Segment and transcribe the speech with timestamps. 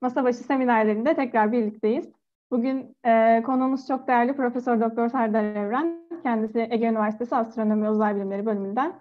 [0.00, 2.08] Masa seminerlerinde tekrar birlikteyiz.
[2.50, 6.08] Bugün e, konuğumuz çok değerli Profesör Doktor Serdar Evren.
[6.22, 9.00] Kendisi Ege Üniversitesi Astronomi Uzay Bilimleri bölümünden.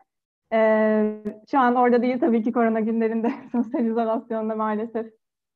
[0.53, 5.07] E, şu an orada değil tabii ki korona günlerinde sosyal izolasyonda maalesef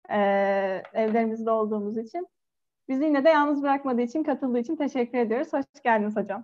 [0.09, 0.17] e,
[0.93, 2.27] evlerimizde olduğumuz için.
[2.89, 5.53] Bizi yine de yalnız bırakmadığı için, katıldığı için teşekkür ediyoruz.
[5.53, 6.43] Hoş geldiniz hocam.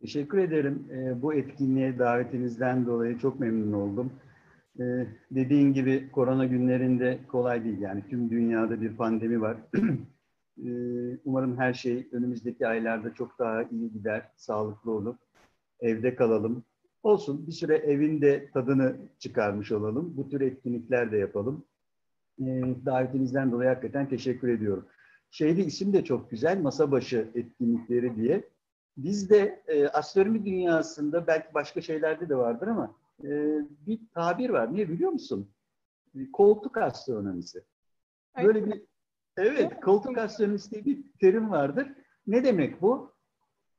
[0.00, 0.88] Teşekkür ederim.
[0.92, 4.12] E, bu etkinliğe davetinizden dolayı çok memnun oldum.
[4.80, 7.80] Ee, dediğin gibi korona günlerinde kolay değil.
[7.80, 9.56] Yani tüm dünyada bir pandemi var.
[10.64, 15.16] ee, umarım her şey önümüzdeki aylarda çok daha iyi gider, sağlıklı olur.
[15.80, 16.64] Evde kalalım.
[17.02, 20.16] Olsun bir süre evinde tadını çıkarmış olalım.
[20.16, 21.64] Bu tür etkinlikler de yapalım.
[22.40, 22.44] Ee,
[22.86, 24.86] davetinizden dolayı hakikaten teşekkür ediyorum.
[25.30, 28.48] Şeyde isim de çok güzel, masa başı etkinlikleri diye.
[28.96, 34.76] Bizde e, astronomi dünyasında belki başka şeylerde de vardır ama e, bir tabir var.
[34.76, 35.50] Ne biliyor musun?
[36.32, 37.64] Koltuk astronomisi.
[38.44, 38.82] Böyle bir
[39.36, 41.88] evet koltuk astronomisi diye bir terim vardır.
[42.26, 43.12] Ne demek bu?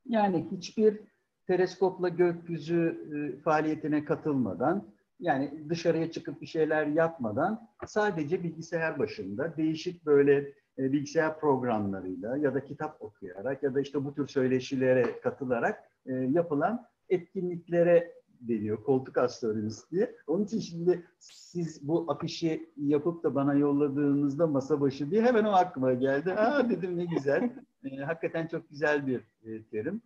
[0.06, 1.00] Yani hiçbir
[1.48, 10.06] teleskopla gökyüzü e, faaliyetine katılmadan yani dışarıya çıkıp bir şeyler yapmadan sadece bilgisayar başında değişik
[10.06, 15.84] böyle e, bilgisayar programlarıyla ya da kitap okuyarak ya da işte bu tür söyleşilere katılarak
[16.06, 18.14] e, yapılan etkinliklere
[18.48, 18.84] deniyor.
[18.84, 20.16] Koltuk astronomisi diye.
[20.28, 25.52] Onun için şimdi siz bu afişi yapıp da bana yolladığınızda masa başı diye hemen o
[25.52, 26.34] aklıma geldi.
[26.34, 27.50] Aa dedim ne güzel.
[27.92, 30.02] E, hakikaten çok güzel bir e, terim.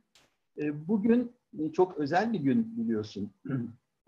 [0.57, 3.31] E, bugün e, çok özel bir gün biliyorsun.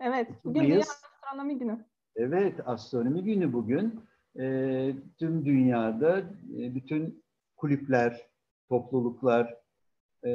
[0.00, 0.28] Evet.
[0.44, 1.84] Bugün Dünya Astronomi Günü.
[2.16, 2.54] Evet.
[2.64, 4.00] Astronomi Günü bugün.
[4.38, 6.18] E, tüm dünyada
[6.58, 7.22] e, bütün
[7.56, 8.26] kulüpler,
[8.68, 9.56] topluluklar
[10.22, 10.30] e,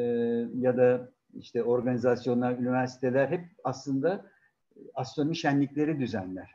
[0.56, 4.32] ya da işte organizasyonlar, üniversiteler hep aslında
[4.76, 6.52] e, astronomi şenlikleri düzenler.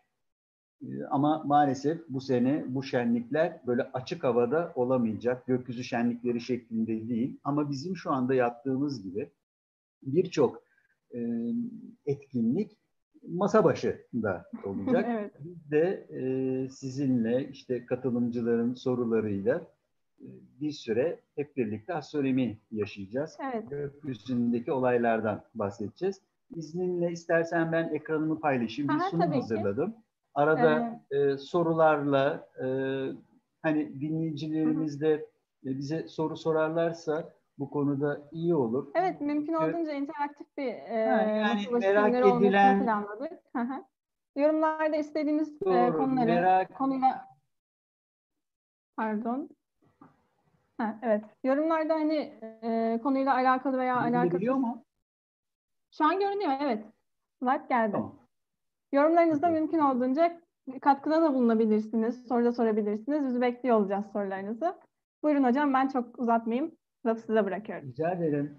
[0.83, 7.41] E, ama maalesef bu sene bu şenlikler böyle açık havada olamayacak, gökyüzü şenlikleri şeklinde değil.
[7.45, 9.31] Ama bizim şu anda yaptığımız gibi
[10.03, 10.62] birçok
[11.14, 11.18] e,
[12.07, 12.79] etkinlik
[13.29, 15.07] masa başında olacak.
[15.08, 15.35] evet.
[15.41, 16.07] Biz de
[16.73, 19.67] sizinle işte katılımcıların sorularıyla
[20.61, 23.39] bir süre hep birlikte astronomi yaşayacağız.
[23.53, 23.70] Evet.
[23.70, 26.20] Gökyüzündeki olaylardan bahsedeceğiz.
[26.51, 28.89] İzninle istersen ben ekranımı paylaşayım.
[28.89, 29.92] Bir sunum hazırladım.
[29.92, 29.98] Ki.
[30.35, 31.35] Arada evet.
[31.35, 32.67] e, sorularla e,
[33.63, 35.13] hani dinleyicilerimiz de
[35.64, 38.91] e, bize soru sorarlarsa bu konuda iyi olur.
[38.95, 43.33] Evet, mümkün olduğunca interaktif bir e, yani merak edilen planladık.
[44.36, 46.75] Yorumlarda istediğiniz e, Doğru, e, konuları merak...
[46.79, 47.29] konuyla
[48.97, 49.51] pardon
[50.80, 51.24] Ha, evet.
[51.45, 52.33] Yorumlarda hani
[52.63, 54.41] e, konuyla alakalı veya alakalı.
[54.41, 54.85] Biliyor mu?
[55.91, 56.85] Şu an görünüyor, evet.
[57.41, 57.92] Slide geldi.
[57.92, 58.14] Tamam.
[58.92, 59.61] Yorumlarınızda tamam.
[59.61, 60.41] mümkün olduğunca
[60.83, 63.24] katkıda da bulunabilirsiniz, soru da sorabilirsiniz.
[63.27, 64.74] Biz bekliyor olacağız sorularınızı.
[65.23, 66.73] Buyurun hocam, ben çok uzatmayayım.
[67.07, 67.89] Lafı size bırakıyorum.
[67.89, 68.58] Rica ederim.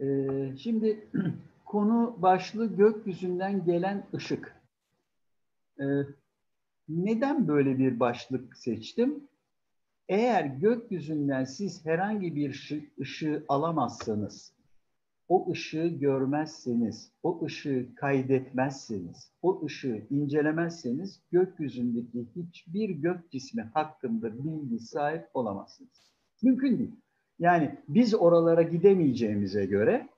[0.00, 1.08] Ee, şimdi
[1.64, 4.56] konu başlığı gökyüzünden gelen ışık.
[5.80, 5.84] Ee,
[6.88, 9.29] neden böyle bir başlık seçtim?
[10.10, 14.52] Eğer gökyüzünden siz herhangi bir ışığı alamazsanız,
[15.28, 24.78] o ışığı görmezseniz, o ışığı kaydetmezseniz, o ışığı incelemezseniz gökyüzündeki hiçbir gök cismi hakkında bilgi
[24.78, 26.12] sahip olamazsınız.
[26.42, 26.96] Mümkün değil.
[27.38, 30.08] Yani biz oralara gidemeyeceğimize göre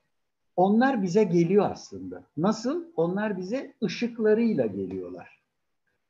[0.56, 2.25] onlar bize geliyor aslında.
[2.36, 2.84] Nasıl?
[2.97, 5.41] Onlar bize ışıklarıyla geliyorlar.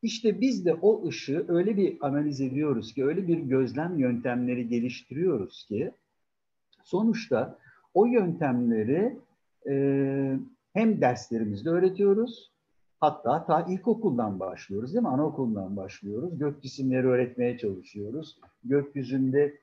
[0.03, 5.67] İşte biz de o ışığı öyle bir analiz ediyoruz ki, öyle bir gözlem yöntemleri geliştiriyoruz
[5.69, 5.93] ki
[6.85, 7.59] sonuçta
[7.95, 9.17] o yöntemleri
[9.69, 10.39] e,
[10.73, 12.53] hem derslerimizde öğretiyoruz,
[13.01, 15.09] hatta ta ilkokuldan başlıyoruz değil mi?
[15.09, 16.39] Anaokulundan başlıyoruz.
[16.39, 18.39] Gök cisimleri öğretmeye çalışıyoruz.
[18.65, 19.59] Gökyüzünde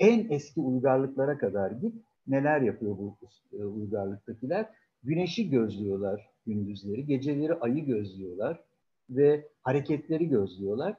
[0.00, 1.94] en eski uygarlıklara kadar git.
[2.26, 3.16] Neler yapıyor bu
[3.52, 4.66] e, uygarlıktakiler?
[5.02, 8.65] Güneşi gözlüyorlar gündüzleri, geceleri ayı gözlüyorlar
[9.10, 10.96] ve hareketleri gözlüyorlar.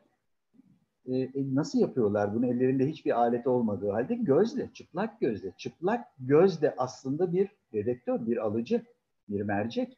[1.06, 2.46] E, e, nasıl yapıyorlar bunu?
[2.46, 5.54] Ellerinde hiçbir alet olmadığı halde gözle, çıplak gözle.
[5.58, 8.86] Çıplak göz de aslında bir dedektör, bir alıcı,
[9.30, 9.98] bir mercek.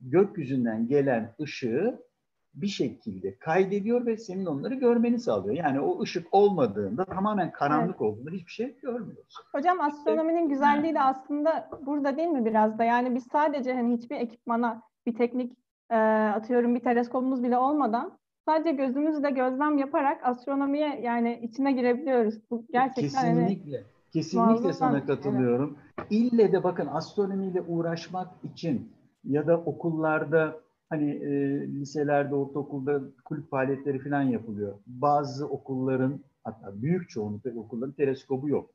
[0.00, 2.08] Gökyüzünden gelen ışığı
[2.54, 5.56] bir şekilde kaydediyor ve senin onları görmeni sağlıyor.
[5.56, 8.00] Yani o ışık olmadığında tamamen karanlık evet.
[8.00, 9.44] olduğunda hiçbir şey görmüyorsun.
[9.52, 12.84] Hocam astronominin güzelliği de aslında burada değil mi biraz da?
[12.84, 15.56] Yani biz sadece hani hiçbir ekipmana, bir teknik
[15.90, 15.96] e,
[16.34, 22.34] atıyorum bir teleskopumuz bile olmadan sadece gözümüzle gözlem yaparak astronomiye yani içine girebiliyoruz.
[22.50, 25.78] Bu gerçekten hani kesinlikle hani, kesinlikle sana katılıyorum.
[25.98, 26.08] Evet.
[26.10, 28.92] İlle de bakın astronomiyle uğraşmak için
[29.24, 31.30] ya da okullarda Hani e,
[31.66, 34.74] liselerde, ortaokulda kulüp faaliyetleri falan yapılıyor.
[34.86, 38.70] Bazı okulların hatta büyük çoğunlukla okulların teleskobu yok.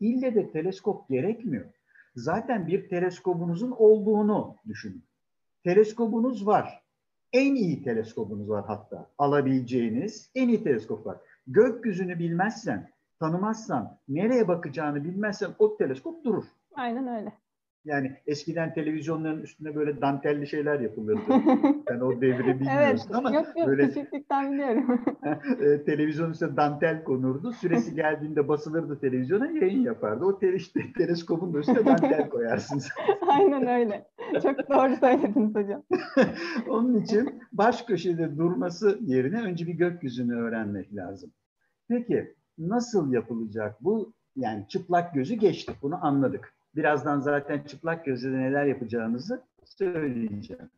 [0.00, 1.64] İlle de teleskop gerekmiyor.
[2.16, 5.02] Zaten bir teleskobunuzun olduğunu düşünün.
[5.64, 6.82] Teleskobunuz var.
[7.32, 9.10] En iyi teleskobunuz var hatta.
[9.18, 11.16] Alabileceğiniz en iyi teleskop var.
[11.46, 16.44] Gökyüzünü bilmezsen, tanımazsan, nereye bakacağını bilmezsen o teleskop durur.
[16.74, 17.32] Aynen öyle.
[17.84, 21.20] Yani eskiden televizyonların üstüne böyle dantelli şeyler yapılırdı.
[21.88, 25.00] Sen o devri bilmiyorsun evet, ama yok, yok, böyle küçüklükten biliyorum.
[25.60, 27.52] e, televizyon üstüne dantel konurdu.
[27.52, 30.24] Süresi geldiğinde basılırdı televizyona yayın yapardı.
[30.24, 32.82] O te işte, teleskopun da üstüne dantel koyarsın.
[33.28, 34.06] Aynen öyle.
[34.42, 35.82] Çok doğru söylediniz hocam.
[36.68, 41.30] Onun için baş köşede durması yerine önce bir gökyüzünü öğrenmek lazım.
[41.88, 44.12] Peki nasıl yapılacak bu?
[44.36, 45.76] Yani çıplak gözü geçtik.
[45.82, 46.54] Bunu anladık.
[46.76, 50.70] Birazdan zaten çıplak gözle neler yapacağımızı söyleyeceğim.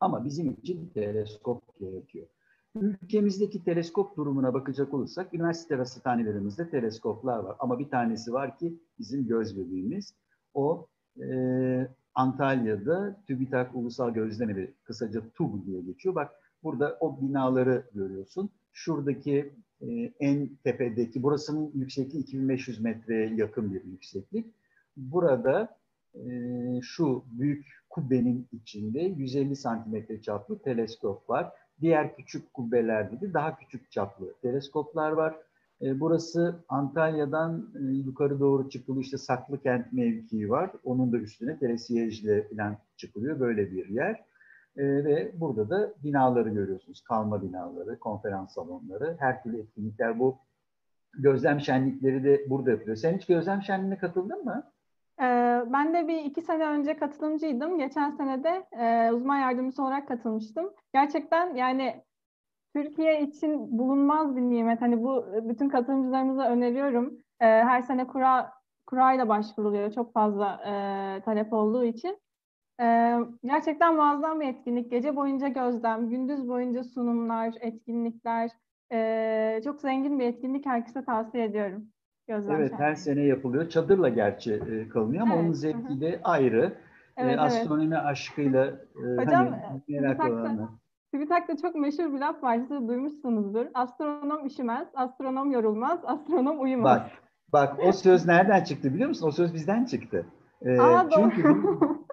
[0.00, 2.26] Ama bizim için teleskop gerekiyor.
[2.74, 7.56] Ülkemizdeki teleskop durumuna bakacak olursak üniversite rasathanelerimizde teleskoplar var.
[7.58, 10.14] Ama bir tanesi var ki bizim göz bebeğimiz.
[10.54, 10.86] O
[11.20, 11.26] e,
[12.16, 16.14] Antalya'da TÜBİTAK Ulusal Gözlemevi, kısaca TUB diye geçiyor.
[16.14, 16.30] Bak
[16.62, 18.50] burada o binaları görüyorsun.
[18.72, 24.46] Şuradaki e, en tepedeki, burasının yüksekliği 2500 metreye yakın bir yükseklik.
[24.96, 25.76] Burada
[26.14, 26.28] e,
[26.82, 31.52] şu büyük kubbenin içinde 150 santimetre çaplı teleskop var.
[31.80, 35.36] Diğer küçük kubbelerde de daha küçük çaplı teleskoplar var.
[35.82, 40.70] E, burası Antalya'dan e, yukarı doğru çıkılı işte Saklıkent mevkii var.
[40.84, 44.24] Onun da üstüne telesiyejle falan çıkılıyor böyle bir yer.
[44.76, 47.00] E, ve burada da binaları görüyorsunuz.
[47.00, 50.38] Kalma binaları, konferans salonları, her türlü etkinlikler bu.
[51.18, 52.96] Gözlem şenlikleri de burada yapılıyor.
[52.96, 54.62] Sen hiç gözlem şenliğine katıldın mı?
[55.20, 57.78] Ee, ben de bir iki sene önce katılımcıydım.
[57.78, 60.70] Geçen sene de e, uzman yardımcısı olarak katılmıştım.
[60.94, 62.02] Gerçekten yani
[62.76, 64.80] Türkiye için bulunmaz bir nimet.
[64.80, 67.14] Hani bu bütün katılımcılarımıza öneriyorum.
[67.40, 68.52] E, her sene kura
[68.86, 69.92] kurayla başvuruluyor.
[69.92, 70.72] Çok fazla e,
[71.20, 72.18] talep olduğu için.
[72.80, 74.90] E, gerçekten muazzam bir etkinlik.
[74.90, 78.50] Gece boyunca gözlem, gündüz boyunca sunumlar, etkinlikler.
[78.92, 80.66] E, çok zengin bir etkinlik.
[80.66, 81.84] Herkese tavsiye ediyorum.
[82.28, 83.68] Gözlem evet, her sene yapılıyor.
[83.68, 86.72] Çadırla gerçi e, kalınıyor ama evet, onun zevki de ayrı.
[87.16, 88.06] Evet, e, astronomi evet.
[88.06, 90.68] aşkıyla e, Hocam, hani, merak olanlar.
[91.12, 93.66] TÜBİTAK'ta çok meşhur bir laf var, siz duymuşsunuzdur.
[93.74, 97.00] Astronom üşümez, astronom yorulmaz, astronom uyumaz.
[97.00, 97.10] Bak,
[97.52, 99.28] bak o söz nereden çıktı biliyor musun?
[99.28, 100.26] O söz bizden çıktı.
[100.62, 101.62] Ee, Aa, çünkü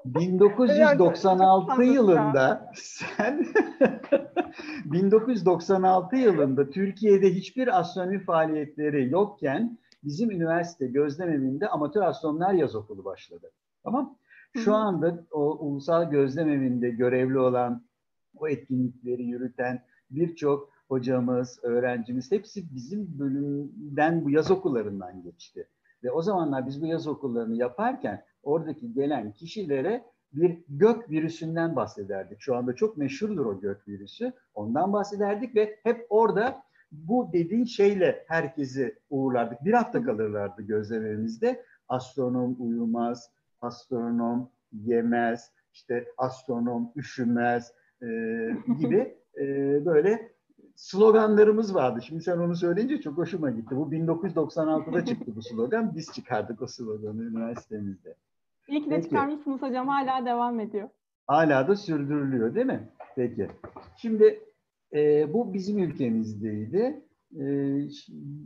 [0.05, 3.45] 1996 yılında sen
[4.85, 13.05] 1996 yılında Türkiye'de hiçbir astronomi faaliyetleri yokken bizim üniversite gözlem evinde amatör astronomlar yaz okulu
[13.05, 13.51] başladı.
[13.83, 14.17] Tamam
[14.57, 17.83] Şu anda o ulusal gözlem evinde görevli olan,
[18.37, 25.67] o etkinlikleri yürüten birçok hocamız, öğrencimiz hepsi bizim bölümden bu yaz okullarından geçti.
[26.03, 32.41] Ve o zamanlar biz bu yaz okullarını yaparken oradaki gelen kişilere bir gök virüsünden bahsederdik.
[32.41, 34.33] Şu anda çok meşhurdur o gök virüsü.
[34.53, 39.65] Ondan bahsederdik ve hep orada bu dediğin şeyle herkesi uğurlardık.
[39.65, 41.65] Bir hafta kalırlardı gözlemlerimizde.
[41.87, 43.29] Astronom uyumaz,
[43.61, 47.73] astronom yemez, işte astronom üşümez
[48.03, 48.07] e,
[48.79, 49.45] gibi e,
[49.85, 50.33] böyle
[50.75, 52.01] sloganlarımız vardı.
[52.01, 53.75] Şimdi sen onu söyleyince çok hoşuma gitti.
[53.75, 55.95] Bu 1996'da çıktı bu slogan.
[55.95, 58.15] Biz çıkardık o sloganı üniversitemizde.
[58.67, 59.87] İyi ki de çıkarmışsınız hocam.
[59.87, 60.89] Hala devam ediyor.
[61.27, 62.89] Hala da sürdürülüyor değil mi?
[63.15, 63.47] Peki.
[63.97, 64.39] Şimdi
[64.93, 67.03] e, bu bizim ülkemizdeydi.
[67.39, 67.45] E,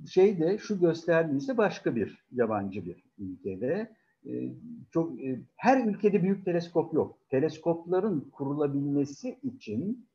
[0.08, 3.92] şey de şu gösterdiğinizde başka bir yabancı bir ülkede.
[4.28, 4.54] E,
[4.92, 7.18] çok e, her ülkede büyük teleskop yok.
[7.30, 10.08] Teleskopların kurulabilmesi için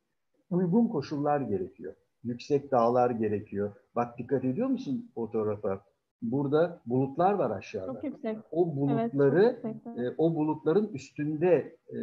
[0.50, 1.94] uygun koşullar gerekiyor.
[2.24, 3.72] Yüksek dağlar gerekiyor.
[3.96, 5.84] Bak dikkat ediyor musun fotoğrafa?
[6.22, 7.92] Burada bulutlar var aşağıda.
[7.92, 8.38] Çok yüksek.
[8.50, 11.96] O bulutları, evet, e, o bulutların üstünde e,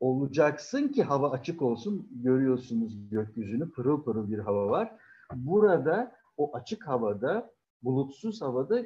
[0.00, 2.08] olacaksın ki hava açık olsun.
[2.10, 4.92] Görüyorsunuz gökyüzünü pırıl pırıl bir hava var.
[5.34, 7.50] Burada o açık havada,
[7.82, 8.82] bulutsuz havada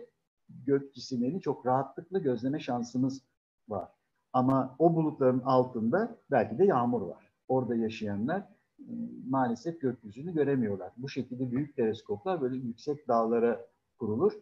[0.66, 3.23] gök cisimlerini çok rahatlıkla gözleme şansınız
[3.69, 3.88] var.
[4.33, 7.33] Ama o bulutların altında belki de yağmur var.
[7.49, 8.40] Orada yaşayanlar
[8.78, 8.92] e,
[9.28, 10.92] maalesef gökyüzünü göremiyorlar.
[10.97, 13.66] Bu şekilde büyük teleskoplar böyle yüksek dağlara
[13.99, 14.33] kurulur.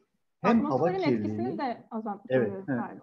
[0.40, 1.84] Hem hava kirliliği de
[2.28, 2.52] evet,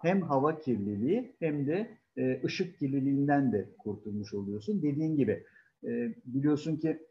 [0.02, 4.82] hem hava kirliliği hem de e, ışık kirliliğinden de kurtulmuş oluyorsun.
[4.82, 5.44] Dediğin gibi
[5.84, 7.06] e, biliyorsun ki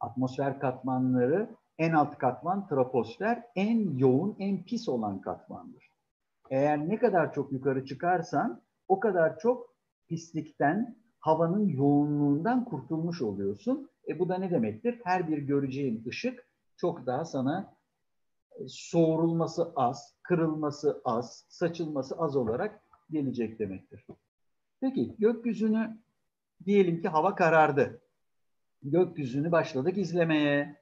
[0.00, 1.48] atmosfer katmanları
[1.82, 5.90] en alt katman troposfer en yoğun, en pis olan katmandır.
[6.50, 9.74] Eğer ne kadar çok yukarı çıkarsan o kadar çok
[10.08, 13.90] pislikten, havanın yoğunluğundan kurtulmuş oluyorsun.
[14.08, 15.00] E bu da ne demektir?
[15.04, 16.46] Her bir göreceğin ışık
[16.76, 17.74] çok daha sana
[18.60, 24.06] e, soğurulması az, kırılması az, saçılması az olarak gelecek demektir.
[24.80, 25.98] Peki gökyüzünü
[26.66, 28.00] diyelim ki hava karardı.
[28.82, 30.81] Gökyüzünü başladık izlemeye.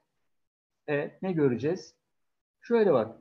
[0.89, 1.95] E ne göreceğiz?
[2.61, 3.17] Şöyle bak.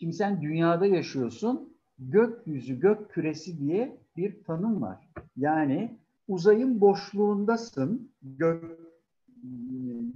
[0.00, 1.74] Şimdi sen dünyada yaşıyorsun.
[1.98, 5.10] Gökyüzü, gök küresi diye bir tanım var.
[5.36, 8.12] Yani uzayın boşluğundasın.
[8.22, 8.80] Gök,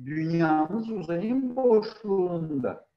[0.06, 2.88] dünyamız uzayın boşluğunda.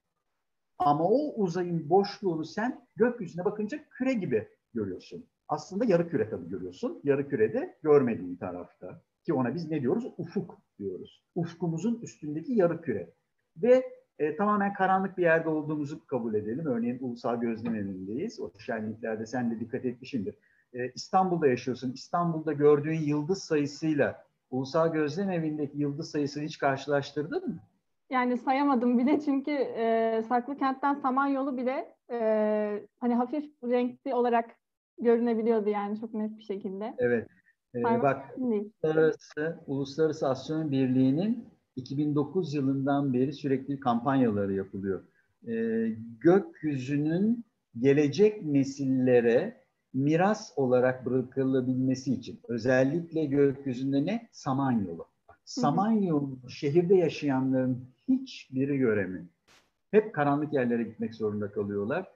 [0.79, 5.25] Ama o uzayın boşluğunu sen gökyüzüne bakınca küre gibi görüyorsun.
[5.48, 7.01] Aslında yarı küre tabii görüyorsun.
[7.03, 9.01] Yarı kürede görmediğin tarafta.
[9.25, 10.05] Ki ona biz ne diyoruz?
[10.17, 11.24] Ufuk diyoruz.
[11.36, 13.13] Ufkumuzun üstündeki yarı küre.
[13.63, 13.84] Ve
[14.20, 16.65] e, tamamen karanlık bir yerde olduğumuzu kabul edelim.
[16.65, 18.39] Örneğin Ulusal Gözlem Evi'ndeyiz.
[18.39, 20.36] O şenliklerde sen de dikkat etmişsindir.
[20.74, 21.91] E, İstanbul'da yaşıyorsun.
[21.91, 27.60] İstanbul'da gördüğün yıldız sayısıyla Ulusal Gözlem Evi'ndeki yıldız sayısını hiç karşılaştırdın mı?
[28.10, 34.56] Yani sayamadım bile çünkü e, Saklı Kent'ten Samanyolu bile e, hani hafif renkli olarak
[35.00, 36.96] görünebiliyordu yani çok net bir şekilde.
[36.98, 37.27] Evet.
[37.75, 45.04] Ee, bak Uluslararası, Uluslararası Astronomi Birliği'nin 2009 yılından beri sürekli kampanyaları yapılıyor.
[45.48, 45.88] Ee,
[46.20, 47.46] gökyüzünün
[47.80, 49.62] gelecek nesillere
[49.94, 54.30] miras olarak bırakılabilmesi için özellikle gökyüzünde ne?
[54.32, 55.06] Samanyolu.
[55.46, 59.25] Samanyolu şehirde yaşayanların hiçbiri göremiyor.
[59.92, 62.08] Hep karanlık yerlere gitmek zorunda kalıyorlar.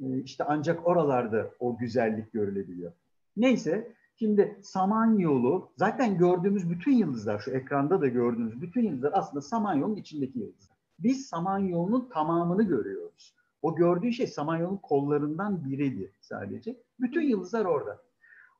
[0.00, 2.92] Ee, işte ancak oralarda o güzellik görülebiliyor.
[3.36, 3.92] Neyse
[4.22, 10.38] şimdi Samanyolu zaten gördüğümüz bütün yıldızlar şu ekranda da gördüğünüz bütün yıldızlar aslında Samanyolu'nun içindeki
[10.38, 10.76] yıldızlar.
[10.98, 13.34] Biz Samanyolu'nun tamamını görüyoruz.
[13.62, 16.76] O gördüğü şey Samanyolu'nun kollarından biriydi sadece.
[17.00, 18.02] Bütün yıldızlar orada.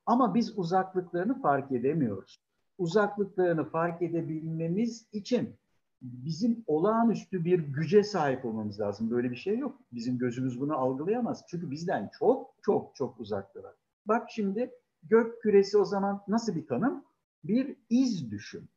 [0.07, 2.41] Ama biz uzaklıklarını fark edemiyoruz.
[2.79, 5.55] Uzaklıklarını fark edebilmemiz için
[6.03, 9.11] bizim olağanüstü bir güce sahip olmamız lazım.
[9.11, 9.79] Böyle bir şey yok.
[9.93, 11.45] Bizim gözümüz bunu algılayamaz.
[11.49, 13.75] Çünkü bizden çok çok çok uzaktalar.
[14.07, 14.71] Bak şimdi
[15.03, 17.05] gök küresi o zaman nasıl bir tanım?
[17.45, 18.69] Bir iz düşün.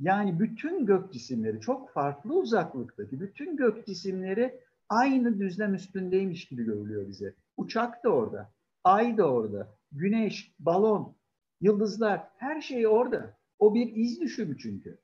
[0.00, 7.08] Yani bütün gök cisimleri çok farklı uzaklıktaki bütün gök cisimleri aynı düzlem üstündeymiş gibi görülüyor
[7.08, 7.34] bize.
[7.56, 8.50] Uçak da orada,
[8.84, 11.14] ay da orada, güneş, balon,
[11.60, 13.36] yıldızlar her şey orada.
[13.58, 14.98] O bir iz düşümü çünkü.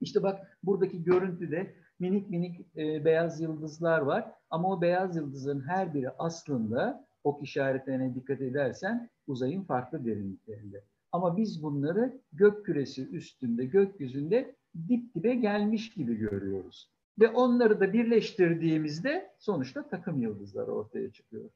[0.00, 4.32] İşte bak buradaki görüntüde minik minik e, beyaz yıldızlar var.
[4.50, 10.84] Ama o beyaz yıldızın her biri aslında ok işaretlerine dikkat edersen uzayın farklı derinliklerinde.
[11.12, 14.54] Ama biz bunları gök küresi üstünde, gökyüzünde
[14.88, 16.90] dip dibe gelmiş gibi görüyoruz.
[17.20, 21.50] Ve onları da birleştirdiğimizde sonuçta takım yıldızları ortaya çıkıyor.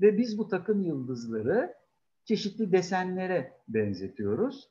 [0.00, 1.74] Ve biz bu takım yıldızları
[2.24, 4.68] çeşitli desenlere benzetiyoruz.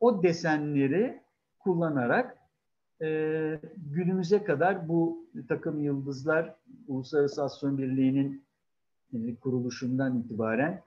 [0.00, 1.20] O desenleri
[1.58, 2.38] kullanarak
[3.02, 6.54] e, günümüze kadar bu takım yıldızlar
[6.88, 8.44] Uluslararası Astronomi Birliği'nin
[9.12, 10.82] e, kuruluşundan itibaren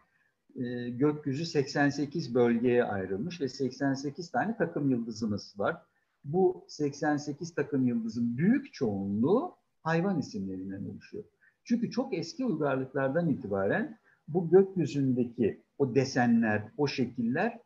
[0.56, 5.78] e, gökyüzü 88 bölgeye ayrılmış ve 88 tane takım yıldızımız var.
[6.24, 11.24] Bu 88 takım yıldızın büyük çoğunluğu hayvan isimlerinden oluşuyor.
[11.64, 17.60] Çünkü çok eski uygarlıklardan itibaren bu gökyüzündeki o desenler, o şekiller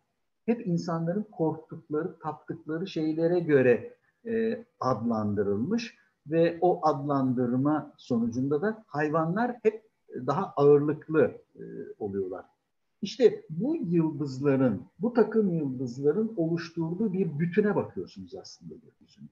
[0.45, 3.93] hep insanların korktukları, taptıkları şeylere göre
[4.25, 5.97] e, adlandırılmış
[6.27, 9.83] ve o adlandırma sonucunda da hayvanlar hep
[10.15, 11.63] daha ağırlıklı e,
[11.99, 12.45] oluyorlar.
[13.03, 19.27] İşte bu yıldızların, bu takım yıldızların oluşturduğu bir bütüne bakıyorsunuz aslında gökyüzünde.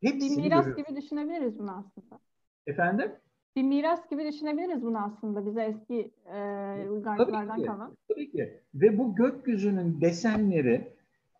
[0.00, 0.84] Hepsini bir miras görüyoruz.
[0.84, 2.18] gibi düşünebiliriz bunu aslında.
[2.66, 3.12] Efendim?
[3.56, 7.96] Bir miras gibi düşünebiliriz bunu aslında bize eski e, uygarlıklardan kalan.
[8.08, 8.60] Tabii ki.
[8.74, 10.92] Ve bu gökyüzünün desenleri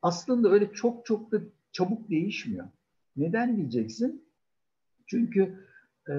[0.02, 1.40] aslında öyle çok çok da
[1.72, 2.66] çabuk değişmiyor.
[3.16, 4.24] Neden diyeceksin?
[5.06, 5.54] Çünkü
[6.08, 6.14] e,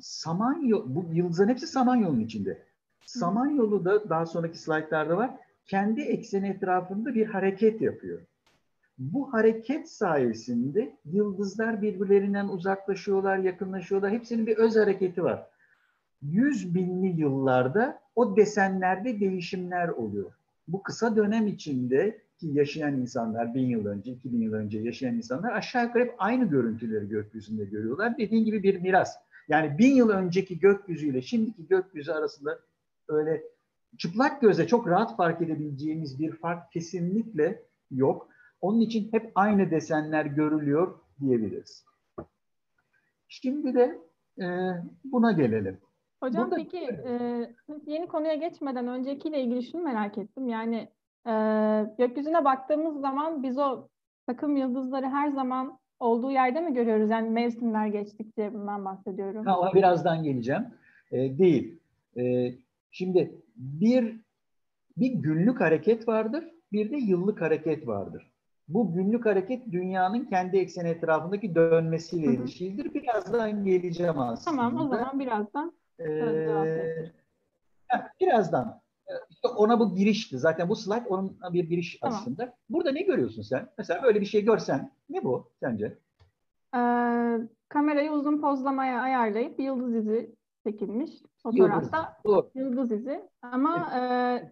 [0.00, 2.67] Samanyolu, bu yıldızların hepsi Samanyolu'nun içinde.
[3.06, 5.30] Samanyolu da daha sonraki slaytlarda var.
[5.66, 8.20] Kendi ekseni etrafında bir hareket yapıyor.
[8.98, 14.10] Bu hareket sayesinde yıldızlar birbirlerinden uzaklaşıyorlar, yakınlaşıyorlar.
[14.10, 15.46] Hepsinin bir öz hareketi var.
[16.22, 20.32] Yüz binli yıllarda o desenlerde değişimler oluyor.
[20.68, 25.14] Bu kısa dönem içinde ki yaşayan insanlar bin yıl önce, iki bin yıl önce yaşayan
[25.14, 28.18] insanlar aşağı yukarı hep aynı görüntüleri gökyüzünde görüyorlar.
[28.18, 29.16] Dediğin gibi bir miras.
[29.48, 32.58] Yani bin yıl önceki gökyüzüyle şimdiki gökyüzü arasında
[33.08, 33.42] öyle
[33.98, 38.28] çıplak göze çok rahat fark edebileceğimiz bir fark kesinlikle yok.
[38.60, 41.84] Onun için hep aynı desenler görülüyor diyebiliriz.
[43.28, 43.98] Şimdi de
[44.40, 44.46] e,
[45.04, 45.78] buna gelelim.
[46.22, 47.54] Hocam Burada, peki e,
[47.86, 50.48] yeni konuya geçmeden öncekiyle ilgili şunu merak ettim.
[50.48, 50.88] Yani
[51.26, 51.32] e,
[51.98, 53.88] gökyüzüne baktığımız zaman biz o
[54.26, 57.10] takım yıldızları her zaman olduğu yerde mi görüyoruz?
[57.10, 59.46] Yani mevsimler geçtikçe bundan bahsediyorum.
[59.46, 60.66] Ha, ona birazdan geleceğim.
[61.12, 61.80] E, değil.
[62.16, 62.52] E,
[62.90, 64.20] şimdi bir
[64.96, 68.32] bir günlük hareket vardır, bir de yıllık hareket vardır.
[68.68, 72.94] Bu günlük hareket dünyanın kendi ekseni etrafındaki dönmesiyle ilişkilidir.
[72.94, 74.56] Birazdan geleceğim aslında.
[74.56, 75.72] Tamam o zaman birazdan.
[76.00, 77.12] Ee,
[78.20, 78.80] birazdan.
[79.30, 80.38] İşte ona bu girişti.
[80.38, 82.18] Zaten bu slide onun bir giriş tamam.
[82.18, 82.54] aslında.
[82.70, 83.68] Burada ne görüyorsun sen?
[83.78, 85.98] Mesela böyle bir şey görsen ne bu sence?
[86.74, 86.78] Ee,
[87.68, 91.10] kamerayı uzun pozlamaya ayarlayıp yıldız izi çekilmiş
[91.42, 92.16] fotoğrafta.
[92.24, 93.28] Yıldız, yıldız izi.
[93.42, 94.42] Ama evet.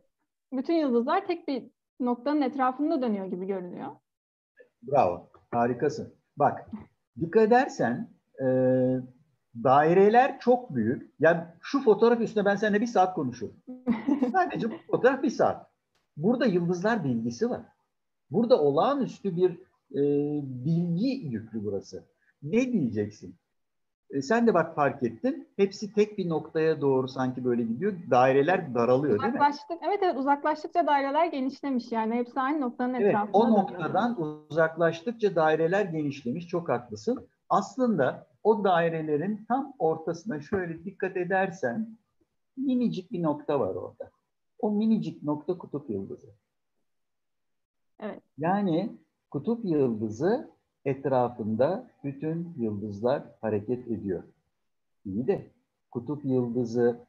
[0.53, 1.71] e, bütün yıldızlar tek bir
[2.01, 3.91] noktanın etrafında dönüyor gibi görünüyor.
[4.83, 5.31] Bravo.
[5.51, 6.15] Harikasın.
[6.37, 6.71] Bak
[7.21, 8.11] dikkat edersen
[8.41, 8.47] e,
[9.65, 11.15] daireler çok büyük.
[11.21, 13.59] Yani şu fotoğraf üstüne ben seninle bir saat konuşuyorum.
[14.33, 15.71] Sadece bu fotoğraf bir saat.
[16.17, 17.63] Burada yıldızlar bilgisi var.
[18.31, 19.51] Burada olağanüstü bir
[19.93, 20.03] e,
[20.65, 22.05] bilgi yüklü burası.
[22.43, 23.37] Ne diyeceksin?
[24.11, 25.49] E, sen de bak fark ettin.
[25.57, 27.93] Hepsi tek bir noktaya doğru sanki böyle gidiyor.
[28.11, 29.41] Daireler daralıyor değil mi?
[29.71, 32.15] Evet evet uzaklaştıkça daireler genişlemiş yani.
[32.15, 33.39] Hepsi aynı noktanın evet, etrafında.
[33.39, 34.39] O noktadan dönüyor.
[34.51, 36.49] uzaklaştıkça daireler genişlemiş.
[36.49, 37.29] Çok haklısın.
[37.49, 41.97] Aslında o dairelerin tam ortasına şöyle dikkat edersen
[42.57, 44.11] minicik bir nokta var orada.
[44.59, 46.29] O minicik nokta kutup yıldızı.
[48.01, 48.23] Evet.
[48.39, 48.97] Yani
[49.31, 50.51] kutup yıldızı
[50.87, 54.23] etrafında bütün yıldızlar hareket ediyor.
[55.05, 55.47] İyi de
[55.91, 57.07] kutup yıldızı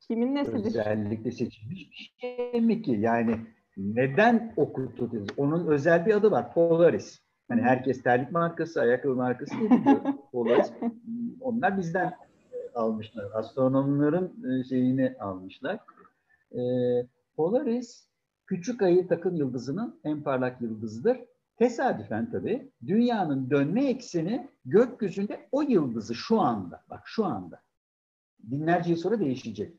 [0.00, 0.64] kimin nesidir?
[0.64, 2.92] Özellikle seçilmiş bir şey mi ki?
[2.92, 3.36] Yani
[3.76, 5.32] neden o kutup yıldızı?
[5.36, 6.54] Onun özel bir adı var.
[6.54, 7.20] Polaris.
[7.48, 10.00] Hani herkes terlik markası, ayakkabı markası biliyor.
[10.32, 10.72] Polaris.
[11.40, 12.12] Onlar bizden
[12.74, 13.24] almışlar.
[13.34, 15.78] Astronomların e, şeyini almışlar.
[16.52, 16.60] E,
[17.36, 18.08] Polaris
[18.46, 21.18] küçük ayı takım yıldızının en parlak yıldızıdır.
[21.56, 27.62] Tesadüfen tabii dünyanın dönme ekseni gökyüzünde o yıldızı şu anda, bak şu anda
[28.38, 29.74] binlerce yıl sonra değişecek.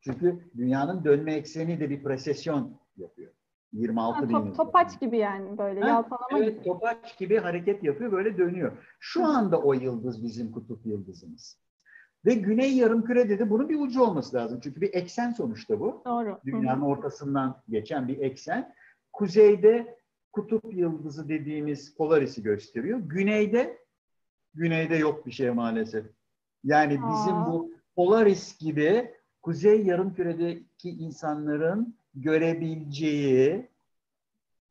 [0.00, 3.32] Çünkü dünyanın dönme ekseni de bir presesyon yapıyor.
[3.72, 4.54] 26 ha, bin top, yıl.
[4.54, 6.64] Topaç gibi yani böyle ha, yalpalama evet, gibi.
[6.64, 8.72] topaç gibi hareket yapıyor böyle dönüyor.
[9.00, 11.60] Şu anda o yıldız bizim kutup yıldızımız.
[12.24, 14.60] Ve güney yarımkürede de bunun bir ucu olması lazım.
[14.62, 16.02] Çünkü bir eksen sonuçta bu.
[16.06, 16.40] Doğru.
[16.44, 16.88] Dünyanın Hı-hı.
[16.88, 18.74] ortasından geçen bir eksen.
[19.12, 19.99] Kuzeyde
[20.32, 22.98] kutup yıldızı dediğimiz Polaris'i gösteriyor.
[22.98, 23.78] Güneyde
[24.54, 26.06] güneyde yok bir şey maalesef.
[26.64, 27.46] Yani bizim Aa.
[27.46, 33.68] bu Polaris gibi kuzey yarımküredeki insanların görebileceği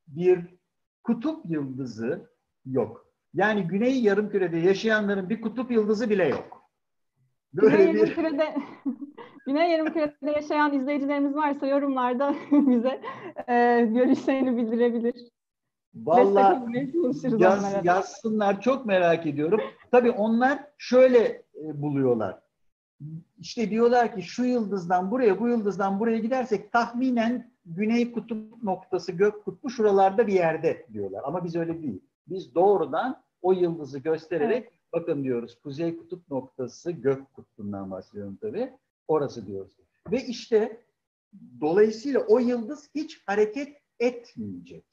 [0.08, 0.40] bir
[1.04, 2.30] kutup yıldızı
[2.66, 3.06] yok.
[3.34, 6.72] Yani güney yarımkürede yaşayanların bir kutup yıldızı bile yok.
[7.54, 8.00] Böyle güney bir...
[8.00, 8.56] yarımkürede
[9.50, 13.02] Güney Yarımküre'de yaşayan izleyicilerimiz varsa yorumlarda bize
[13.48, 15.16] e, görüşlerini bildirebilir.
[15.96, 16.92] Vallahi
[17.38, 19.62] yaz, yazsınlar çok merak ediyorum.
[19.92, 21.20] Tabii onlar şöyle
[21.56, 22.40] e, buluyorlar.
[23.40, 29.46] İşte diyorlar ki şu yıldızdan buraya, bu yıldızdan buraya gidersek tahminen güney kutup noktası gök
[29.46, 31.22] kutbu şuralarda bir yerde diyorlar.
[31.26, 32.02] Ama biz öyle değil.
[32.28, 34.74] Biz doğrudan o yıldızı göstererek evet.
[34.94, 38.74] bakın diyoruz kuzey kutup noktası gök kutbundan bahsediyorum tabii.
[39.08, 39.78] Orası diyoruz.
[40.12, 40.82] Ve işte
[41.62, 44.86] dolayısıyla o yıldız hiç hareket etmeyecek.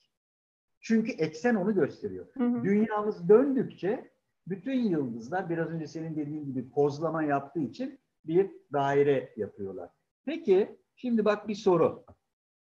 [0.87, 2.27] Çünkü eksen onu gösteriyor.
[2.35, 2.65] Hı hı.
[2.65, 4.11] Dünyamız döndükçe
[4.47, 9.91] bütün yıldızlar biraz önce senin dediğin gibi pozlama yaptığı için bir daire yapıyorlar.
[10.25, 12.05] Peki şimdi bak bir soru.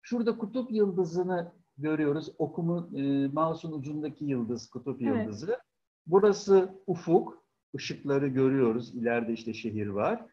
[0.01, 2.29] Şurada kutup yıldızını görüyoruz.
[2.37, 5.25] Okumun e, mouse'un ucundaki yıldız kutup evet.
[5.25, 5.59] yıldızı.
[6.07, 7.45] Burası ufuk.
[7.73, 8.95] Işıkları görüyoruz.
[8.95, 10.25] İleride işte şehir var.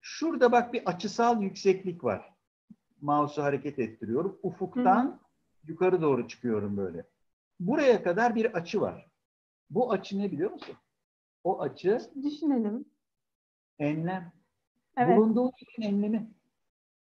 [0.00, 2.34] Şurada bak bir açısal yükseklik var.
[3.00, 4.38] Mouse'u hareket ettiriyorum.
[4.42, 5.18] Ufuktan Hı.
[5.70, 7.04] yukarı doğru çıkıyorum böyle.
[7.60, 9.10] Buraya kadar bir açı var.
[9.70, 10.76] Bu açı ne biliyor musun?
[11.44, 12.84] O açı düşünelim.
[13.78, 14.32] Enlem.
[14.96, 15.18] Evet.
[15.18, 16.30] Bulunduğu yerin enlemi.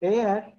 [0.02, 0.58] Eğer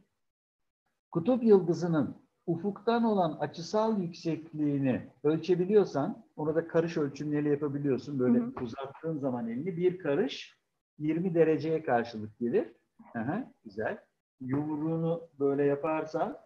[1.12, 8.20] kutup yıldızının ufuktan olan açısal yüksekliğini ölçebiliyorsan, onu da karış ölçümleri yapabiliyorsun.
[8.20, 8.64] Böyle hı hı.
[8.64, 10.60] uzattığın zaman elini bir karış
[10.98, 12.74] 20 dereceye karşılık gelir.
[13.16, 13.98] Aha, güzel.
[14.42, 16.38] Yumruğunu böyle yaparsan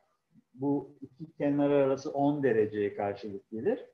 [0.53, 3.85] bu iki kenar arası 10 dereceye karşılık gelir.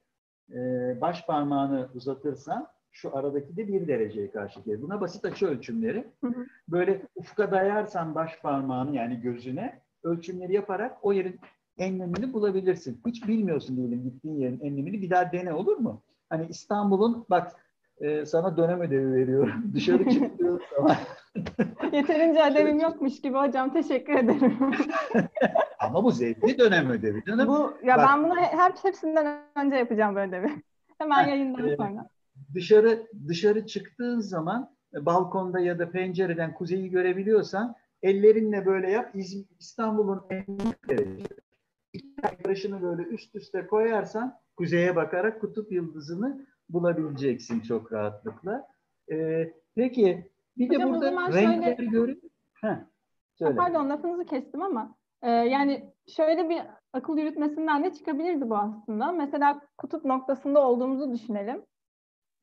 [0.52, 4.82] Ee, baş parmağını uzatırsan şu aradaki de 1 dereceye karşılık gelir.
[4.82, 6.08] Buna basit açı ölçümleri.
[6.68, 11.40] Böyle ufka dayarsan baş parmağını yani gözüne ölçümleri yaparak o yerin
[11.78, 13.02] enlemini bulabilirsin.
[13.08, 16.02] Hiç bilmiyorsun diyelim gittiğin yerin enlemini bir daha dene olur mu?
[16.30, 17.52] Hani İstanbul'un bak
[18.02, 19.54] e, sana dönem ödevi veriyorum.
[19.74, 20.96] Dışarı çıktığın zaman.
[21.94, 23.74] Yeterince ödevim yokmuş gibi hocam.
[23.74, 24.58] Teşekkür ederim.
[25.80, 27.48] Ama bu zevkli dönem ödevi canım.
[27.48, 30.50] Bu, ya Bak, ben bunu hep hepsinden önce yapacağım bu ödevi.
[30.98, 32.10] Hemen yayından e, sonra.
[32.54, 39.16] Dışarı dışarı çıktığın zaman e, balkonda ya da pencereden kuzeyi görebiliyorsan ellerinle böyle yap.
[39.60, 40.46] İstanbul'un en
[42.46, 48.68] yarışını böyle üst üste koyarsan kuzeye bakarak kutup yıldızını bulabileceksin çok rahatlıkla.
[49.12, 51.92] Ee, peki bir Hocam, de burada renkleri şöyle...
[51.92, 52.18] görüyor.
[53.36, 53.56] söyle.
[53.56, 56.62] Pardon lafınızı kestim ama e, yani şöyle bir
[56.94, 59.12] akıl yürütmesinden de çıkabilirdi bu aslında.
[59.12, 61.66] Mesela kutup noktasında olduğumuzu düşünelim.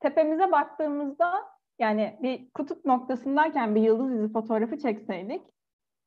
[0.00, 1.44] Tepemize baktığımızda
[1.78, 5.42] yani bir kutup noktasındayken bir yıldız izi fotoğrafı çekseydik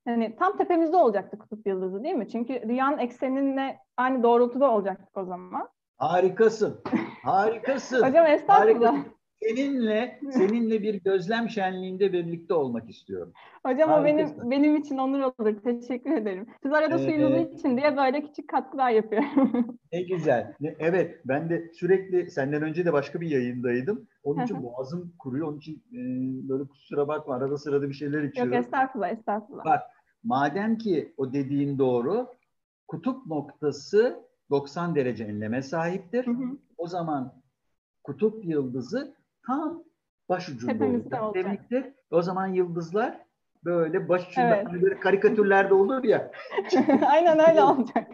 [0.08, 2.30] hani tam tepemizde olacaktı kutup yıldızı değil mi?
[2.30, 5.70] Çünkü dünyanın ekseninle aynı doğrultuda olacaktık o zaman.
[5.98, 6.82] Harikasın.
[7.24, 8.04] Harikasın.
[8.08, 8.94] Hocam estağfurullah.
[8.94, 9.19] Harikasın.
[9.44, 13.34] Seninle seninle bir gözlem şenliğinde birlikte olmak istiyorum.
[13.66, 14.36] Hocam Harikasın.
[14.36, 15.62] o benim benim için onur olur.
[15.64, 16.48] Teşekkür ederim.
[16.64, 19.80] Siz arada ee, suyunuzu için diye böyle küçük katkılar yapıyorum.
[19.94, 20.54] ne güzel.
[20.80, 24.08] Evet ben de sürekli senden önce de başka bir yayındaydım.
[24.24, 25.48] Onun için boğazım kuruyor.
[25.48, 26.00] Onun için e,
[26.50, 28.54] böyle kusura bakma arada sırada bir şeyler içiyorum.
[28.54, 29.66] Yok estağfurullah estağfurullah.
[29.66, 29.82] Bak
[30.24, 32.28] madem ki o dediğin doğru
[32.88, 36.28] kutup noktası 90 derece enleme sahiptir.
[36.28, 36.58] Hı hı.
[36.78, 37.34] O zaman
[38.04, 39.19] kutup yıldızı
[39.50, 39.84] tam
[40.30, 41.86] başucunda olacak demektir.
[42.12, 43.26] O zaman yıldızlar
[43.64, 44.68] böyle başucunda evet.
[44.68, 46.32] hani böyle karikatürlerde olur ya.
[47.08, 48.12] Aynen öyle olacak.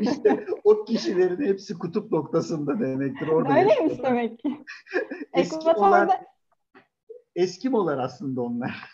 [0.00, 3.28] İşte o kişilerin hepsi kutup noktasında demektir.
[3.28, 4.10] Orada Öyleymiş yaşıyorlar.
[4.10, 4.64] demek ki.
[5.32, 6.20] Eskimolar,
[7.36, 8.90] Eskimolar aslında onlar.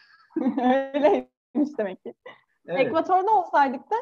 [0.95, 2.15] Öyleymiş demek ki.
[2.67, 2.81] Evet.
[2.81, 3.97] Ekvatorda olsaydık da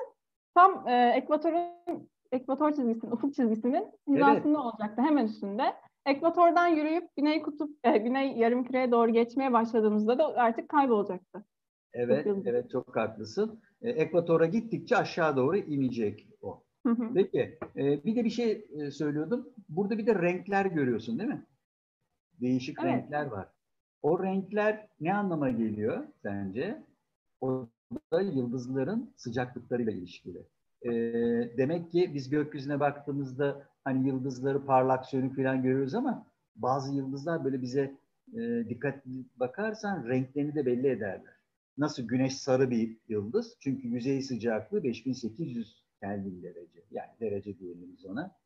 [0.54, 4.58] tam e, ekvatorun ekvator çizgisinin, ufuk çizgisinin hizasında evet.
[4.58, 5.62] olacaktı hemen üstünde.
[6.06, 11.44] Ekvatordan yürüyüp güney kutup, e, güney yarımküreye doğru geçmeye başladığımızda da artık kaybolacaktı.
[11.92, 13.60] Evet, evet çok haklısın.
[13.82, 16.62] E, ekvatora gittikçe aşağı doğru inecek o.
[17.14, 19.48] Peki, e, bir de bir şey e, söylüyordum.
[19.68, 21.46] Burada bir de renkler görüyorsun değil mi?
[22.40, 22.92] Değişik evet.
[22.92, 23.48] renkler var.
[24.02, 26.82] O renkler ne anlama geliyor sence?
[27.40, 27.66] O
[28.12, 30.42] da yıldızların sıcaklıklarıyla ilişkili.
[30.82, 30.90] E,
[31.56, 37.62] demek ki biz gökyüzüne baktığımızda hani yıldızları parlak sönük falan görüyoruz ama bazı yıldızlar böyle
[37.62, 37.98] bize
[38.32, 41.38] e, dikkatli bakarsan renklerini de belli ederler.
[41.78, 43.56] Nasıl güneş sarı bir yıldız?
[43.60, 46.84] Çünkü yüzey sıcaklığı 5800 Kelvin derece.
[46.90, 48.36] Yani derece diyelim biz ona.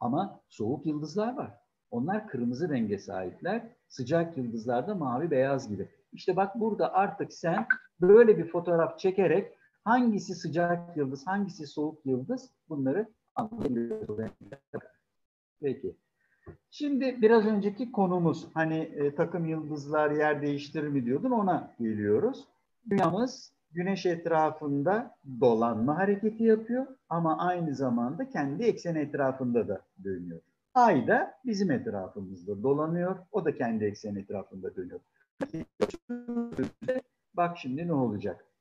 [0.00, 1.58] Ama soğuk yıldızlar var.
[1.90, 3.62] Onlar kırmızı renge sahipler.
[3.88, 5.88] Sıcak yıldızlarda mavi beyaz gibi.
[6.12, 7.66] İşte bak burada artık sen
[8.00, 14.30] böyle bir fotoğraf çekerek hangisi sıcak yıldız, hangisi soğuk yıldız bunları anlayabiliyorsun.
[15.60, 15.96] Peki.
[16.70, 22.44] Şimdi biraz önceki konumuz hani e, takım yıldızlar yer değiştirir mi diyordun ona geliyoruz.
[22.90, 30.40] Dünyamız güneş etrafında dolanma hareketi yapıyor ama aynı zamanda kendi ekseni etrafında da dönüyor.
[30.74, 33.16] Ay da bizim etrafımızda dolanıyor.
[33.32, 35.00] O da kendi ekseni etrafında dönüyor.
[37.34, 38.51] Bak şimdi ne olacak?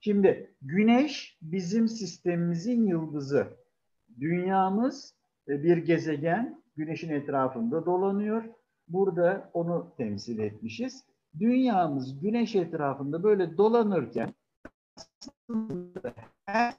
[0.00, 3.46] Şimdi Güneş bizim sistemimizin yıldızı.
[4.20, 5.14] Dünyamız
[5.48, 8.44] e, bir gezegen, Güneş'in etrafında dolanıyor.
[8.88, 11.04] Burada onu temsil etmişiz.
[11.38, 14.34] Dünyamız Güneş etrafında böyle dolanırken
[16.46, 16.74] her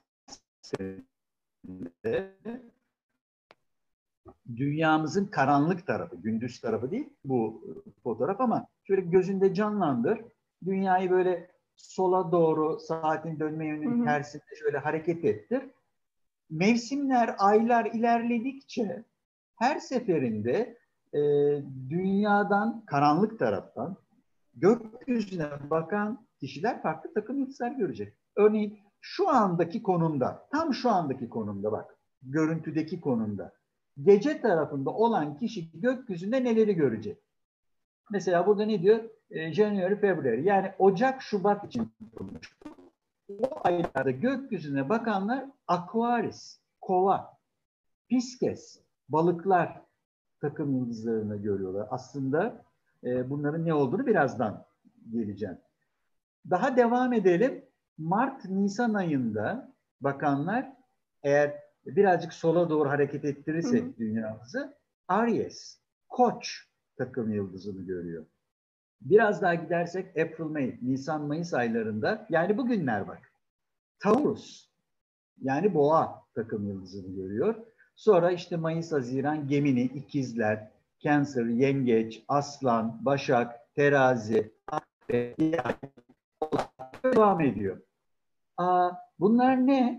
[4.56, 7.64] dünyamızın karanlık tarafı, gündüz tarafı değil bu
[8.02, 10.20] fotoğraf ama şöyle gözünde canlandır.
[10.64, 15.62] Dünyayı böyle sola doğru saatin dönme yönünün tersinde şöyle hareket ettir.
[16.50, 19.04] Mevsimler, aylar ilerledikçe
[19.56, 20.78] her seferinde
[21.12, 21.20] e,
[21.90, 23.96] dünyadan, karanlık taraftan
[24.54, 28.14] gökyüzüne bakan kişiler farklı takım yıldızlar görecek.
[28.36, 33.52] Örneğin şu andaki konumda, tam şu andaki konumda bak, görüntüdeki konumda.
[34.02, 37.18] Gece tarafında olan kişi gökyüzünde neleri görecek?
[38.10, 39.00] Mesela burada ne diyor?
[39.30, 40.44] E, January, February.
[40.44, 42.56] Yani Ocak, Şubat için kurulmuş.
[43.28, 47.38] O aylarda gökyüzüne bakanlar Aquarius, Kova,
[48.08, 49.82] Pisces, balıklar
[50.40, 51.88] takım yıldızlarını görüyorlar.
[51.90, 52.64] Aslında
[53.04, 54.64] e, bunların ne olduğunu birazdan
[55.12, 55.58] geleceğim.
[56.50, 57.64] Daha devam edelim.
[57.98, 60.72] Mart-Nisan ayında bakanlar
[61.22, 61.54] eğer
[61.86, 63.96] birazcık sola doğru hareket ettirirsek hı.
[63.98, 64.76] dünyamızı
[65.08, 68.26] Aries, Koç takım yıldızını görüyor.
[69.00, 73.32] Biraz daha gidersek April, May, Nisan, Mayıs aylarında yani bugünler bak.
[73.98, 74.68] Taurus
[75.42, 77.54] yani boğa takım yıldızını görüyor.
[77.96, 84.52] Sonra işte Mayıs, Haziran Gemini, İkizler, Cancer, Yengeç, Aslan, Başak, Terazi,
[87.04, 87.80] devam ediyor.
[88.56, 89.98] Aa, bunlar ne?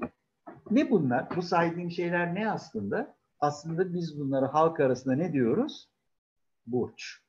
[0.71, 1.35] Ne bunlar?
[1.35, 3.15] Bu saydığım şeyler ne aslında?
[3.39, 5.89] Aslında biz bunlara halk arasında ne diyoruz?
[6.67, 7.21] Burç.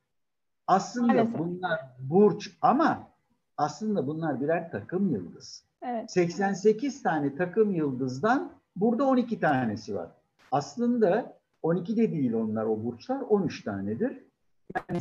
[0.69, 1.39] Aslında Maalesef.
[1.39, 3.09] bunlar burç ama
[3.57, 5.65] aslında bunlar birer takım yıldız.
[5.83, 6.11] Evet.
[6.11, 10.09] 88 tane takım yıldızdan burada 12 tanesi var.
[10.53, 14.25] Aslında 12 de değil onlar o burçlar 13 tanedir.
[14.77, 15.01] Yani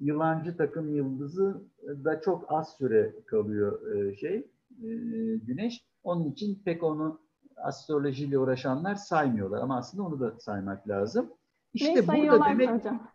[0.00, 1.62] yılancı takım yıldızı
[2.04, 4.36] da çok az süre kalıyor e, şey
[4.82, 4.88] e,
[5.36, 5.84] güneş.
[6.04, 7.20] Onun için pek onu
[7.56, 11.30] astrolojiyle uğraşanlar saymıyorlar ama aslında onu da saymak lazım.
[11.74, 12.70] İşte Neyi sayıyorlar demek...
[12.70, 13.08] hocam?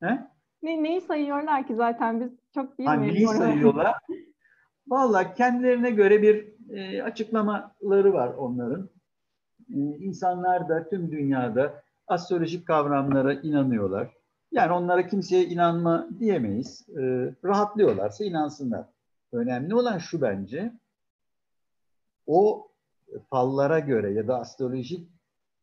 [0.00, 0.29] He?
[0.62, 3.14] Ne, neyi sayıyorlar ki zaten biz çok bilmiyoruz.
[3.14, 3.94] Neyi sayıyorlar?
[4.88, 8.88] Valla kendilerine göre bir e, açıklamaları var onların.
[9.70, 14.08] E, insanlar da tüm dünyada astrolojik kavramlara inanıyorlar.
[14.52, 16.88] Yani onlara kimseye inanma diyemeyiz.
[16.88, 17.02] E,
[17.44, 18.84] rahatlıyorlarsa inansınlar.
[19.32, 20.72] Önemli olan şu bence,
[22.26, 22.68] o
[23.30, 25.08] fallara göre ya da astrolojik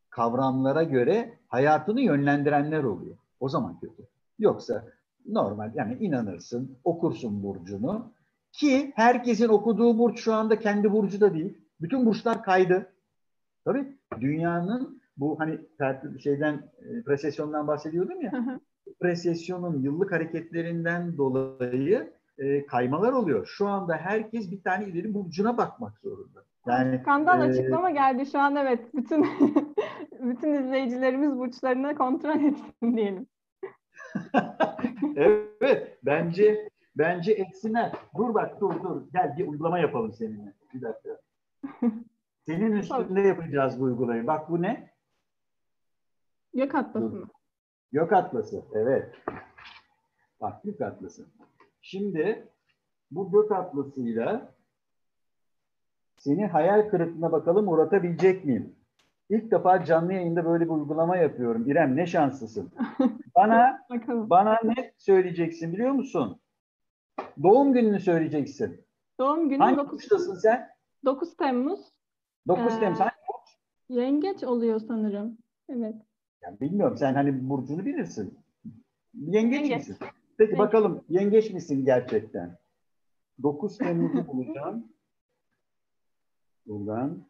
[0.10, 3.18] kavramlara göre hayatını yönlendirenler oluyor.
[3.40, 4.08] O zaman kötü.
[4.40, 4.86] Yoksa
[5.26, 8.12] normal yani inanırsın, okursun burcunu
[8.52, 11.58] ki herkesin okuduğu burç şu anda kendi burcu da değil.
[11.82, 12.94] Bütün burçlar kaydı.
[13.66, 15.60] Tabii dünyanın bu hani
[16.20, 18.32] şeyden e, presesyondan bahsediyordum ya.
[18.32, 18.60] Hı
[19.00, 23.46] Presesyonun yıllık hareketlerinden dolayı e, kaymalar oluyor.
[23.46, 26.44] Şu anda herkes bir tane ileri burcuna bakmak zorunda.
[26.68, 28.80] Yani skandal e, açıklama geldi şu an evet.
[28.94, 29.26] Bütün
[30.22, 33.28] bütün izleyicilerimiz burçlarını kontrol etsin diyelim.
[35.16, 37.92] evet bence bence etsinler.
[38.18, 40.54] Dur bak dur dur gel bir uygulama yapalım seninle.
[40.74, 41.20] Bir dakika.
[42.46, 44.28] Senin üstünde yapacağız bu uygulamayı.
[44.28, 44.90] Bak bu ne?
[46.54, 47.28] Gök atlası mı?
[47.92, 49.16] Gök atlası evet.
[50.42, 51.26] Bak gök atlası.
[51.82, 52.48] Şimdi
[53.12, 54.54] bu gök atlasıyla
[56.18, 58.76] seni hayal kırıklığına bakalım uğratabilecek miyim?
[59.30, 61.70] İlk defa canlı yayında böyle bir uygulama yapıyorum.
[61.70, 62.72] İrem ne şanslısın.
[63.38, 66.42] Bana bana ne söyleyeceksin biliyor musun?
[67.44, 68.86] Doğum gününü söyleyeceksin.
[69.20, 70.70] Doğum günü Hangi 9 sen?
[71.06, 71.80] 9 Temmuz.
[72.48, 73.58] 9 ee, Temmuz hangi burç?
[73.90, 75.38] Yengeç oluyor sanırım.
[75.70, 75.96] Evet.
[76.42, 78.40] Yani bilmiyorum sen hani burcunu bilirsin.
[79.14, 79.78] Yengeç, yengeç.
[79.78, 79.98] misin?
[80.00, 82.58] Peki Peki bakalım yengeç misin gerçekten?
[83.44, 84.94] 9 Temmuz'u bulacağım.
[86.66, 87.24] Buradan.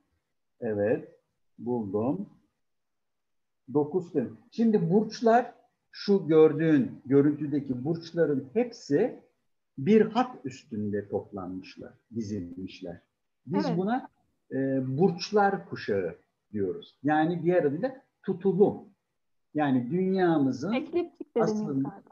[0.60, 1.20] Evet.
[1.58, 2.30] Buldum.
[3.74, 4.38] 9 Temmuz.
[4.52, 5.57] Şimdi burçlar
[6.00, 9.20] şu gördüğün görüntüdeki burçların hepsi
[9.78, 13.02] bir hat üstünde toplanmışlar, dizilmişler.
[13.46, 13.78] Biz evet.
[13.78, 14.10] buna
[14.52, 14.58] e,
[14.98, 16.16] burçlar kuşağı
[16.54, 16.98] diyoruz.
[17.04, 18.78] Yani diğer adıyla tutulum.
[19.54, 22.04] Yani dünyamızın ekliptik aslında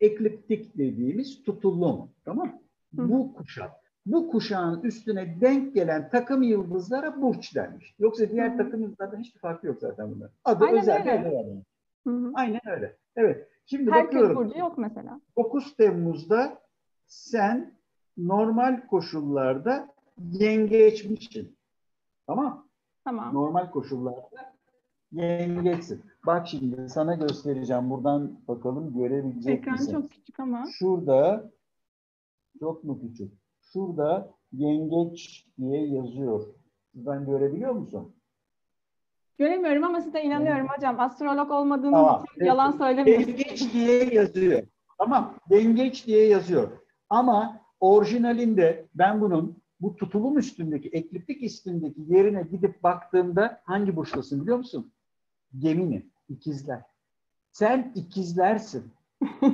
[0.00, 2.10] ekliptik dediğimiz tutulum.
[2.24, 2.62] Tamam
[2.96, 3.08] Hı.
[3.08, 3.70] Bu kuşak.
[4.06, 7.94] Bu kuşağın üstüne denk gelen takım yıldızlara burç denmiş.
[7.98, 8.56] Yoksa diğer Hı.
[8.56, 10.30] takım yıldızlardan hiçbir farkı yok zaten bunlar.
[10.44, 11.64] Adı Aynen özel öyle.
[12.06, 12.32] Var.
[12.34, 12.96] Aynen öyle.
[13.16, 13.48] Evet.
[13.66, 14.36] Şimdi Herkes bakıyorum.
[14.36, 15.20] burcu yok mesela.
[15.36, 16.58] 9 Temmuz'da
[17.06, 17.74] sen
[18.16, 19.88] normal koşullarda
[20.32, 21.56] yengeçmişsin.
[22.26, 22.66] Tamam?
[23.04, 23.34] Tamam.
[23.34, 24.54] Normal koşullarda
[25.12, 26.02] yengeçsin.
[26.26, 27.90] Bak şimdi sana göstereceğim.
[27.90, 29.92] Buradan bakalım görebilecek Ekran misin?
[29.92, 30.64] çok küçük ama.
[30.78, 31.50] Şurada
[32.58, 33.32] çok mu küçük?
[33.72, 36.46] Şurada yengeç diye yazıyor.
[36.94, 38.14] Buradan görebiliyor musun?
[39.38, 41.00] Göremiyorum ama size inanıyorum hocam.
[41.00, 42.24] Astrolog olmadığınız tamam.
[42.36, 43.28] için yalan söylemiyorsunuz.
[43.28, 44.62] Yengeç diye yazıyor.
[44.98, 45.34] Tamam.
[45.50, 46.68] Yengeç diye yazıyor.
[47.10, 54.56] Ama orijinalinde ben bunun bu tutulum üstündeki, ekliptik üstündeki yerine gidip baktığımda hangi burçtasın biliyor
[54.56, 54.92] musun?
[55.58, 56.82] Gemini, ikizler.
[57.52, 58.92] Sen ikizlersin.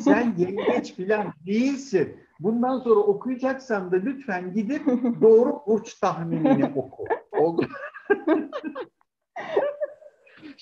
[0.00, 2.16] Sen yengeç filan değilsin.
[2.40, 4.86] Bundan sonra okuyacaksan da lütfen gidip
[5.22, 7.04] doğru burç tahminini oku.
[7.32, 7.66] Oldu.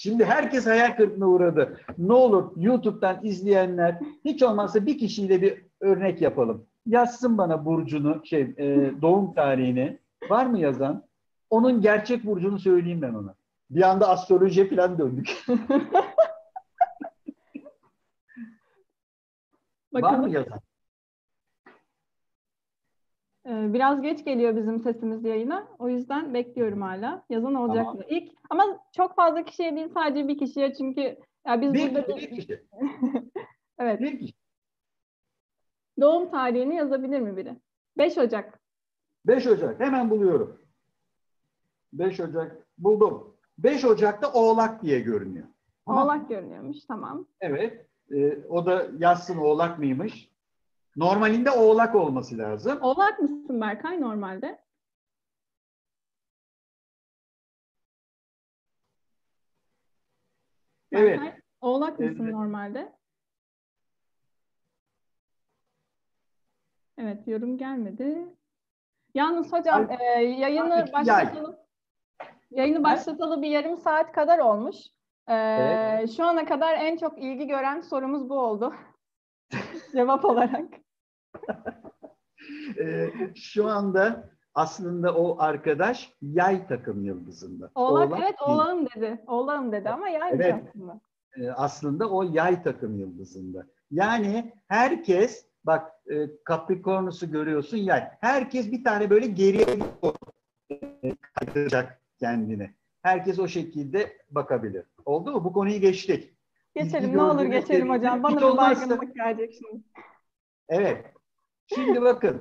[0.00, 1.80] Şimdi herkes hayal kırıklığına uğradı.
[1.98, 6.66] Ne olur YouTube'dan izleyenler hiç olmazsa bir kişiyle bir örnek yapalım.
[6.86, 9.98] Yazsın bana burcunu, şey e, doğum tarihini.
[10.30, 11.04] Var mı yazan?
[11.50, 13.34] Onun gerçek burcunu söyleyeyim ben ona.
[13.70, 15.44] Bir anda astrolojiye falan döndük.
[19.92, 20.60] Var mı yazan?
[23.48, 25.68] Ee, biraz geç geliyor bizim sesimiz yayına.
[25.78, 27.24] O yüzden bekliyorum hala.
[27.30, 27.96] Yazan olacak tamam.
[27.96, 28.02] mı?
[28.08, 28.64] İlk ama
[28.96, 32.66] çok fazla kişiye değil sadece bir kişiye çünkü ya biz bir burada kişi, bir kişi.
[33.78, 34.00] evet.
[34.00, 34.34] Bir kişi.
[36.00, 37.56] Doğum tarihini yazabilir mi biri?
[37.98, 38.60] 5 Ocak.
[39.26, 39.80] 5 Ocak.
[39.80, 40.60] Hemen buluyorum.
[41.92, 43.36] 5 Ocak buldum.
[43.58, 45.46] 5 Ocak'ta Oğlak diye görünüyor.
[45.86, 47.26] Ama, oğlak görünüyormuş tamam.
[47.40, 47.86] Evet.
[48.10, 50.30] E, o da yazsın Oğlak mıymış?
[50.98, 52.78] Normalinde Oğlak olması lazım.
[52.82, 54.58] Oğlak mısın Berkay normalde?
[60.92, 61.18] Evet.
[61.20, 62.34] Berkay, oğlak mısın Evet.
[62.34, 62.92] normalde?
[66.98, 68.36] Evet, yorum gelmedi.
[69.14, 71.56] Yalnız hocam e, yayını başlatalım.
[72.50, 74.76] Yayını başlatalı bir yarım saat kadar olmuş.
[75.28, 76.10] E, Evet.
[76.16, 78.74] Şu ana kadar en çok ilgi gören sorumuz bu oldu.
[79.92, 80.87] Cevap olarak.
[82.78, 87.70] E, şu anda aslında o arkadaş yay takım yıldızında.
[87.74, 88.50] Oğlak, evet değil.
[88.50, 89.22] oğlağım dedi.
[89.26, 90.64] Oğlağım dedi ama yaymış Evet.
[90.68, 91.00] aslında.
[91.36, 93.66] E, aslında o yay takım yıldızında.
[93.90, 96.14] Yani herkes bak e,
[96.48, 98.08] Capricornus'u görüyorsun yay.
[98.20, 99.66] Herkes bir tane böyle geriye
[101.34, 102.70] kaydıracak kendini.
[103.02, 104.84] Herkes o şekilde bakabilir.
[105.04, 105.44] Oldu mu?
[105.44, 106.34] Bu konuyu geçtik.
[106.74, 108.22] Geçelim ne olur geçelim hocam.
[108.22, 109.82] Bana bir baygınlık gelecek şimdi.
[110.68, 111.17] Evet.
[111.74, 112.40] Şimdi bakın.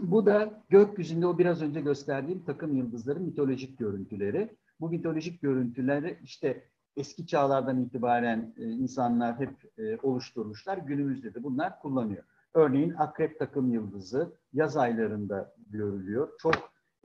[0.00, 4.56] Bu da gökyüzünde o biraz önce gösterdiğim takım yıldızların mitolojik görüntüleri.
[4.80, 6.64] Bu mitolojik görüntüleri işte
[6.96, 10.78] eski çağlardan itibaren e, insanlar hep e, oluşturmuşlar.
[10.78, 12.24] Günümüzde de bunlar kullanıyor.
[12.54, 16.28] Örneğin akrep takım yıldızı yaz aylarında görülüyor.
[16.38, 16.54] Çok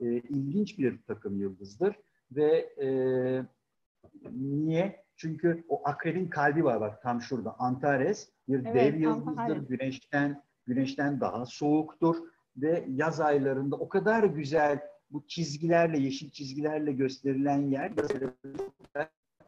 [0.00, 1.96] e, ilginç bir takım yıldızdır
[2.32, 2.50] ve
[2.82, 2.88] e,
[4.32, 5.06] niye?
[5.16, 7.56] Çünkü o akrebin kalbi var bak tam şurada.
[7.58, 9.30] Antares bir Evet, dev yıldızdır.
[9.30, 9.68] Antares.
[9.68, 12.16] Güneşten güneşten daha soğuktur
[12.56, 17.92] ve yaz aylarında o kadar güzel bu çizgilerle yeşil çizgilerle gösterilen yer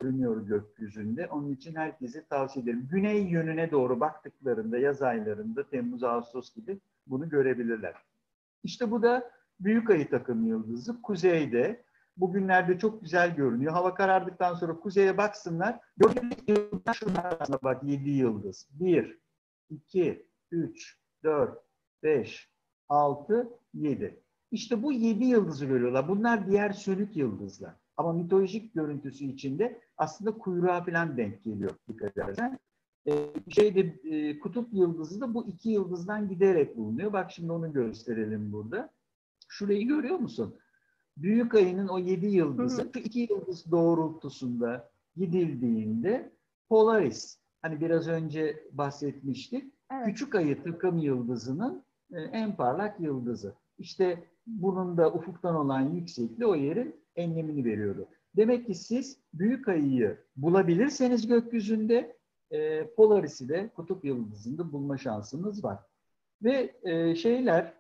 [0.01, 1.27] görünüyor gökyüzünde.
[1.27, 2.89] Onun için herkese tavsiye ederim.
[2.91, 7.95] Güney yönüne doğru baktıklarında yaz aylarında Temmuz Ağustos gibi bunu görebilirler.
[8.65, 11.85] İşte bu da Büyük Ayı takım yıldızı kuzeyde.
[12.17, 13.73] Bugünlerde çok güzel görünüyor.
[13.73, 15.81] Hava karardıktan sonra kuzeye baksınlar.
[15.97, 18.69] Gördüğünüz yıldızlar şunlar arasında bak 7 yıldız.
[18.73, 19.19] 1,
[19.71, 21.59] 2, 3, 4,
[22.03, 22.49] 5,
[22.89, 24.23] 6, 7.
[24.51, 26.09] İşte bu 7 yıldızı görüyorlar.
[26.09, 27.75] Bunlar diğer sönük yıldızlar.
[27.97, 32.59] Ama mitolojik görüntüsü içinde aslında kuyruğa falan denk geliyor dikkat edersen.
[33.09, 33.13] Ee,
[33.49, 37.13] şeyde e, kutup yıldızı da bu iki yıldızdan giderek bulunuyor.
[37.13, 38.91] Bak şimdi onu gösterelim burada.
[39.49, 40.57] Şurayı görüyor musun?
[41.17, 46.33] Büyük ayının o yedi yıldızı, Hı şu iki yıldız doğrultusunda gidildiğinde
[46.69, 50.07] Polaris, hani biraz önce bahsetmiştik, Evet.
[50.07, 53.55] küçük ayı takım yıldızının e, en parlak yıldızı.
[53.79, 58.09] İşte bunun da ufuktan olan yüksekliği o yerin enlemini veriyordu.
[58.37, 62.17] Demek ki siz büyük ayıyı bulabilirseniz gökyüzünde
[62.51, 65.79] e, Polaris'i de kutup yıldızında bulma şansınız var.
[66.43, 67.79] Ve e, şeyler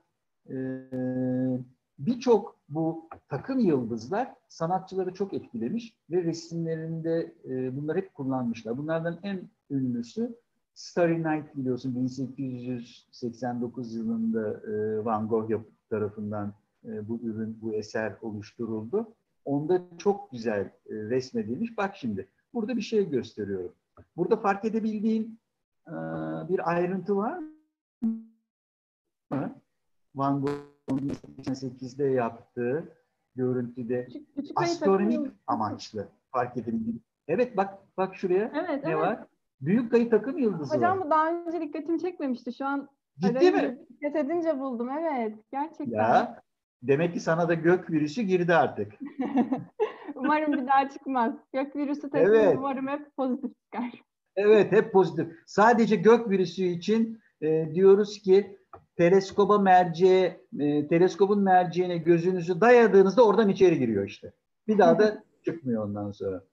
[1.99, 8.79] birçok bu takım yıldızlar sanatçıları çok etkilemiş ve resimlerinde e, bunları hep kullanmışlar.
[8.79, 10.37] Bunlardan en ünlüsü
[10.78, 16.52] Starry Night biliyorsun 1889 yılında e, Van Gogh tarafından
[16.84, 19.14] e, bu ürün, bu eser oluşturuldu.
[19.44, 21.78] Onda çok güzel e, resmedilmiş.
[21.78, 23.72] Bak şimdi burada bir şey gösteriyorum.
[24.16, 25.38] Burada fark edebildiğin
[26.48, 27.38] bir ayrıntı var
[29.30, 29.60] mı?
[30.14, 32.96] Van Gogh'un 1808'de yaptığı
[33.36, 37.02] görüntüde Küçük, küçük astronomik amaçlı fark edebildiğin.
[37.28, 38.96] Evet bak bak şuraya Evet, ne evet.
[38.96, 39.26] var?
[39.61, 41.07] Büyük ayı takım yıldızı Hocam var.
[41.07, 42.53] bu daha önce dikkatimi çekmemişti.
[42.53, 43.79] Şu an Ciddi mi?
[43.90, 44.88] Dikkat edince buldum.
[44.90, 45.35] Evet.
[45.53, 45.99] Gerçekten.
[45.99, 46.42] Ya
[46.83, 48.92] demek ki sana da gök virüsü girdi artık.
[50.14, 51.35] Umarım bir daha çıkmaz.
[51.53, 52.55] Gök virüsü testi Evet.
[52.59, 54.03] umarım hep pozitif çıkar.
[54.37, 55.29] Evet hep pozitif.
[55.47, 58.59] Sadece gök virüsü için e, diyoruz ki
[58.97, 64.33] teleskoba merceğe, e, teleskobun merceğine gözünüzü dayadığınızda oradan içeri giriyor işte.
[64.68, 66.44] Bir daha da çıkmıyor ondan sonra.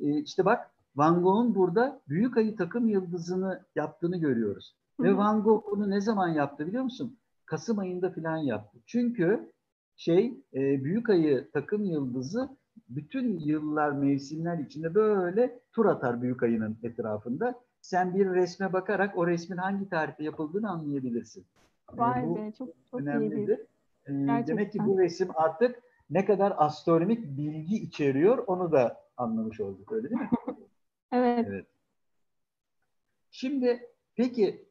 [0.00, 4.76] E, işte bak Van Gogh'un burada büyük ayı takım yıldızını yaptığını görüyoruz.
[5.00, 5.16] Hı Ve.
[5.16, 7.18] Van Gogh bunu ne zaman yaptı biliyor musun?
[7.46, 8.78] Kasım ayında falan yaptı.
[8.86, 9.52] Çünkü
[9.96, 12.48] şey e, büyük ayı takım yıldızı
[12.88, 17.60] bütün yıllar, mevsimler içinde böyle tur atar büyük ayının etrafında.
[17.80, 21.44] Sen bir resme bakarak o resmin hangi tarihte yapıldığını anlayabilirsin.
[21.92, 23.60] Vay bu be çok çok önemlidir.
[24.06, 24.12] E,
[24.46, 30.10] demek ki bu resim artık ne kadar astronomik bilgi içeriyor onu da anlamış olduk öyle
[30.10, 30.30] değil mi?
[31.12, 31.46] Evet.
[31.48, 31.66] Evet.
[33.30, 33.80] Şimdi
[34.16, 34.68] peki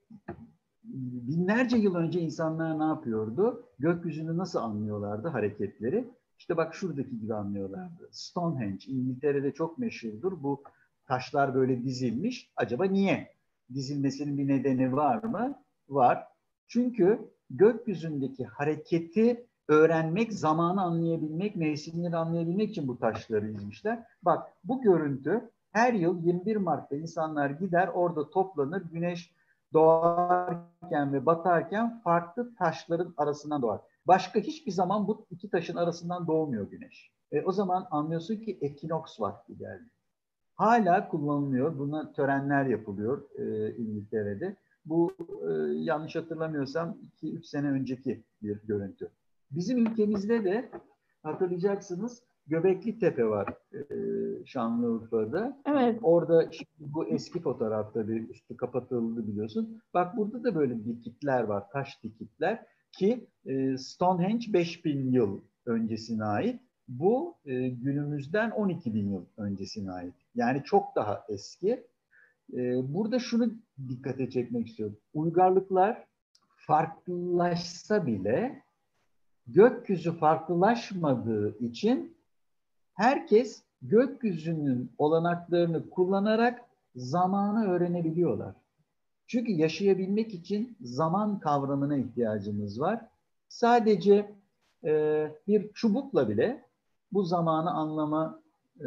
[0.84, 3.66] binlerce yıl önce insanlar ne yapıyordu?
[3.80, 6.08] Gökyüzünü nasıl anlıyorlardı hareketleri?
[6.40, 8.10] İşte bak şuradaki gibi anlıyorlardı.
[8.12, 10.44] Stonehenge İngiltere'de çok meşhurdur.
[10.44, 10.64] Bu
[11.08, 12.52] taşlar böyle dizilmiş.
[12.56, 13.34] Acaba niye?
[13.74, 15.64] Dizilmesinin bir nedeni var mı?
[15.90, 16.28] Var.
[16.68, 17.20] Çünkü
[17.50, 24.04] gökyüzündeki hareketi öğrenmek, zamanı anlayabilmek, mevsimleri anlayabilmek için bu taşları izmişler.
[24.24, 28.84] Bak bu görüntü her yıl 21 Mart'ta insanlar gider orada toplanır.
[28.92, 29.34] Güneş
[29.74, 33.82] doğarken ve batarken farklı taşların arasından doğar.
[34.08, 37.12] Başka hiçbir zaman bu iki taşın arasından doğmuyor güneş.
[37.32, 39.90] E, o zaman anlıyorsun ki ekinoks vakti geldi.
[40.56, 41.80] Hala kullanılıyor.
[41.80, 44.56] Buna törenler yapılıyor e, İngiltere'de.
[44.86, 49.10] Bu e, yanlış hatırlamıyorsam 2-3 sene önceki bir görüntü.
[49.52, 50.70] Bizim ülkemizde de
[51.24, 53.82] hatırlayacaksınız Göbekli Tepe var e,
[54.46, 55.62] Şanlıurfa'da.
[55.66, 56.00] Evet.
[56.02, 59.82] Orada şimdi bu eski fotoğrafta bir üstü kapatıldı biliyorsun.
[59.94, 66.62] Bak burada da böyle dikitler var, taş dikitler ki e, Stonehenge 5000 yıl öncesine ait.
[66.88, 70.14] Bu e, günümüzden 12 bin yıl öncesine ait.
[70.36, 71.84] Yani çok daha eski.
[72.54, 73.54] E, burada şunu
[73.90, 74.98] dikkate çekmek istiyorum.
[75.14, 76.08] Uygarlıklar
[76.56, 78.64] farklılaşsa bile
[79.48, 82.21] gökyüzü farklılaşmadığı için
[83.02, 86.62] herkes gökyüzünün olanaklarını kullanarak
[86.96, 88.56] zamanı öğrenebiliyorlar.
[89.28, 93.06] Çünkü yaşayabilmek için zaman kavramına ihtiyacımız var.
[93.50, 94.32] Sadece
[94.84, 96.66] e, bir çubukla bile
[97.12, 98.42] bu zamanı anlama
[98.80, 98.86] e,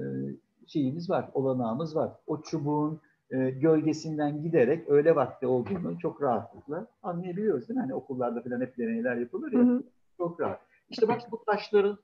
[0.67, 2.13] şeyimiz var, olanağımız var.
[2.27, 3.01] O çubuğun
[3.31, 7.81] e, gölgesinden giderek öğle vakti olduğunu çok rahatlıkla anlayabiliyoruz değil mi?
[7.81, 9.61] Hani okullarda falan hep deneyler yapılır ya.
[9.61, 9.83] Hı hı.
[10.17, 10.61] Çok rahat.
[10.91, 11.99] İşte bak bu taşların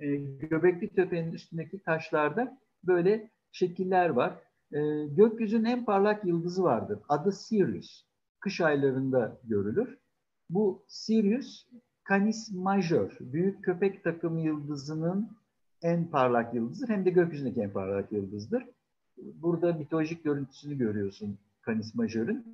[0.00, 0.16] e,
[0.50, 4.32] Göbekli Tepe'nin üstündeki taşlarda böyle şekiller var.
[4.72, 6.98] E, gökyüzünün en parlak yıldızı vardır.
[7.08, 8.06] Adı Sirius.
[8.40, 9.98] Kış aylarında görülür.
[10.50, 11.66] Bu Sirius
[12.08, 15.30] Canis Major, büyük köpek takım yıldızının
[15.82, 16.88] en parlak yıldızdır.
[16.88, 18.64] Hem de gökyüzündeki en parlak yıldızdır.
[19.16, 22.44] Burada mitolojik görüntüsünü görüyorsun Canis Major'un.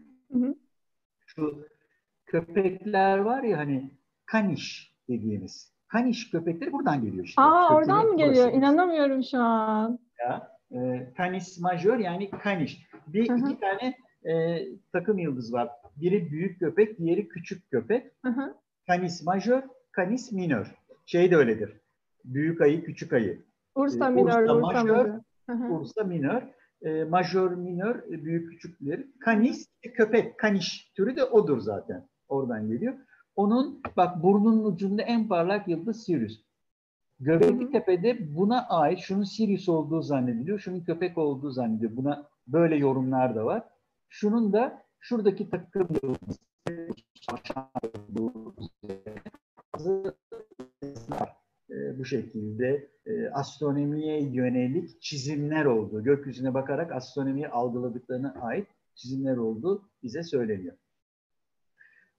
[1.27, 1.67] Şu
[2.27, 3.91] köpekler var ya hani
[4.27, 5.72] kaniş dediğimiz.
[5.93, 7.43] Kaniş köpekleri buradan geliyor işte.
[7.43, 8.45] Aa Köpeğin oradan mı geliyor?
[8.45, 8.57] Burası.
[8.57, 9.99] İnanamıyorum şu an.
[10.21, 12.87] Ya, e, canis major yani kaniş.
[13.07, 13.39] Bir Hı-hı.
[13.39, 14.63] iki tane e,
[14.93, 15.69] takım yıldız var.
[15.97, 18.07] Biri büyük köpek, diğeri küçük köpek.
[18.25, 18.55] Hı-hı.
[18.89, 19.63] Canis major,
[19.97, 20.75] canis minor.
[21.07, 21.81] Şey de öyledir.
[22.25, 23.43] Büyük ayı, küçük ayı.
[23.75, 25.09] Ursa e, minor, Ursa, Ursa major,
[25.71, 26.43] Ursa minor.
[26.83, 29.07] E, major, minor, e, büyük küçükleri.
[29.27, 32.09] Canis, köpek, kaniş türü de odur zaten.
[32.29, 32.95] Oradan geliyor.
[33.37, 36.41] Onun bak burnunun ucunda en parlak yıldız Sirius.
[37.21, 41.97] Göbekli Tepe'de buna ait şunun Sirius olduğu zannediliyor, şunun köpek olduğu zannediliyor.
[41.97, 43.63] Buna böyle yorumlar da var.
[44.09, 45.89] Şunun da şuradaki takım
[51.71, 59.89] e, bu şekilde e, astronomiye yönelik çizimler olduğu, gökyüzüne bakarak astronomiyi algıladıklarına ait çizimler olduğu
[60.03, 60.77] bize söyleniyor.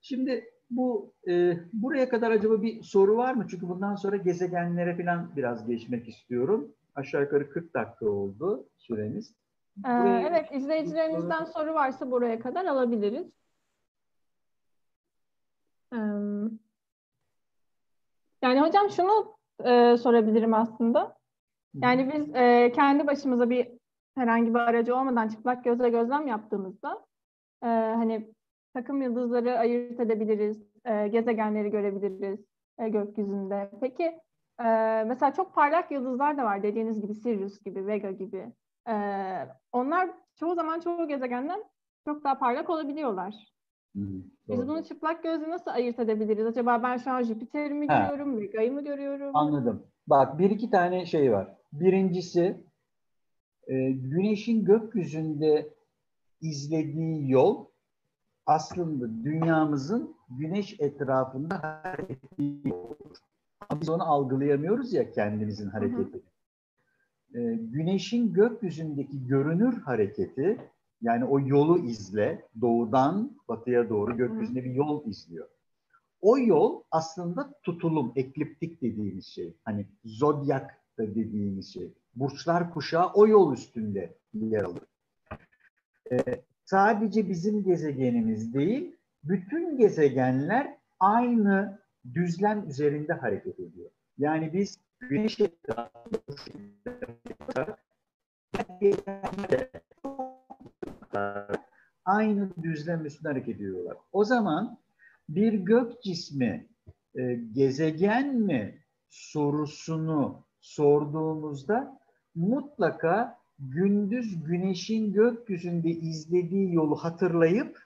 [0.02, 3.46] Şimdi bu e, buraya kadar acaba bir soru var mı?
[3.50, 6.72] Çünkü bundan sonra gezegenlere falan biraz geçmek istiyorum.
[6.96, 9.36] Aşağı yukarı 40 dakika oldu süremiz.
[9.88, 9.92] Ee,
[10.30, 13.28] evet, izleyicilerimizden soru varsa buraya kadar alabiliriz.
[15.94, 15.98] Ee,
[18.42, 21.16] yani hocam şunu e, sorabilirim aslında.
[21.82, 23.68] Yani biz e, kendi başımıza bir
[24.16, 27.06] herhangi bir aracı olmadan çıplak gözle gözlem yaptığımızda
[27.64, 28.34] e, hani
[28.74, 32.40] takım yıldızları ayırt edebiliriz, e, gezegenleri görebiliriz
[32.80, 33.72] e, gökyüzünde.
[33.82, 34.04] Peki
[34.60, 34.68] e,
[35.08, 38.52] mesela çok parlak yıldızlar da var dediğiniz gibi Sirius gibi, Vega gibi.
[38.90, 38.96] E,
[39.72, 41.64] onlar çoğu zaman çoğu gezegenden
[42.06, 43.36] çok daha parlak olabiliyorlar.
[43.94, 46.46] Hmm, Biz bunu çıplak gözle nasıl ayırt edebiliriz?
[46.46, 49.32] Acaba ben şu an Jüpiter'i mi görüyorum, Vega'yı mı görüyorum?
[49.34, 49.88] Anladım.
[50.08, 51.56] Bak bir iki tane şey var.
[51.74, 52.58] Birincisi
[53.68, 55.70] e, Güneş'in gökyüzünde
[56.42, 57.66] izlediği yol
[58.46, 62.98] aslında dünyamızın güneş etrafında hareket olur.
[63.82, 66.22] Biz onu algılayamıyoruz ya kendimizin hareketi.
[67.36, 70.58] Ee, güneşin gökyüzündeki görünür hareketi
[71.02, 75.48] yani o yolu izle doğudan batıya doğru gökyüzünde bir yol izliyor.
[76.22, 79.54] O yol aslında tutulum, ekliptik dediğimiz şey.
[79.64, 81.94] Hani zodyak da dediğimiz şey.
[82.16, 84.84] Burçlar kuşağı o yol üstünde yer alır.
[86.12, 91.80] Ee, sadece bizim gezegenimiz değil, bütün gezegenler aynı
[92.14, 93.90] düzlem üzerinde hareket ediyor.
[94.18, 95.40] Yani biz güneş
[102.06, 103.98] aynı düzlem üstünde hareket ediyorlar.
[104.12, 104.78] O zaman
[105.30, 106.68] bir gök cismi
[107.16, 112.00] e, gezegen mi sorusunu sorduğumuzda
[112.36, 117.84] mutlaka gündüz güneşin gökyüzünde izlediği yolu hatırlayıp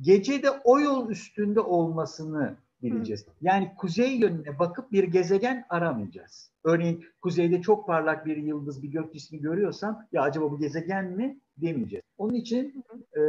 [0.00, 3.26] gece de o yol üstünde olmasını bileceğiz.
[3.40, 6.50] Yani kuzey yönüne bakıp bir gezegen aramayacağız.
[6.64, 11.40] Örneğin kuzeyde çok parlak bir yıldız, bir gök cismi görüyorsam ya acaba bu gezegen mi
[11.56, 12.04] demeyeceğiz.
[12.18, 12.84] Onun için
[13.16, 13.20] e,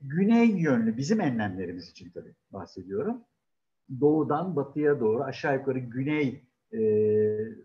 [0.00, 3.20] güney yönlü, bizim enlemlerimiz için tabii bahsediyorum.
[4.00, 6.44] Doğudan batıya doğru aşağı yukarı güney
[6.74, 6.80] e,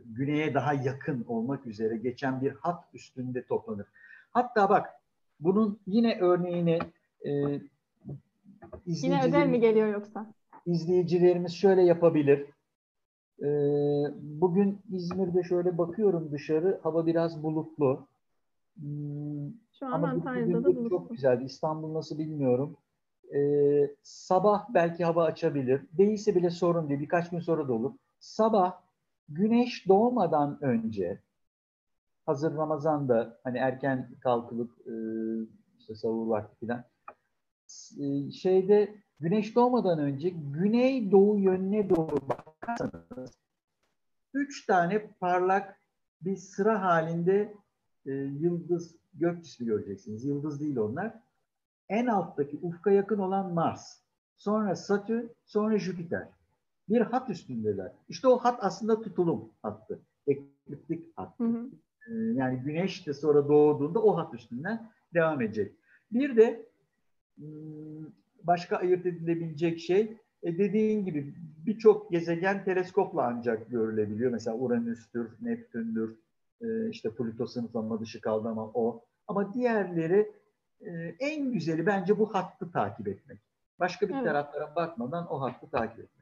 [0.06, 3.88] güneye daha yakın olmak üzere geçen bir hat üstünde toplanır.
[4.32, 4.90] Hatta bak
[5.40, 6.80] bunun yine örneğini
[7.26, 7.62] e,
[8.86, 10.26] Yine ödev mi geliyor yoksa?
[10.66, 12.46] İzleyicilerimiz şöyle yapabilir.
[13.42, 13.48] E,
[14.22, 16.80] bugün İzmir'de şöyle bakıyorum dışarı.
[16.84, 18.08] Hava biraz bulutlu.
[18.80, 19.50] Hmm,
[19.80, 20.90] Şu an Antalya'da da bulutlu.
[20.90, 21.42] Çok güzel.
[21.42, 22.78] İstanbul nasıl bilmiyorum.
[23.36, 25.82] Ee, sabah belki hava açabilir.
[25.98, 27.00] Değilse bile sorun değil.
[27.00, 27.92] Birkaç gün sonra da olur.
[28.20, 28.82] Sabah
[29.30, 31.22] güneş doğmadan önce
[32.26, 34.94] hazır Ramazan'da hani erken kalkılıp e,
[35.80, 36.84] işte savur vakti falan
[38.00, 43.40] e, şeyde güneş doğmadan önce güney doğu yönüne doğru bakarsanız
[44.34, 45.80] üç tane parlak
[46.22, 47.54] bir sıra halinde
[48.06, 50.26] e, yıldız gök cismi göreceksiniz.
[50.26, 51.20] Yıldız değil onlar.
[51.90, 54.02] En alttaki ufka yakın olan Mars.
[54.38, 56.28] Sonra Satürn, sonra Jüpiter.
[56.90, 57.92] Bir hat üstündeler.
[58.10, 60.00] İşte o hat aslında tutulum hattı.
[60.28, 61.40] Ekliptik hat.
[61.40, 61.70] Hı hı.
[62.08, 65.76] Ee, yani güneş de sonra doğduğunda o hat üstünden devam edecek.
[66.12, 66.66] Bir de
[67.36, 68.06] hmm,
[68.44, 71.34] başka ayırt edilebilecek şey e dediğin gibi
[71.66, 74.32] birçok gezegen teleskopla ancak görülebiliyor.
[74.32, 76.16] Mesela Uranüs'tür, Neptün'dür,
[76.62, 79.06] e, işte Plüto sınıflama dışı kaldı ama o.
[79.28, 80.32] Ama diğerleri
[80.82, 83.40] e, en güzeli bence bu hattı takip etmek.
[83.80, 84.26] Başka bir evet.
[84.26, 86.19] taraflara bakmadan o hattı takip etmek.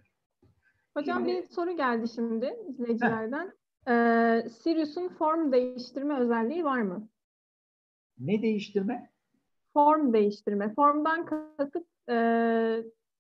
[0.98, 3.54] Hocam bir soru geldi şimdi izleyicilerden.
[3.88, 7.08] Ee, Sirius'un form değiştirme özelliği var mı?
[8.20, 9.12] Ne değiştirme?
[9.74, 10.74] Form değiştirme.
[10.74, 12.16] Formdan kasıt e,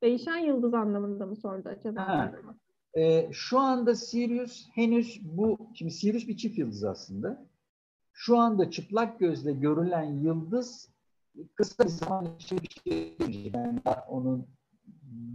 [0.03, 2.07] değişen yıldız anlamında mı sordu acaba?
[2.07, 2.31] Ha.
[2.93, 7.47] E, şu anda Sirius henüz bu, şimdi Sirius bir çift yıldız aslında.
[8.13, 10.89] Şu anda çıplak gözle görülen yıldız
[11.55, 13.15] kısa bir zaman içinde bir şey
[13.53, 14.47] yani onun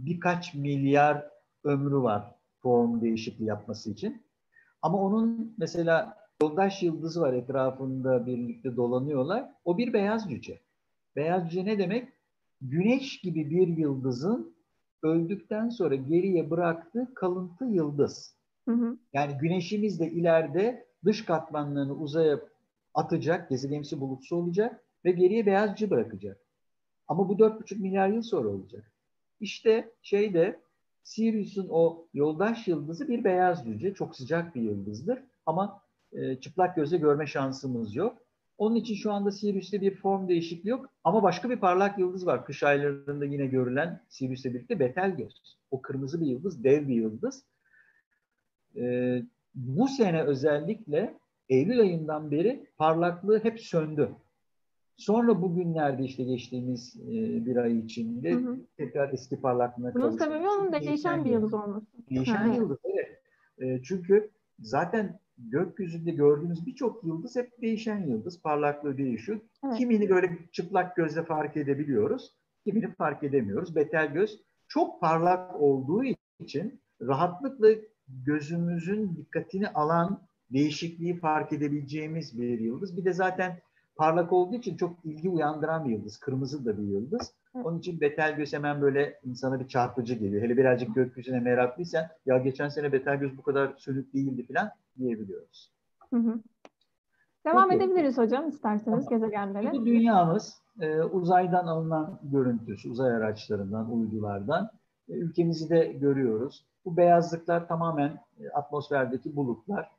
[0.05, 1.32] birkaç milyar
[1.63, 4.21] ömrü var form değişikliği yapması için.
[4.81, 9.49] Ama onun mesela yoldaş yıldızı var etrafında birlikte dolanıyorlar.
[9.65, 10.59] O bir beyaz cüce.
[11.15, 12.09] Beyaz cüce ne demek?
[12.61, 14.53] Güneş gibi bir yıldızın
[15.03, 18.35] öldükten sonra geriye bıraktığı kalıntı yıldız.
[18.65, 18.97] Hı hı.
[19.13, 22.39] Yani güneşimiz de ileride dış katmanlarını uzaya
[22.93, 26.37] atacak, gezegenimsi bulutsu olacak ve geriye beyaz cüce bırakacak.
[27.07, 28.91] Ama bu 4,5 milyar yıl sonra olacak.
[29.39, 30.59] İşte şeyde
[31.03, 33.93] Sirius'un o yoldaş yıldızı bir beyaz cüce.
[33.93, 35.19] Çok sıcak bir yıldızdır.
[35.45, 35.81] Ama
[36.11, 38.17] e, çıplak gözle görme şansımız yok.
[38.57, 40.89] Onun için şu anda Sirius'te bir form değişikliği yok.
[41.03, 42.45] Ama başka bir parlak yıldız var.
[42.45, 45.37] Kış aylarında yine görülen Sirius'le birlikte Betelgeuse.
[45.71, 47.43] O kırmızı bir yıldız, dev bir yıldız.
[48.75, 49.21] E,
[49.55, 51.17] bu sene özellikle
[51.49, 54.09] Eylül ayından beri parlaklığı hep söndü.
[54.97, 58.57] Sonra bugünlerde işte geçtiğimiz e, bir ay içinde hı hı.
[58.77, 60.09] tekrar eski parlaklığına kavuştu.
[60.09, 61.85] Bunun sebebi onun değişen bir yıldız olması.
[62.09, 62.55] Değişen hı.
[62.55, 63.21] yıldız evet.
[63.57, 64.29] E, çünkü
[64.59, 68.41] zaten gökyüzünde gördüğümüz birçok yıldız hep değişen yıldız.
[68.41, 69.39] Parlaklığı değişiyor.
[69.65, 69.77] Evet.
[69.77, 72.33] Kimini böyle çıplak gözle fark edebiliyoruz.
[72.63, 73.75] Kimini fark edemiyoruz.
[73.75, 74.37] Betelgeuse
[74.67, 76.03] çok parlak olduğu
[76.39, 77.67] için rahatlıkla
[78.07, 80.21] gözümüzün dikkatini alan
[80.53, 82.97] değişikliği fark edebileceğimiz bir yıldız.
[82.97, 83.59] Bir de zaten
[83.95, 86.17] parlak olduğu için çok ilgi uyandıran bir yıldız.
[86.17, 87.33] Kırmızı da bir yıldız.
[87.53, 90.43] Onun için Betelgeuse hemen böyle insana bir çarpıcı geliyor.
[90.43, 95.71] Hele birazcık gökyüzüne meraklıysan ya geçen sene Betelgeuse bu kadar sönük değildi falan diyebiliyoruz.
[96.09, 96.39] Hı hı.
[97.45, 97.83] Devam Peki.
[97.83, 99.19] edebiliriz hocam isterseniz tamam.
[99.19, 99.71] gezegenlere.
[99.71, 104.69] Bu dünyamız e, uzaydan alınan görüntüsü, uzay araçlarından, uydulardan.
[105.09, 106.65] E, ülkemizi de görüyoruz.
[106.85, 109.89] Bu beyazlıklar tamamen e, atmosferdeki bulutlar.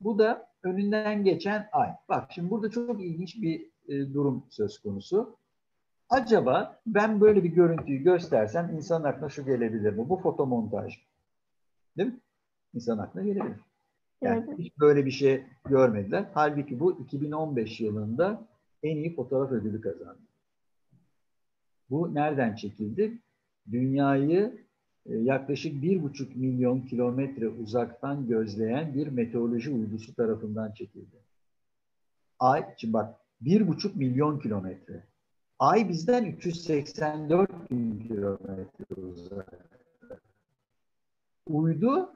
[0.00, 1.88] Bu da önünden geçen ay.
[2.08, 5.36] Bak şimdi burada çok ilginç bir e, durum söz konusu.
[6.08, 10.08] Acaba ben böyle bir görüntüyü göstersem insan aklına şu gelebilir mi?
[10.08, 10.98] Bu fotomontaj.
[11.96, 12.20] Değil mi?
[12.74, 13.60] İnsan aklına gelebilir.
[14.22, 14.58] Yani evet.
[14.58, 16.24] hiç böyle bir şey görmediler.
[16.34, 18.48] Halbuki bu 2015 yılında
[18.82, 20.20] en iyi fotoğraf ödülü kazandı.
[21.90, 23.18] Bu nereden çekildi?
[23.70, 24.64] Dünyayı
[25.06, 31.16] yaklaşık bir buçuk milyon kilometre uzaktan gözleyen bir meteoroloji uydusu tarafından çekildi.
[32.38, 35.04] Ay, şimdi bak bir buçuk milyon kilometre.
[35.58, 39.56] Ay bizden 384 bin kilometre uzakta.
[41.48, 42.12] Uydu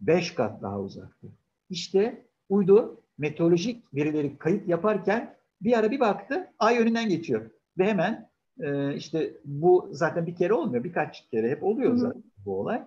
[0.00, 1.28] 5 kat daha uzaktı.
[1.70, 7.50] İşte uydu meteorolojik verileri kayıt yaparken bir ara bir baktı ay önünden geçiyor.
[7.78, 8.30] Ve hemen
[8.62, 12.82] e, işte bu zaten bir kere olmuyor birkaç kere hep oluyor zaten bu olay.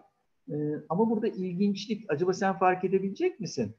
[0.49, 0.55] E,
[0.89, 3.75] ama burada ilginçlik, acaba sen fark edebilecek misin?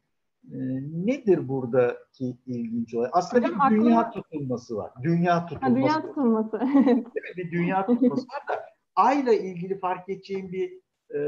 [0.53, 0.59] E,
[1.07, 3.11] nedir buradaki ilginç olay?
[3.12, 4.22] Aslında Hocam, bir dünya aklıma...
[4.22, 4.90] tutulması var.
[5.03, 5.72] Dünya tutulması.
[5.72, 6.61] Ha, dünya tutulması.
[6.86, 8.62] evet, bir dünya tutulması var da
[8.97, 10.72] ayla ilgili fark edeceğim bir
[11.14, 11.20] e,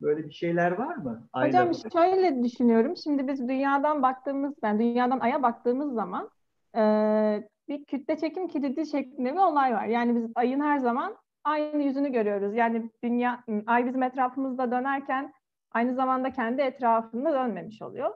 [0.00, 1.28] böyle bir şeyler var mı?
[1.32, 2.96] Ayla Hocam şöyle düşünüyorum.
[2.96, 6.30] Şimdi biz dünyadan baktığımız, yani dünyadan aya baktığımız zaman
[6.76, 6.82] e,
[7.68, 9.86] bir kütle çekim kilidi şeklinde bir olay var.
[9.86, 12.54] Yani biz ayın her zaman aynı yüzünü görüyoruz.
[12.54, 15.32] Yani dünya, ay bizim etrafımızda dönerken
[15.72, 18.10] aynı zamanda kendi etrafında dönmemiş oluyor.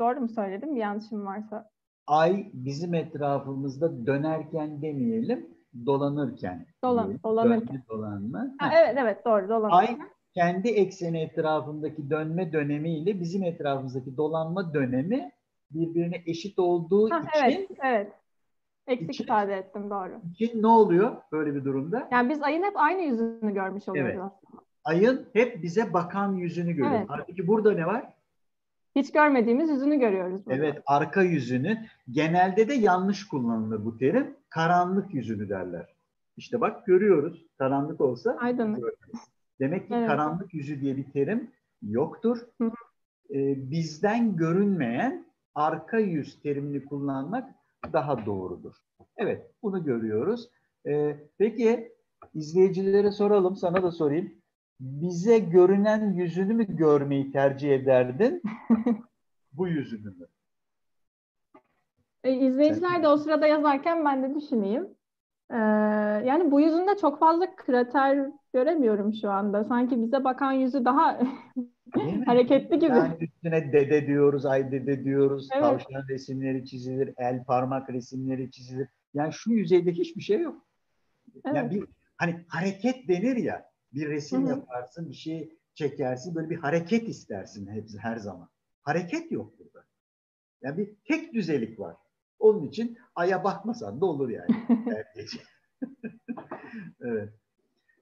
[0.00, 0.74] Doğru mu söyledim?
[0.74, 1.70] Bir yanlışım varsa.
[2.06, 5.48] Ay bizim etrafımızda dönerken demeyelim,
[5.86, 6.66] dolanırken.
[6.84, 7.68] Dolan, dolanırken.
[7.68, 8.46] Dönme, dolanma.
[8.58, 9.76] Ha, evet evet doğru dolanırken.
[9.78, 9.98] Ay
[10.34, 15.32] kendi ekseni etrafındaki dönme dönemiyle bizim etrafımızdaki dolanma dönemi
[15.70, 18.12] birbirine eşit olduğu ha, için evet, evet.
[18.88, 20.20] Eksik için, ifade ettim doğru.
[20.32, 22.08] İçin ne oluyor böyle bir durumda?
[22.12, 24.22] Yani biz ayın hep aynı yüzünü görmüş oluyoruz evet.
[24.24, 24.62] aslında.
[24.84, 26.96] Ayın hep bize bakan yüzünü görüyoruz.
[26.98, 27.06] Evet.
[27.08, 28.12] Halbuki burada ne var?
[28.96, 30.46] Hiç görmediğimiz yüzünü görüyoruz.
[30.46, 30.58] Burada.
[30.58, 31.78] Evet, arka yüzünü.
[32.10, 34.34] Genelde de yanlış kullanılır bu terim.
[34.50, 35.94] Karanlık yüzünü derler.
[36.36, 37.46] İşte bak görüyoruz.
[37.58, 38.36] Karanlık olsa.
[38.40, 38.98] Aydınlık.
[39.60, 40.08] Demek ki evet.
[40.08, 41.50] karanlık yüzü diye bir terim
[41.82, 42.38] yoktur.
[42.60, 42.70] Hı.
[43.30, 47.54] Ee, bizden görünmeyen arka yüz terimini kullanmak
[47.92, 48.74] daha doğrudur.
[49.16, 50.48] Evet, bunu görüyoruz.
[50.86, 51.92] Ee, peki
[52.34, 54.32] izleyicilere soralım, sana da sorayım.
[54.80, 58.42] Bize görünen yüzünü mü görmeyi tercih ederdin?
[59.52, 60.26] bu yüzünü mü?
[62.24, 64.97] E, izleyiciler de o sırada yazarken ben de düşüneyim.
[65.50, 65.56] Ee,
[66.26, 69.64] yani bu yüzünde çok fazla krater göremiyorum şu anda.
[69.64, 71.20] Sanki bize bakan yüzü daha
[72.26, 72.90] hareketli gibi.
[72.90, 75.62] Yani üstüne dede diyoruz, ay dede diyoruz, evet.
[75.62, 78.88] tavşan resimleri çizilir, el parmak resimleri çizilir.
[79.14, 80.66] Yani şu yüzeyde hiçbir şey yok.
[81.44, 81.56] Evet.
[81.56, 81.84] Yani bir
[82.16, 84.50] hani hareket denir ya, bir resim Hı-hı.
[84.50, 88.48] yaparsın, bir şey çekersin, böyle bir hareket istersin hepsi her zaman.
[88.82, 89.86] Hareket yok burada.
[90.62, 91.96] Yani bir tek düzelik var.
[92.38, 94.66] Onun için aya bakmasan da olur yani.
[97.00, 97.32] evet.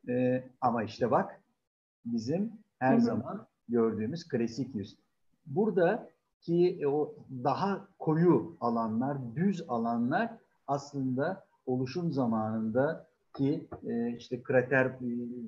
[0.09, 1.41] Ee, ama işte bak
[2.05, 3.01] bizim her Hı-hı.
[3.01, 4.97] zaman gördüğümüz klasik yüz.
[5.47, 6.11] Burada
[6.41, 7.15] ki o
[7.45, 10.31] daha koyu alanlar, düz alanlar
[10.67, 13.07] aslında oluşum zamanında
[13.37, 15.01] ki e, işte krater, e,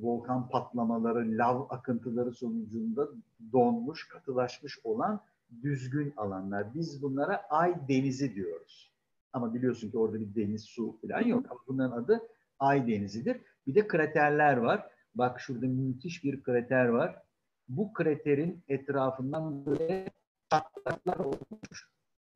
[0.03, 3.09] volkan patlamaları, lav akıntıları sonucunda
[3.53, 5.21] donmuş, katılaşmış olan
[5.63, 6.75] düzgün alanlar.
[6.75, 8.93] Biz bunlara ay denizi diyoruz.
[9.33, 11.47] Ama biliyorsun ki orada bir deniz, su falan yok.
[11.51, 12.23] Ama bunların adı
[12.59, 13.41] ay denizidir.
[13.67, 14.91] Bir de kraterler var.
[15.15, 17.23] Bak şurada müthiş bir krater var.
[17.69, 20.11] Bu kraterin etrafından böyle
[20.51, 21.91] çatlaklar olmuş.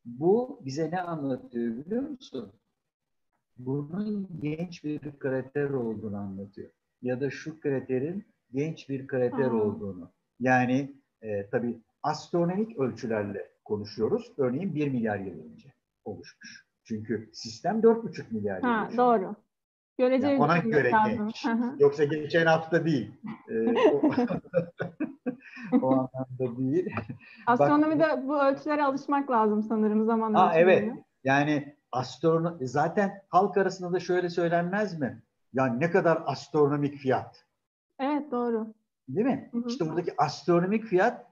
[0.04, 2.52] Bu bize ne anlatıyor biliyor musun?
[3.58, 6.70] Bunun genç bir krater olduğunu anlatıyor.
[7.02, 9.54] Ya da şu kraterin genç bir krater Aa.
[9.54, 10.10] olduğunu.
[10.40, 10.92] Yani
[11.22, 14.32] e, tabii astronomik ölçülerle konuşuyoruz.
[14.38, 15.72] Örneğin 1 milyar yıl önce
[16.04, 16.66] oluşmuş.
[16.84, 19.34] Çünkü sistem 4,5 milyar yıl ha, Doğru.
[19.98, 21.46] Görece yani ona göre genç.
[21.78, 23.10] Yoksa geçen hafta değil.
[23.48, 24.02] Ee, o,
[25.82, 26.94] o anlamda değil.
[27.46, 30.92] Astronomide Bak, bu ölçülere alışmak lazım sanırım zaman ha, Evet.
[31.24, 35.22] Yani astronom zaten halk arasında da şöyle söylenmez mi?
[35.52, 37.44] Yani ne kadar astronomik fiyat.
[37.98, 38.74] Evet doğru.
[39.08, 39.48] Değil mi?
[39.52, 39.68] Hı hı.
[39.68, 41.31] İşte buradaki astronomik fiyat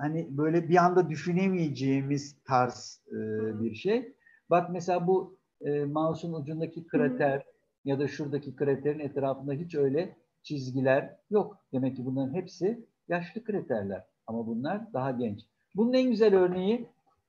[0.00, 3.16] hani böyle bir anda düşünemeyeceğimiz tarz e,
[3.62, 4.14] bir şey.
[4.50, 7.44] Bak mesela bu e, mouse'un ucundaki krater
[7.84, 11.56] ya da şuradaki kraterin etrafında hiç öyle çizgiler yok.
[11.72, 14.04] Demek ki bunların hepsi yaşlı kraterler.
[14.26, 15.40] Ama bunlar daha genç.
[15.76, 16.88] Bunun en güzel örneği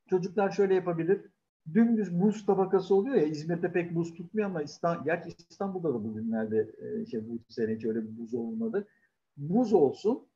[0.10, 1.22] çocuklar şöyle yapabilir.
[1.74, 6.72] Dümdüz buz tabakası oluyor ya İzmir'de pek buz tutmuyor ama İstanbul, gerçi İstanbul'da da bugünlerde
[6.78, 8.88] e, şey, bu sene hiç öyle bir buz olmadı.
[9.38, 10.28] Buz olsun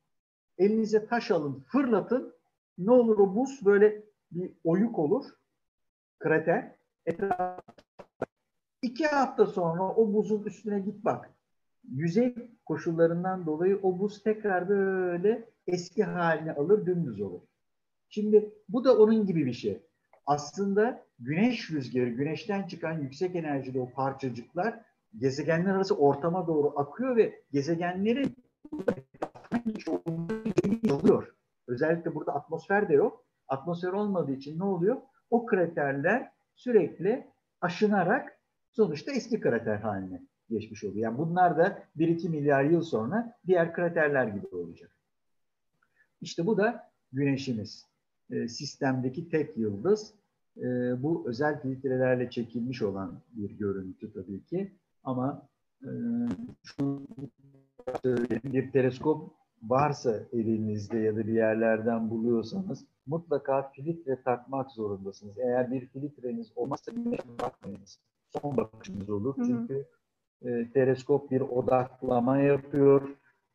[0.57, 2.33] elinize taş alın, fırlatın.
[2.77, 5.25] Ne olur o buz böyle bir oyuk olur.
[6.19, 6.75] Krater.
[7.05, 7.61] Etraf.
[8.81, 11.29] İki hafta sonra o buzun üstüne git bak.
[11.91, 12.35] Yüzey
[12.65, 17.41] koşullarından dolayı o buz tekrar böyle eski halini alır, dümdüz olur.
[18.09, 19.81] Şimdi bu da onun gibi bir şey.
[20.25, 24.81] Aslında güneş rüzgarı, güneşten çıkan yüksek enerjili o parçacıklar
[25.17, 28.35] gezegenler arası ortama doğru akıyor ve gezegenlerin
[30.83, 31.35] yalıyor.
[31.67, 33.25] Özellikle burada atmosfer de yok.
[33.47, 34.97] Atmosfer olmadığı için ne oluyor?
[35.29, 37.27] O kraterler sürekli
[37.61, 38.39] aşınarak
[38.71, 41.03] sonuçta eski krater haline geçmiş oluyor.
[41.03, 44.91] Yani bunlar da 1-2 milyar yıl sonra diğer kraterler gibi olacak.
[46.21, 47.85] İşte bu da güneşimiz.
[48.31, 50.13] E, sistemdeki tek yıldız.
[50.57, 50.63] E,
[51.03, 54.71] bu özel filtrelerle çekilmiş olan bir görüntü tabii ki.
[55.03, 55.47] Ama
[55.83, 55.89] e,
[56.63, 57.07] şu
[58.25, 59.31] bir teleskop
[59.63, 65.37] varsa evinizde ya da bir yerlerden buluyorsanız mutlaka filtre takmak zorundasınız.
[65.37, 66.91] Eğer bir filtreniz olmazsa
[67.41, 67.99] bakmayınız.
[68.41, 69.37] Son bakışınız olur.
[69.37, 69.45] Hı hı.
[69.45, 69.85] Çünkü
[70.41, 73.09] e, teleskop bir odaklama yapıyor.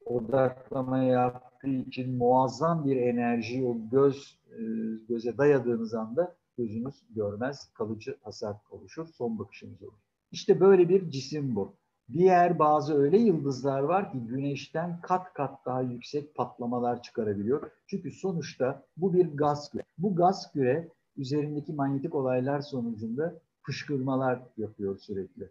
[0.05, 4.61] Odaklama yaptığı için muazzam bir enerji o göz e,
[5.09, 9.99] göze dayadığınız anda gözünüz görmez, kalıcı hasar oluşur, son bakışınız olur.
[10.33, 11.80] İşte böyle bir cisim bu.
[12.13, 17.71] Diğer bazı öyle yıldızlar var ki güneşten kat kat daha yüksek patlamalar çıkarabiliyor.
[17.87, 19.83] Çünkü sonuçta bu bir gaz küre.
[19.99, 25.51] Bu gaz küre üzerindeki manyetik olaylar sonucunda fışkırmalar yapıyor sürekli.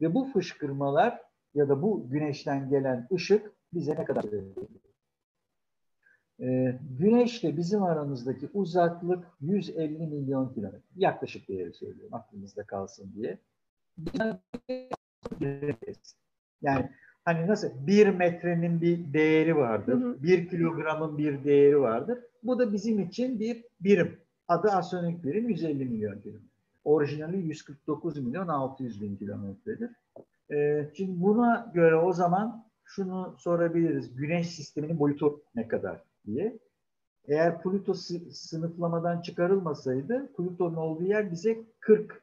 [0.00, 1.20] Ve bu fışkırmalar
[1.54, 4.54] ya da bu güneşten gelen ışık bize ne kadar veriyor?
[6.40, 10.82] Ee, güneşle bizim aramızdaki uzaklık 150 milyon kilometre.
[10.96, 13.38] Yaklaşık değeri söylüyorum aklınızda kalsın diye.
[16.62, 16.90] Yani
[17.24, 20.22] hani nasıl bir metrenin bir değeri vardır, hı hı.
[20.22, 22.18] bir kilogramın bir değeri vardır.
[22.42, 24.20] Bu da bizim için bir birim.
[24.48, 26.48] Adı astronomik birim 150 milyon kilometre.
[26.84, 29.90] Orijinali 149 milyon 600 bin kilometredir.
[30.52, 34.16] Ee, şimdi buna göre o zaman şunu sorabiliriz.
[34.16, 36.58] Güneş sisteminin boyutu ne kadar diye.
[37.28, 42.22] Eğer Pluto sınıflamadan çıkarılmasaydı Pluto'nun olduğu yer bize 40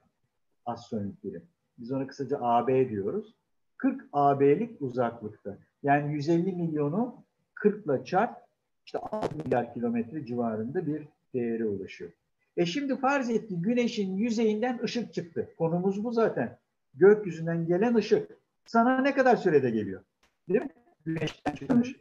[0.65, 1.43] astronomik birim.
[1.82, 3.34] Biz ona kısaca AB diyoruz.
[3.77, 5.57] 40 AB'lik uzaklıkta.
[5.84, 7.15] Yani 150 milyonu
[7.53, 8.38] 40 ile çarp
[8.86, 12.11] işte 6 milyar kilometre civarında bir değere ulaşıyor.
[12.57, 15.49] E şimdi farz et ki güneşin yüzeyinden ışık çıktı.
[15.57, 16.57] Konumuz bu zaten.
[16.93, 18.32] Gökyüzünden gelen ışık.
[18.65, 20.01] Sana ne kadar sürede geliyor?
[20.49, 20.69] Değil mi?
[21.05, 21.99] Güneşten çıkan ışık.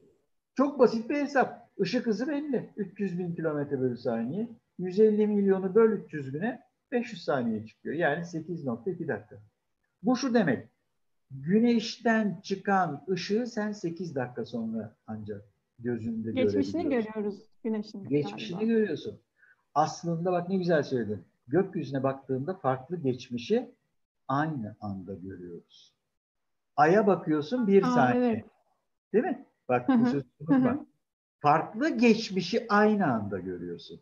[0.54, 1.70] Çok basit bir hesap.
[1.78, 2.70] Işık hızı belli.
[2.76, 4.48] 300 bin kilometre bölü saniye.
[4.78, 6.60] 150 milyonu böl 300 bine
[6.92, 7.94] 500 saniye çıkıyor.
[7.94, 9.36] Yani 8.2 dakika.
[10.02, 10.68] Bu şu demek.
[11.30, 15.44] Güneşten çıkan ışığı sen 8 dakika sonra ancak
[15.78, 18.04] gözünde Geçmişini görüyoruz güneşin.
[18.04, 18.72] Geçmişini galiba.
[18.72, 19.20] görüyorsun.
[19.74, 21.24] Aslında bak ne güzel söyledin.
[21.48, 23.74] Gökyüzüne baktığında farklı geçmişi
[24.28, 25.94] aynı anda görüyoruz.
[26.76, 28.32] Ay'a bakıyorsun bir Aa, saniye.
[28.32, 28.44] Evet.
[29.12, 29.46] Değil mi?
[29.68, 30.86] Bak bu sözü unutma.
[31.40, 34.00] Farklı geçmişi aynı anda görüyorsun.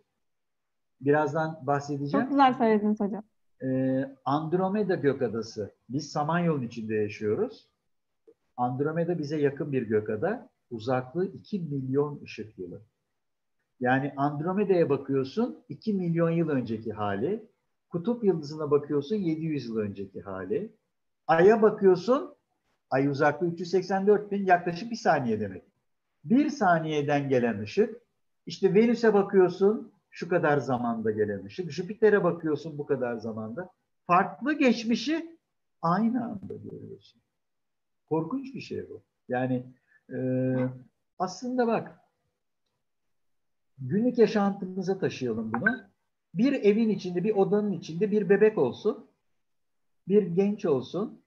[1.01, 2.25] Birazdan bahsedeceğim.
[2.25, 3.25] Çok güzel söylediniz hocam.
[3.63, 5.75] Ee, Andromeda gökadası.
[5.89, 7.67] Biz Samanyolu'nun içinde yaşıyoruz.
[8.57, 10.49] Andromeda bize yakın bir gökada.
[10.71, 12.81] Uzaklığı 2 milyon ışık yılı.
[13.81, 17.45] Yani Andromeda'ya bakıyorsun 2 milyon yıl önceki hali.
[17.89, 20.73] Kutup yıldızına bakıyorsun 700 yıl önceki hali.
[21.27, 22.39] Ay'a bakıyorsun
[22.91, 25.63] Ay uzaklığı 384 bin yaklaşık bir saniye demek.
[26.25, 28.01] Bir saniyeden gelen ışık.
[28.47, 31.71] İşte Venüs'e bakıyorsun şu kadar zamanda gelen ışık.
[31.71, 33.71] Jüpiter'e bakıyorsun bu kadar zamanda.
[34.07, 35.39] Farklı geçmişi
[35.83, 37.21] aynı anda görüyorsun.
[38.09, 39.03] Korkunç bir şey bu.
[39.29, 39.67] Yani
[40.13, 40.19] e,
[41.19, 41.99] aslında bak
[43.79, 45.77] günlük yaşantımıza taşıyalım bunu.
[46.35, 49.07] Bir evin içinde, bir odanın içinde bir bebek olsun,
[50.09, 51.21] bir genç olsun,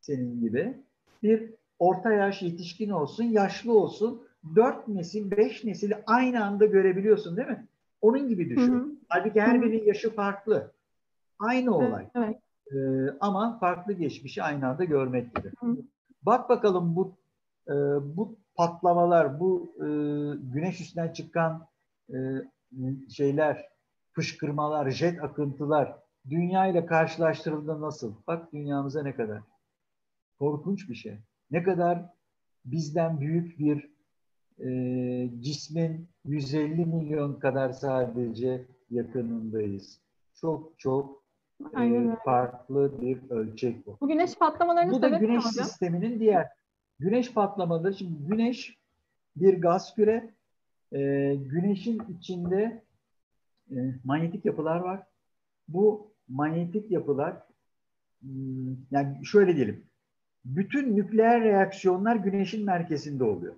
[0.00, 0.82] senin gibi.
[1.22, 4.22] Bir orta yaş yetişkin olsun, yaşlı olsun.
[4.56, 7.66] Dört nesil, beş nesili aynı anda görebiliyorsun değil mi?
[8.02, 8.72] Onun gibi düşün.
[8.72, 8.88] Hı hı.
[9.08, 10.72] Halbuki her birinin yaşı farklı.
[11.38, 12.08] Aynı olay.
[12.14, 12.36] Evet.
[12.72, 15.52] Ee, ama farklı geçmişi aynı anda görmek gibi.
[16.22, 17.16] Bak bakalım bu
[17.68, 17.74] e,
[18.16, 19.86] bu patlamalar, bu e,
[20.54, 21.66] güneş üstünden çıkan
[22.10, 22.16] e,
[23.08, 23.68] şeyler,
[24.12, 25.96] fışkırmalar, jet akıntılar
[26.30, 28.14] dünya ile karşılaştırıldığında nasıl?
[28.26, 29.42] Bak dünyamıza ne kadar.
[30.38, 31.18] Korkunç bir şey.
[31.50, 32.04] Ne kadar
[32.64, 33.91] bizden büyük bir
[34.58, 40.00] e, cismin 150 milyon kadar sadece yakınındayız.
[40.34, 41.24] Çok çok
[41.80, 43.96] e, farklı bir ölçek bu.
[44.00, 46.48] Bu güneş patlamalarının Bu da güneş sisteminin diğer
[46.98, 47.94] güneş patlamaları.
[47.94, 48.78] Şimdi güneş
[49.36, 50.34] bir gaz küre.
[50.92, 50.98] E,
[51.34, 52.82] güneşin içinde
[53.70, 55.02] e, manyetik yapılar var.
[55.68, 57.36] Bu manyetik yapılar
[58.20, 59.84] hmm, yani şöyle diyelim
[60.44, 63.54] bütün nükleer reaksiyonlar güneşin merkezinde oluyor.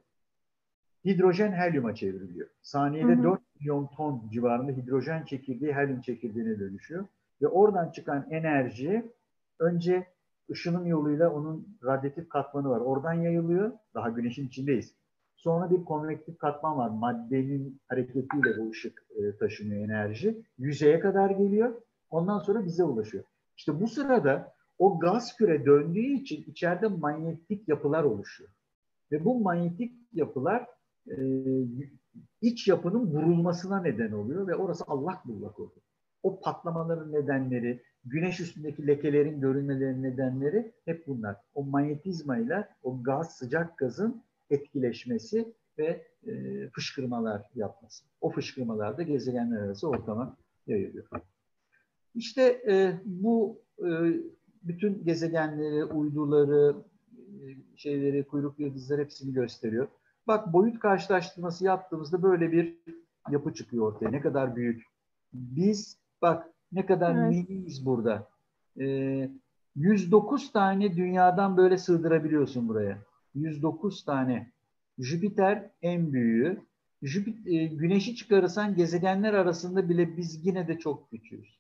[1.04, 2.48] Hidrojen helyuma çevriliyor.
[2.62, 3.22] Saniyede hı hı.
[3.22, 7.04] 4 milyon ton civarında hidrojen çekirdeği helyum çekirdeğine dönüşüyor.
[7.42, 9.12] Ve oradan çıkan enerji
[9.58, 10.06] önce
[10.50, 12.80] ışınım yoluyla onun radyatif katmanı var.
[12.80, 13.72] Oradan yayılıyor.
[13.94, 14.94] Daha güneşin içindeyiz.
[15.36, 16.88] Sonra bir konvektif katman var.
[16.88, 20.42] Maddenin hareketiyle bu ışık e, taşınıyor enerji.
[20.58, 21.74] Yüzeye kadar geliyor.
[22.10, 23.24] Ondan sonra bize ulaşıyor.
[23.56, 28.50] İşte bu sırada o gaz küre döndüğü için içeride manyetik yapılar oluşuyor.
[29.12, 30.66] Ve bu manyetik yapılar
[31.10, 31.16] e,
[32.40, 35.82] iç yapının vurulmasına neden oluyor ve orası allak bullak oluyor.
[36.22, 41.36] O patlamaların nedenleri, güneş üstündeki lekelerin görünmelerinin nedenleri hep bunlar.
[41.54, 46.32] O manyetizma ile o gaz, sıcak gazın etkileşmesi ve e,
[46.68, 48.04] fışkırmalar yapması.
[48.20, 50.36] O fışkırmalar da gezegenler arası ortama
[50.66, 51.06] yayılıyor.
[52.14, 53.90] İşte e, bu e,
[54.62, 56.76] bütün gezegenleri, uyduları,
[57.12, 57.42] e,
[57.76, 59.88] şeyleri, kuyruk yıldızları hepsini gösteriyor.
[60.26, 62.78] Bak boyut karşılaştırması yaptığımızda böyle bir
[63.30, 64.10] yapı çıkıyor ortaya.
[64.10, 64.84] Ne kadar büyük.
[65.32, 67.30] Biz bak ne kadar evet.
[67.30, 68.28] miniyiz burada.
[68.80, 69.30] Ee,
[69.76, 72.98] 109 tane dünyadan böyle sığdırabiliyorsun buraya.
[73.34, 74.50] 109 tane.
[74.98, 76.62] Jüpiter en büyüğü.
[77.02, 81.58] Jüpiter, e, güneşi çıkarırsan gezegenler arasında bile biz yine de çok küçüğüz.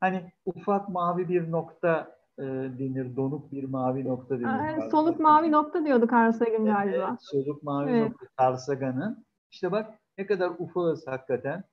[0.00, 2.42] Hani ufak mavi bir nokta e,
[2.78, 4.78] denir, donuk bir mavi nokta denir.
[4.78, 7.08] Aa, soluk mavi nokta diyordu Carl Sagan galiba.
[7.08, 8.10] Evet, soluk mavi evet.
[8.10, 9.24] nokta Carl Sagan'ın.
[9.50, 11.64] İşte bak ne kadar ufağız hakikaten.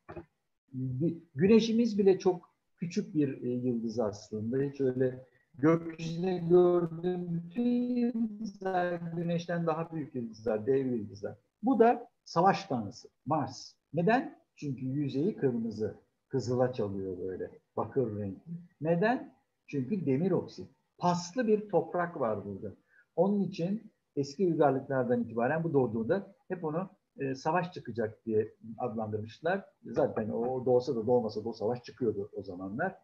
[1.35, 4.57] Güneşimiz bile çok küçük bir e, yıldız aslında.
[4.57, 5.25] Hiç öyle
[5.57, 11.35] gökyüzünde gördüğüm bütün yıldızlar güneşten daha büyük yıldızlar, dev yıldızlar.
[11.63, 13.73] Bu da savaş tanrısı Mars.
[13.93, 14.39] Neden?
[14.55, 15.95] Çünkü yüzeyi kırmızı,
[16.27, 18.51] kızıla çalıyor böyle, bakır renkli.
[18.81, 19.33] Neden?
[19.69, 20.69] Çünkü demir oksit.
[20.97, 22.75] Paslı bir toprak var burada.
[23.15, 26.89] Onun için eski uygarlıklardan itibaren bu doğduğunda hep onu
[27.19, 29.65] e, savaş çıkacak diye adlandırmışlar.
[29.83, 32.95] Zaten o doğsa da doğmasa da o savaş çıkıyordu o zamanlar.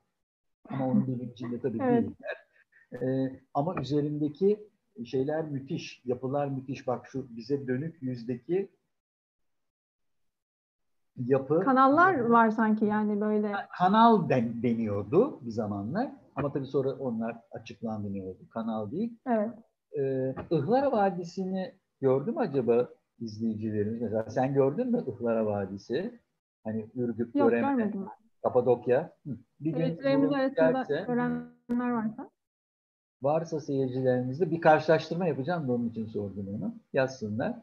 [0.70, 2.04] Ama onun bilincinde tabii evet.
[2.04, 2.48] değiller.
[3.02, 4.70] E, ama üzerindeki
[5.06, 6.88] şeyler müthiş, yapılar müthiş.
[6.88, 8.72] Bak şu bize dönük yüzdeki
[11.18, 11.60] yapı.
[11.60, 13.52] Kanallar var sanki yani böyle.
[13.78, 16.12] Kanal den, deniyordu bir zamanlar.
[16.36, 18.40] Ama tabii sonra onlar açıklandı ne oldu.
[18.50, 19.18] Kanal değil.
[19.28, 19.50] Evet.
[19.98, 22.90] Ee, Ihlara Vadisi'ni gördü mü acaba
[23.20, 24.02] izleyicilerimiz?
[24.02, 26.20] Mesela sen gördün mü Ihlara Vadisi?
[26.64, 28.26] Hani Ürgüp, Yok Göreme, görmedim ben.
[28.44, 29.12] Kapadokya.
[29.60, 32.30] Bir Seyircilerimiz arasında görenler varsa.
[33.22, 36.76] Varsa seyircilerimizde bir karşılaştırma yapacağım da onun için sordum onu.
[36.94, 37.54] Yazsınlar.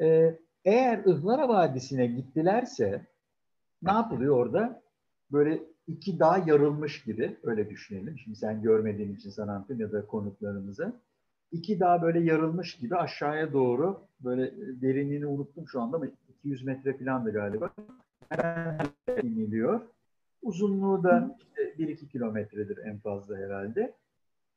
[0.00, 3.06] Ee, eğer Ihlara Vadisi'ne gittilerse
[3.82, 4.82] ne yapılıyor orada?
[5.32, 8.18] Böyle iki dağ yarılmış gibi öyle düşünelim.
[8.18, 10.92] Şimdi sen görmediğin için sana anlatayım ya da konuklarımızı.
[11.52, 14.52] İki dağ böyle yarılmış gibi aşağıya doğru böyle
[14.82, 16.06] derinliğini unuttum şu anda ama
[16.38, 17.70] 200 metre falan da galiba
[19.22, 19.80] iniliyor.
[20.42, 23.94] Uzunluğu da işte 1-2 kilometredir en fazla herhalde.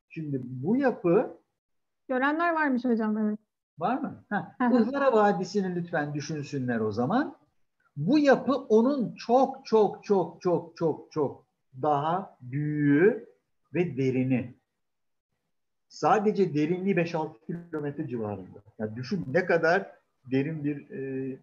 [0.10, 1.38] Şimdi bu yapı
[2.08, 3.40] Görenler varmış hocam evet.
[3.80, 4.24] Var mı?
[4.60, 7.36] Ihlara Vadisi'ni lütfen düşünsünler o zaman.
[7.98, 11.46] Bu yapı onun çok çok çok çok çok çok
[11.82, 13.30] daha büyüğü
[13.74, 14.54] ve derini.
[15.88, 18.60] Sadece derinliği 5-6 kilometre civarında.
[18.80, 19.92] Yani düşün ne kadar
[20.32, 21.38] derin bir e,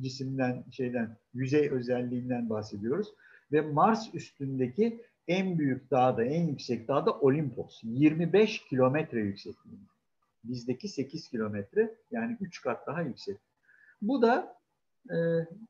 [0.00, 3.08] cisimden, şeyden, yüzey özelliğinden bahsediyoruz.
[3.52, 7.80] Ve Mars üstündeki en büyük dağda, en yüksek dağda Olimpos.
[7.82, 9.89] 25 kilometre yüksekliğinde.
[10.44, 13.38] Bizdeki 8 kilometre yani 3 kat daha yüksek.
[14.02, 14.56] Bu da
[15.10, 15.16] e,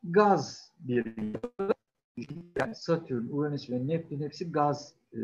[0.05, 1.07] gaz bir
[2.61, 5.18] yani Satürn, Uranüs ve Neptün hepsi gaz e,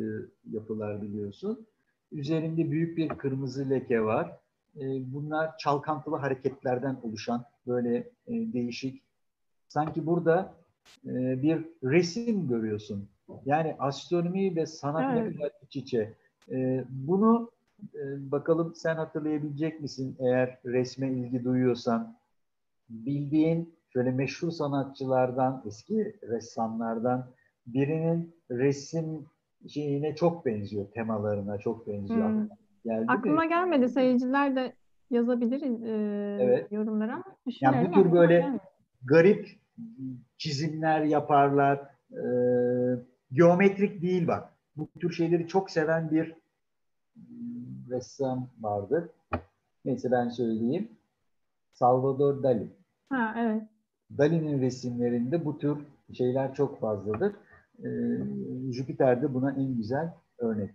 [0.50, 1.66] yapılar biliyorsun.
[2.12, 4.38] Üzerinde büyük bir kırmızı leke var.
[4.76, 9.02] E, bunlar çalkantılı hareketlerden oluşan böyle e, değişik.
[9.68, 10.54] Sanki burada
[11.06, 13.08] e, bir resim görüyorsun.
[13.44, 15.30] Yani astronomi ve sanat evet.
[15.32, 16.14] ne kadar iç içe.
[16.50, 17.50] E, bunu
[18.18, 22.16] bakalım sen hatırlayabilecek misin eğer resme ilgi duyuyorsan?
[22.88, 27.26] Bildiğin şöyle meşhur sanatçılardan, eski ressamlardan
[27.66, 29.26] birinin resim
[29.68, 32.28] şeyine çok benziyor, temalarına çok benziyor.
[32.28, 32.48] Hmm.
[32.84, 33.48] Geldi Aklıma mi?
[33.48, 33.88] gelmedi.
[33.88, 34.72] Seyirciler de
[35.10, 36.72] yazabilir e, evet.
[36.72, 37.22] yorumlara.
[37.60, 38.62] Yani bu tür böyle gelmedi.
[39.04, 39.48] garip
[40.38, 41.80] çizimler yaparlar.
[42.12, 42.22] E,
[43.32, 44.52] geometrik değil bak.
[44.76, 46.34] Bu tür şeyleri çok seven bir
[47.90, 49.04] ressam vardır.
[49.84, 50.88] Neyse ben söyleyeyim.
[51.72, 52.68] Salvador Dali.
[53.08, 53.62] Ha evet.
[54.18, 55.78] Dali'nin resimlerinde bu tür
[56.12, 57.32] şeyler çok fazladır.
[57.84, 57.88] Ee,
[58.72, 60.70] Jüpiter de buna en güzel örnek.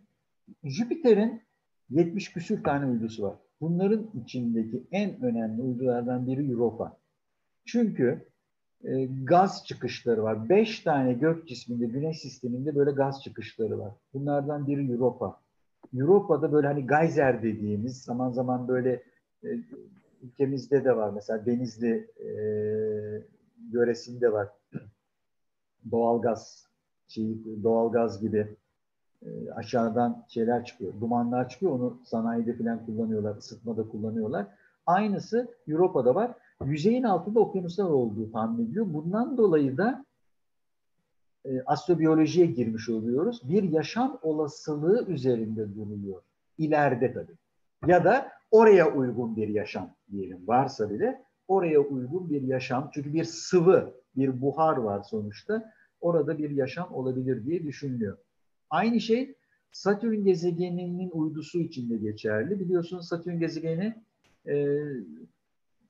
[0.64, 1.41] Jüpiter'in
[1.89, 3.36] 70 küsür tane uydusu var.
[3.62, 6.97] Bunların içindeki en önemli uydulardan biri Europa.
[7.66, 8.26] Çünkü
[8.84, 10.49] e, gaz çıkışları var.
[10.49, 13.93] Beş tane gök cisminde, güneş sisteminde böyle gaz çıkışları var.
[14.14, 15.41] Bunlardan biri Europa.
[15.96, 19.04] Avrupa'da böyle hani geyser dediğimiz zaman zaman böyle
[19.44, 19.48] e,
[20.24, 21.12] ülkemizde de var.
[21.16, 22.30] Mesela Denizli e,
[23.72, 24.48] yöresinde var.
[25.92, 26.68] Doğalgaz
[27.08, 28.56] şey, doğalgaz gibi
[29.26, 30.94] e, aşağıdan şeyler çıkıyor.
[31.02, 31.72] Dumanlar çıkıyor.
[31.72, 33.38] Onu sanayide falan kullanıyorlar.
[33.38, 34.48] ısıtmada kullanıyorlar.
[34.86, 36.34] Aynısı Avrupa'da var.
[36.66, 38.94] Yüzeyin altında okyanuslar olduğu tahmin ediliyor.
[38.94, 40.06] Bundan dolayı da
[41.46, 43.42] e, astrobiyolojiye girmiş oluyoruz.
[43.50, 46.22] Bir yaşam olasılığı üzerinde duruluyor.
[46.58, 47.38] İleride tabii.
[47.88, 52.92] Ya da oraya uygun bir yaşam diyelim varsa bile oraya uygun bir yaşam.
[52.94, 55.74] Çünkü bir sıvı, bir buhar var sonuçta.
[56.02, 58.18] Orada bir yaşam olabilir diye düşünülüyor.
[58.70, 59.36] Aynı şey
[59.72, 62.60] Satürn gezegeninin uydusu için de geçerli.
[62.60, 63.96] Biliyorsunuz Satürn gezegeni
[64.48, 64.78] e,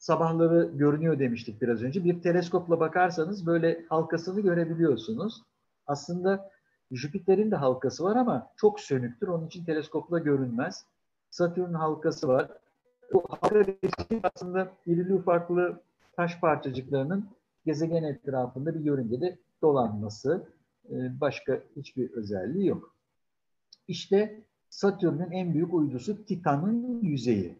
[0.01, 2.03] sabahları görünüyor demiştik biraz önce.
[2.03, 5.41] Bir teleskopla bakarsanız böyle halkasını görebiliyorsunuz.
[5.87, 6.51] Aslında
[6.91, 9.27] Jüpiter'in de halkası var ama çok sönüktür.
[9.27, 10.85] Onun için teleskopla görünmez.
[11.31, 12.49] Satürn halkası var.
[13.13, 13.65] Bu halka
[14.23, 15.81] aslında irili ufaklı
[16.15, 17.29] taş parçacıklarının
[17.65, 20.47] gezegen etrafında bir yörüngede dolanması.
[20.89, 22.95] E, başka hiçbir özelliği yok.
[23.87, 27.55] İşte Satürn'ün en büyük uydusu Titan'ın yüzeyi.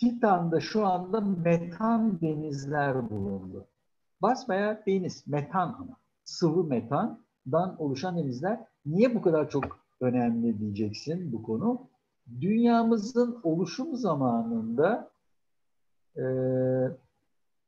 [0.00, 3.66] Titan'da şu anda metan denizler bulundu.
[4.22, 5.96] Basbaya deniz, metan ama.
[6.24, 8.60] Sıvı metandan oluşan denizler.
[8.86, 11.88] Niye bu kadar çok önemli diyeceksin bu konu?
[12.40, 15.10] Dünyamızın oluşum zamanında
[16.16, 16.24] e,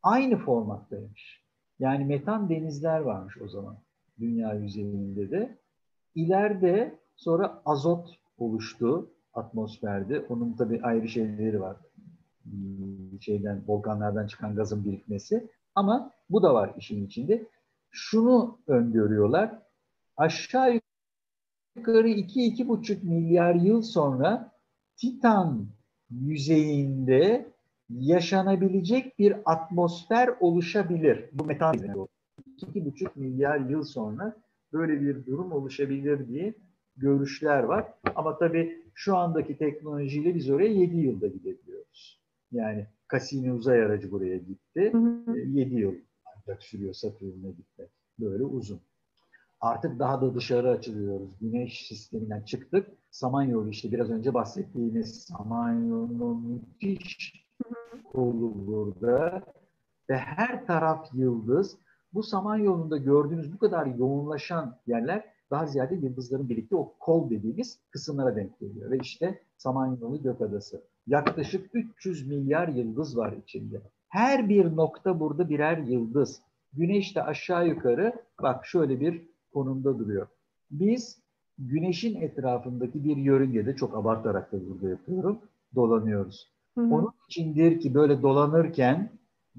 [0.03, 1.43] aynı formattaymış.
[1.79, 3.77] Yani metan denizler varmış o zaman
[4.19, 5.59] dünya yüzeyinde de.
[6.15, 10.21] İleride sonra azot oluştu atmosferde.
[10.29, 11.77] Onun tabii ayrı şeyleri var.
[12.45, 15.49] Hmm, şeyden volkanlardan çıkan gazın birikmesi.
[15.75, 17.47] Ama bu da var işin içinde.
[17.91, 19.59] Şunu öngörüyorlar.
[20.17, 20.81] Aşağı
[21.77, 24.53] yukarı 2-2,5 milyar yıl sonra
[24.97, 25.67] Titan
[26.11, 27.53] yüzeyinde
[27.91, 31.31] yaşanabilecek bir atmosfer oluşabilir.
[31.33, 34.37] Bu metan 2,5 milyar yıl sonra
[34.73, 36.55] böyle bir durum oluşabilir diye
[36.97, 37.95] görüşler var.
[38.15, 41.62] Ama tabii şu andaki teknolojiyle biz oraya 7 yılda gidebiliyoruz.
[42.53, 44.93] Yani Cassini uzay aracı buraya gitti.
[44.93, 45.39] Hı hı.
[45.39, 45.95] 7 e, yıl
[46.37, 47.91] ancak sürüyor Satürn'e gitmek.
[48.19, 48.81] Böyle uzun.
[49.61, 51.29] Artık daha da dışarı açılıyoruz.
[51.41, 52.89] Güneş sisteminden çıktık.
[53.11, 57.47] Samanyolu işte biraz önce bahsettiğimiz Samanyolu'nun müthiş
[58.13, 59.43] kolu burada.
[60.11, 61.79] Ve her taraf yıldız.
[62.15, 68.37] Bu Samanyolu'nda gördüğünüz bu kadar yoğunlaşan yerler daha ziyade yıldızların birlikte o kol dediğimiz kısımlara
[68.37, 68.91] denk geliyor.
[68.91, 70.83] Ve işte Samanyolu Gökadası.
[71.07, 73.81] Yaklaşık 300 milyar yıldız var içinde.
[74.09, 76.43] Her bir nokta burada birer yıldız.
[76.73, 79.23] Güneş de aşağı yukarı bak şöyle bir
[79.53, 80.27] konumda duruyor.
[80.71, 81.19] Biz
[81.59, 85.39] güneşin etrafındaki bir yörüngede çok abartarak da burada yapıyorum.
[85.75, 86.53] Dolanıyoruz.
[86.79, 86.95] Hı hı.
[86.95, 89.11] Onun içindir ki böyle dolanırken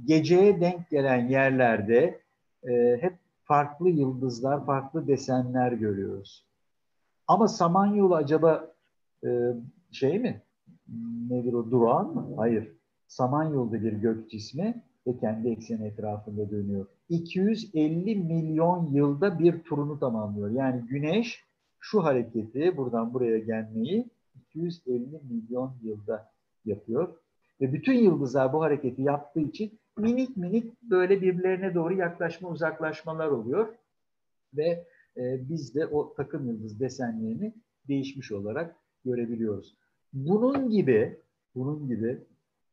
[0.06, 2.22] geceye denk gelen yerlerde
[2.64, 3.14] e, hep
[3.44, 6.46] farklı yıldızlar, farklı desenler görüyoruz.
[7.28, 8.74] Ama Samanyolu acaba
[9.26, 9.54] e,
[9.92, 10.42] şey mi?
[11.30, 11.72] Nedir o?
[11.72, 12.34] Durağan mı?
[12.38, 12.72] Hayır.
[13.08, 16.86] Samanyolu'da bir gök cismi ve kendi ekseni etrafında dönüyor.
[17.10, 20.50] 250 milyon yılda bir turunu tamamlıyor.
[20.50, 21.44] Yani Güneş
[21.80, 26.32] şu hareketi buradan buraya gelmeyi 250 milyon yılda
[26.66, 27.16] yapıyor.
[27.62, 33.68] Ve bütün yıldızlar bu hareketi yaptığı için minik minik böyle birbirlerine doğru yaklaşma uzaklaşmalar oluyor.
[34.54, 34.86] Ve
[35.18, 37.54] e, biz de o takım yıldız desenlerini
[37.88, 38.76] değişmiş olarak
[39.06, 39.78] görebiliyoruz.
[40.14, 41.20] Bunun gibi
[41.56, 42.22] bunun gibi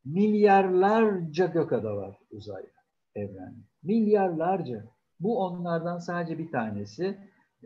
[0.05, 2.81] milyarlarca gökada var uzayda,
[3.15, 3.61] evrende.
[3.83, 4.85] Milyarlarca.
[5.21, 7.19] Bu onlardan sadece bir tanesi.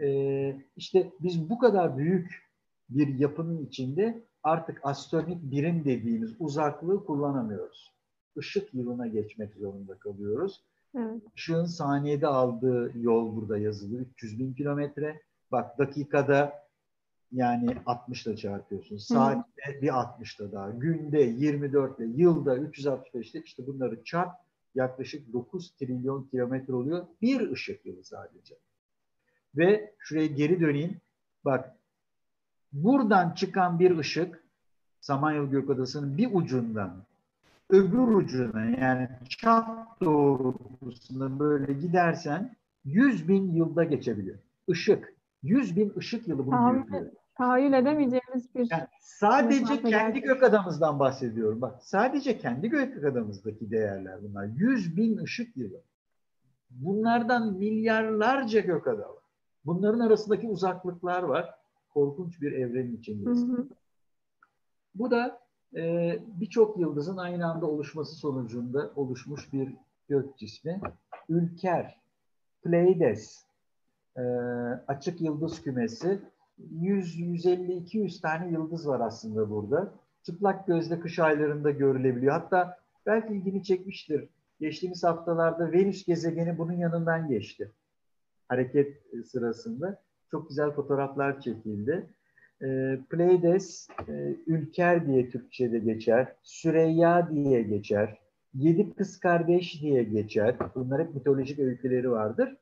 [0.03, 2.45] Ee, işte biz bu kadar büyük
[2.89, 7.93] bir yapının içinde artık astronomik birim dediğimiz uzaklığı kullanamıyoruz.
[8.37, 10.63] Işık yılına geçmek zorunda kalıyoruz.
[10.97, 11.23] Evet.
[11.37, 15.21] Işığın saniyede aldığı yol burada yazılı 300 bin kilometre.
[15.53, 16.64] Bak dakikada
[17.35, 18.97] yani 60 ile çarpıyorsun.
[18.97, 20.71] Saatte bir 60 daha.
[20.71, 24.33] Günde 24 ile, yılda 365 ile işte bunları çarp
[24.75, 27.07] yaklaşık 9 trilyon kilometre oluyor.
[27.23, 28.55] Bir ışık yılı sadece.
[29.57, 31.01] Ve şuraya geri döneyim.
[31.45, 31.77] Bak
[32.73, 34.45] buradan çıkan bir ışık
[35.01, 37.05] Samanyolu Gökadası'nın bir ucundan
[37.71, 44.39] öbür ucuna yani çap doğrultusunda böyle gidersen 100 bin yılda geçebiliyor.
[44.69, 45.15] Işık.
[45.43, 48.71] 100 bin ışık yılı bunu Tahammül, tahayyül edemeyeceğimiz bir...
[48.71, 51.61] Yani sadece kendi gök adamızdan bahsediyorum.
[51.61, 54.45] Bak sadece kendi gök adamızdaki değerler bunlar.
[54.45, 55.81] 100 bin ışık yılı.
[56.71, 59.17] Bunlardan milyarlarca gök adamı.
[59.65, 61.55] Bunların arasındaki uzaklıklar var.
[61.91, 63.49] Korkunç bir evrenin içindeyiz.
[63.49, 63.69] Hı hı.
[64.95, 65.41] Bu da
[65.77, 69.75] e, birçok yıldızın aynı anda oluşması sonucunda oluşmuş bir
[70.09, 70.81] gök cismi.
[71.29, 72.01] Ülker,
[72.63, 73.45] Pleiades,
[74.17, 74.23] e,
[74.87, 76.23] açık yıldız kümesi
[76.59, 79.95] 100, 150, 200 tane yıldız var aslında burada.
[80.23, 82.33] Çıplak gözle kış aylarında görülebiliyor.
[82.33, 84.29] Hatta belki ilgini çekmiştir.
[84.61, 87.71] Geçtiğimiz haftalarda Venüs gezegeni bunun yanından geçti.
[88.49, 90.03] Hareket sırasında.
[90.31, 92.07] Çok güzel fotoğraflar çekildi.
[92.63, 96.33] E, Pleiades, e, Ülker diye Türkçe'de geçer.
[96.43, 98.19] Süreyya diye geçer.
[98.55, 100.57] Yedi kız kardeş diye geçer.
[100.75, 102.57] Bunlar hep mitolojik öyküleri vardır.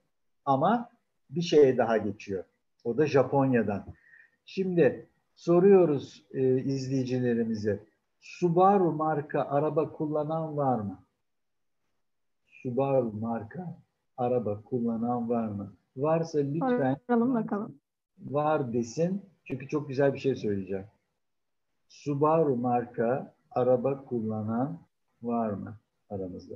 [0.45, 0.91] Ama
[1.31, 2.45] bir şeye daha geçiyor.
[2.85, 3.85] O da Japonya'dan.
[4.45, 7.85] Şimdi soruyoruz e, izleyicilerimize.
[8.21, 11.03] Subaru marka araba kullanan var mı?
[12.47, 13.79] Subaru marka
[14.17, 15.77] araba kullanan var mı?
[15.97, 17.79] Varsa lütfen Soralım bakalım.
[18.19, 19.23] var desin.
[19.45, 20.87] Çünkü çok güzel bir şey söyleyeceğim.
[21.89, 24.79] Subaru marka araba kullanan
[25.23, 25.77] var mı
[26.11, 26.55] aramızda?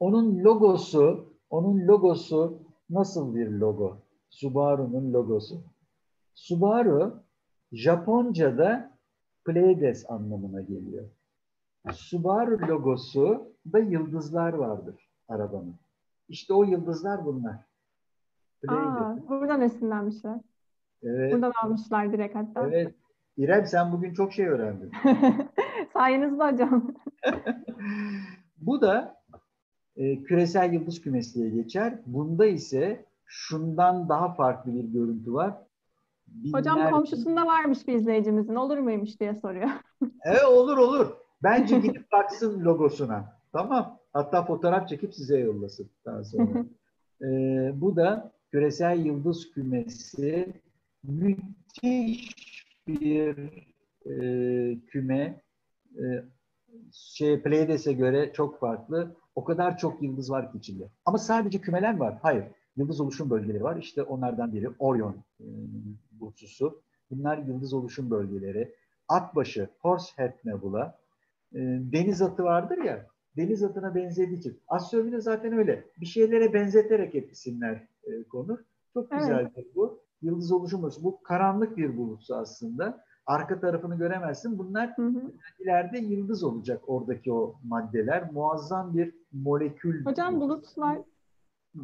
[0.00, 2.58] Onun logosu, onun logosu
[2.90, 3.98] nasıl bir logo?
[4.30, 5.62] Subaru'nun logosu.
[6.34, 7.22] Subaru
[7.72, 8.92] Japonca'da
[9.44, 11.04] Pleiades anlamına geliyor.
[11.92, 15.74] Subaru logosu da yıldızlar vardır arabanın.
[16.28, 17.56] İşte o yıldızlar bunlar.
[18.68, 20.40] Aa, buradan esinlenmişler.
[21.02, 21.32] Evet.
[21.32, 22.66] Buradan almışlar direkt hatta.
[22.66, 22.94] Evet.
[23.36, 24.92] İrem sen bugün çok şey öğrendin.
[25.92, 26.94] Sayenizde hocam.
[28.56, 29.21] Bu da
[29.96, 31.98] e, küresel yıldız kümesi diye geçer.
[32.06, 35.54] Bunda ise şundan daha farklı bir görüntü var.
[36.52, 38.54] Hocam Binler- komşusunda varmış bir izleyicimizin.
[38.54, 39.68] Olur muymuş diye soruyor.
[40.24, 41.06] Evet olur olur.
[41.42, 43.36] Bence gidip baksın logosuna.
[43.52, 43.98] Tamam.
[44.12, 46.64] Hatta fotoğraf çekip size yollasın daha sonra.
[47.22, 50.52] Ee, bu da küresel yıldız kümesi
[51.04, 52.34] müthiş
[52.88, 53.38] bir
[54.06, 55.42] e, küme.
[55.98, 56.04] E,
[56.92, 59.16] şey Pleiades'e göre çok farklı.
[59.34, 60.90] O kadar çok yıldız var ki içinde.
[61.04, 62.18] Ama sadece kümeler var.
[62.22, 62.44] Hayır.
[62.76, 63.76] Yıldız oluşum bölgeleri var.
[63.76, 65.16] İşte onlardan biri Orion
[66.20, 66.82] e.
[67.10, 68.74] Bunlar yıldız oluşum bölgeleri.
[69.08, 70.98] Atbaşı, Horsehead Nebula.
[71.54, 71.58] E,
[71.92, 73.06] deniz atı vardır ya.
[73.36, 74.60] Deniz atına benzediği için.
[74.68, 75.84] Astronomi de zaten öyle.
[76.00, 78.58] Bir şeylere benzeterek hep isimler e, konur.
[78.94, 79.20] Çok Evet.
[79.20, 80.00] güzeldir bu.
[80.22, 81.04] Yıldız oluşum bölgesi.
[81.04, 83.04] Bu karanlık bir bulutsu aslında.
[83.26, 84.58] Arka tarafını göremezsin.
[84.58, 85.32] Bunlar Hı hı.
[85.58, 88.32] ileride yıldız olacak oradaki o maddeler.
[88.32, 90.04] Muazzam bir molekül.
[90.04, 90.98] Hocam bulutlar
[91.76, 91.82] Hı.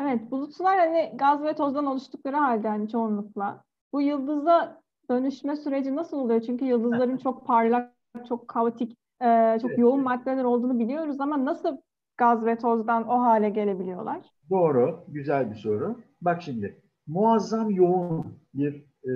[0.00, 3.64] Evet, bulutlar hani gaz ve tozdan oluştukları halde hani çoğunlukla.
[3.92, 6.40] Bu yıldıza dönüşme süreci nasıl oluyor?
[6.40, 7.92] Çünkü yıldızların çok parlak,
[8.28, 9.78] çok kaotik, e, çok Evet.
[9.78, 11.76] yoğun maddeler olduğunu biliyoruz ama nasıl
[12.16, 14.20] gaz ve tozdan o hale gelebiliyorlar?
[14.50, 15.04] Doğru.
[15.08, 15.96] Güzel bir soru.
[16.22, 16.82] Bak şimdi.
[17.06, 19.12] Muazzam yoğun bir e,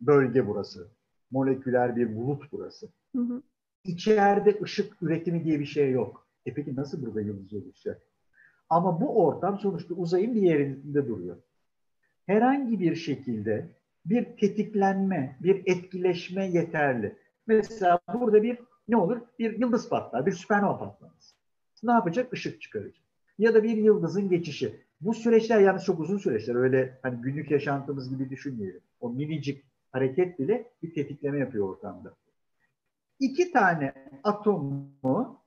[0.00, 0.88] bölge burası.
[1.30, 2.88] Moleküler bir bulut burası.
[3.16, 3.42] Hı hı.
[3.84, 6.26] İçeride ışık üretimi diye bir şey yok.
[6.46, 8.02] E peki nasıl burada yıldız oluşacak?
[8.70, 11.36] Ama bu ortam sonuçta uzayın bir yerinde duruyor.
[12.26, 13.68] Herhangi bir şekilde
[14.06, 17.16] bir tetiklenme, bir etkileşme yeterli.
[17.46, 19.20] Mesela burada bir ne olur?
[19.38, 21.34] Bir yıldız patlar, bir süpernova patlaması.
[21.82, 22.32] Ne yapacak?
[22.32, 23.04] Işık çıkaracak.
[23.38, 24.80] Ya da bir yıldızın geçişi.
[25.00, 26.54] Bu süreçler yalnız çok uzun süreçler.
[26.54, 28.80] Öyle hani günlük yaşantımız gibi düşünmeyelim.
[29.00, 29.64] O minicik
[29.98, 32.14] hareket bile bir tetikleme yapıyor ortamda.
[33.20, 33.92] İki tane
[34.24, 35.40] atomu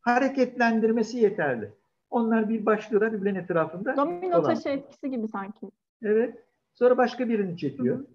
[0.00, 1.70] hareketlendirmesi yeterli.
[2.10, 3.96] Onlar bir başlıyorlar birbirinin etrafında.
[3.96, 5.70] Domino dolan- taşı etkisi gibi sanki.
[6.02, 6.44] Evet.
[6.74, 7.96] Sonra başka birini çekiyor.
[7.96, 8.06] Hı hı.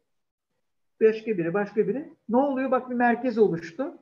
[1.02, 2.14] Başka biri, başka biri.
[2.30, 2.72] Ne oluyor?
[2.72, 3.98] Bak bir merkez oluştu.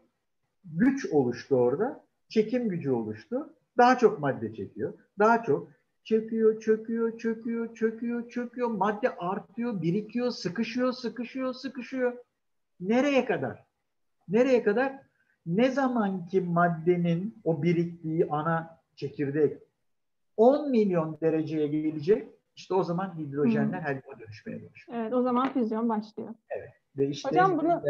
[0.66, 2.04] Güç oluştu orada.
[2.30, 3.54] Çekim gücü oluştu.
[3.78, 4.94] Daha çok madde çekiyor.
[5.20, 5.68] Daha çok
[6.06, 8.68] çekiyor, çöküyor, çöküyor, çöküyor, çöküyor.
[8.68, 12.18] Madde artıyor, birikiyor, sıkışıyor, sıkışıyor, sıkışıyor.
[12.80, 13.66] Nereye kadar?
[14.28, 15.00] Nereye kadar?
[15.46, 19.58] Ne zaman ki maddenin o biriktiği ana çekirdek
[20.38, 25.00] 10 milyon dereceye gelecek, işte o zaman hidrojenler helyuma dönüşmeye başlıyor.
[25.02, 26.30] Evet, o zaman füzyon başlıyor.
[26.98, 27.84] Ve işte Hocam bunu-.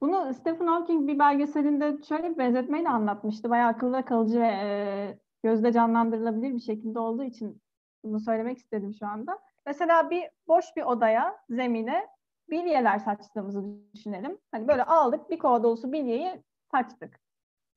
[0.00, 3.50] Bunu Stephen Hawking bir belgeselinde şöyle bir benzetmeyle anlatmıştı.
[3.50, 7.62] Bayağı akılda kalıcı ve e, gözde canlandırılabilir bir şekilde olduğu için
[8.04, 9.38] bunu söylemek istedim şu anda.
[9.66, 12.06] Mesela bir boş bir odaya, zemine
[12.50, 13.64] bilyeler saçtığımızı
[13.94, 14.38] düşünelim.
[14.52, 17.20] Hani böyle aldık bir kova dolusu bilyeyi saçtık.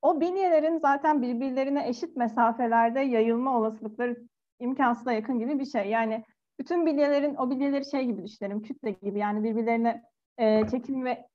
[0.01, 4.17] O bilyelerin zaten birbirlerine eşit mesafelerde yayılma olasılıkları
[4.59, 5.89] imkansıza yakın gibi bir şey.
[5.89, 6.23] Yani
[6.59, 10.03] bütün bilyelerin, o bilyeleri şey gibi düşünelim, kütle gibi yani birbirlerine
[10.37, 11.27] e, çekim ve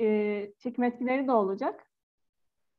[0.00, 1.86] e, çekim etkileri de olacak.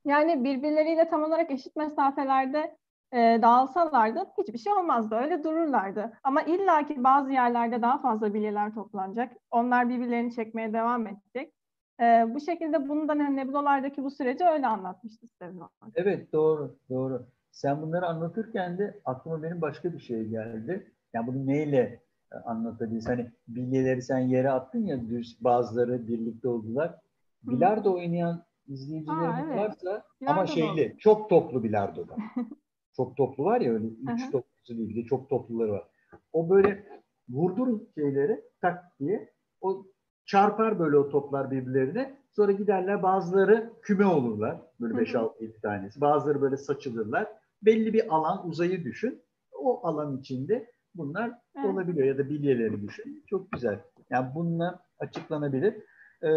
[0.06, 2.78] Yani birbirleriyle tam olarak eşit mesafelerde
[3.16, 5.16] e, dağılsalardı hiçbir şey olmazdı.
[5.16, 6.12] Öyle dururlardı.
[6.24, 9.34] Ama illaki bazı yerlerde daha fazla bilyeler toplanacak.
[9.52, 11.54] Onlar birbirlerini çekmeye devam edecek.
[12.02, 15.70] E, bu şekilde bunu da hani nebulalardaki bu süreci öyle anlatmıştı Hawking.
[15.96, 17.26] Evet doğru, doğru.
[17.52, 20.92] Sen bunları anlatırken de aklıma benim başka bir şey geldi.
[21.14, 22.00] Yani bunu neyle
[22.32, 23.10] e, anlatabiliriz?
[23.10, 26.96] Hani bilyeleri sen yere attın ya düz bazıları birlikte oldular.
[27.44, 29.58] Bilardo oynayan izleyicilerimiz Aa, evet.
[29.58, 32.16] varsa Bilardo ama şeyli çok toplu bilardoda.
[32.98, 35.88] çok toplu var ya öyle üç toplusu değil de çok topluları var.
[36.34, 36.88] O böyle
[37.30, 39.86] vurdurun şeyleri tak diye o
[40.26, 42.18] çarpar böyle o toplar birbirlerine.
[42.32, 44.62] Sonra giderler bazıları küme olurlar.
[44.80, 46.02] Böyle 5-6-7 tanesi.
[46.02, 47.28] Bazıları böyle saçılırlar.
[47.62, 49.22] Belli bir alan uzayı düşün.
[49.52, 51.66] O alan içinde bunlar evet.
[51.66, 53.24] olabiliyor ya da bilyeleri düşün.
[53.28, 53.80] Çok güzel.
[54.10, 55.76] Yani bununla açıklanabilir.
[56.24, 56.30] Ee,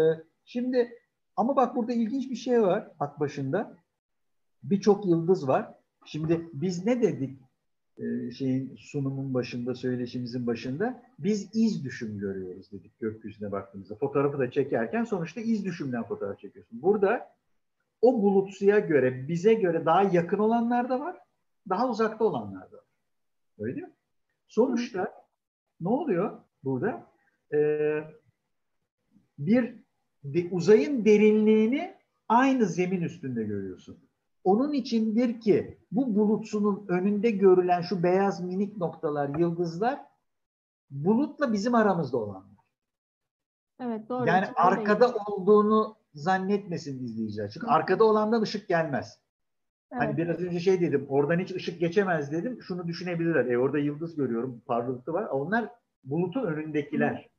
[0.45, 0.91] şimdi
[1.35, 3.77] ama bak burada ilginç bir şey var Akbaşı'nda.
[4.63, 5.78] Birçok yıldız var.
[6.11, 7.39] Şimdi biz ne dedik
[7.97, 11.03] e, şeyin sunumun başında, söyleşimizin başında?
[11.19, 13.95] Biz iz düşüm görüyoruz dedik gökyüzüne baktığımızda.
[13.95, 16.81] Fotoğrafı da çekerken sonuçta iz düşümden fotoğraf çekiyorsun.
[16.81, 17.35] Burada
[18.01, 21.17] o bulutsuya göre, bize göre daha yakın olanlar da var,
[21.69, 22.85] daha uzakta olanlar da var.
[23.59, 23.93] Öyle değil mi?
[24.47, 25.13] Sonuçta
[25.81, 27.07] ne oluyor burada?
[27.53, 28.03] Ee,
[29.37, 29.75] bir
[30.23, 31.95] de, uzayın derinliğini
[32.27, 34.08] aynı zemin üstünde görüyorsun.
[34.43, 40.05] Onun içindir ki bu bulutsunun önünde görülen şu beyaz minik noktalar, yıldızlar
[40.89, 42.65] bulutla bizim aramızda olanlar.
[43.81, 44.27] Evet doğru.
[44.27, 45.21] Yani arkada değil.
[45.27, 47.49] olduğunu zannetmesin izleyiciler.
[47.49, 49.19] Çünkü arkada olandan ışık gelmez.
[49.89, 50.09] Hani evet.
[50.09, 52.61] Hani biraz önce şey dedim, oradan hiç ışık geçemez dedim.
[52.61, 53.45] Şunu düşünebilirler.
[53.45, 55.25] E orada yıldız görüyorum, parlaklığı var.
[55.25, 55.69] Onlar
[56.03, 57.15] bulutun önündekiler.
[57.15, 57.29] Hı.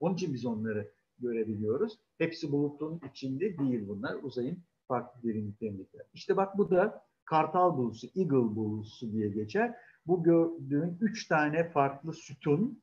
[0.00, 1.98] Onun için biz onları görebiliyoruz.
[2.18, 4.16] Hepsi bulutun içinde değil bunlar.
[4.22, 4.58] Uzayın
[4.88, 6.06] farklı derinliklerindekiler.
[6.14, 9.74] İşte bak bu da kartal bulusu, eagle bulusu diye geçer.
[10.06, 12.82] Bu gördüğün üç tane farklı sütun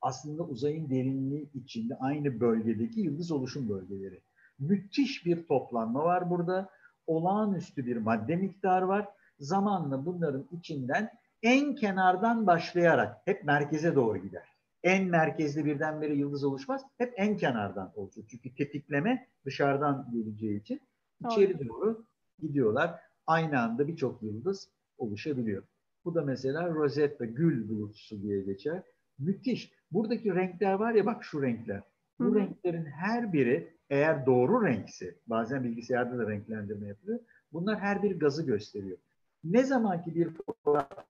[0.00, 4.20] aslında uzayın derinliği içinde aynı bölgedeki yıldız oluşum bölgeleri.
[4.58, 6.70] Müthiş bir toplanma var burada.
[7.06, 9.08] Olağanüstü bir madde miktarı var.
[9.38, 11.10] Zamanla bunların içinden
[11.42, 14.50] en kenardan başlayarak hep merkeze doğru gider
[14.82, 16.82] en merkezde birdenbire yıldız oluşmaz.
[16.98, 18.24] Hep en kenardan olacak.
[18.28, 20.80] Çünkü tetikleme dışarıdan geleceği için
[21.26, 22.04] içeri doğru
[22.38, 23.00] gidiyorlar.
[23.26, 24.68] Aynı anda birçok yıldız
[24.98, 25.62] oluşabiliyor.
[26.04, 28.82] Bu da mesela Rosetta, gül bulutsu diye geçer.
[29.18, 29.72] Müthiş.
[29.90, 31.82] Buradaki renkler var ya bak şu renkler.
[32.18, 32.34] Bu Hı.
[32.34, 37.20] renklerin her biri eğer doğru renkse, bazen bilgisayarda da renklendirme yapılıyor.
[37.52, 38.98] Bunlar her bir gazı gösteriyor.
[39.44, 41.06] Ne zamanki bir fotoğraf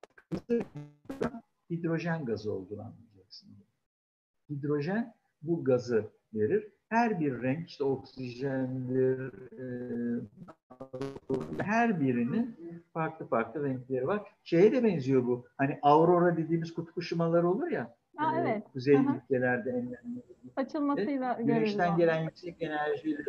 [1.70, 3.11] hidrojen gazı olduğunu anlıyor
[4.51, 6.73] hidrojen bu gazı verir.
[6.90, 9.64] Her bir renk işte oksijendir, e,
[11.58, 12.56] her birinin
[12.92, 14.22] farklı farklı renkleri var.
[14.44, 15.46] Şeye de benziyor bu.
[15.56, 17.94] Hani aurora dediğimiz kutup ışımaları olur ya.
[18.18, 18.64] Aa, e, evet.
[18.72, 20.22] Kuzey ülkelerde enlemli.
[20.56, 23.24] Açılmasıyla Güneşten gelen yüksek enerjili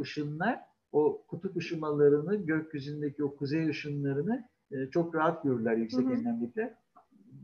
[0.00, 0.60] ışınlar
[0.92, 6.74] o kutup ışımalarını, gökyüzündeki o kuzey ışınlarını e, çok rahat görürler yüksek enlemlikler.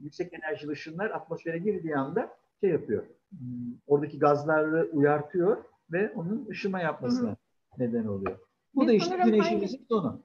[0.02, 3.04] Yüksek enerjili ışınlar atmosfere girdiği anda şey yapıyor.
[3.30, 7.36] Hmm, oradaki gazları uyartıyor ve onun ışıma yapmasına Hı-hı.
[7.78, 8.38] neden oluyor.
[8.74, 10.22] Bu biz da işte güneşimizin hangi, sonu.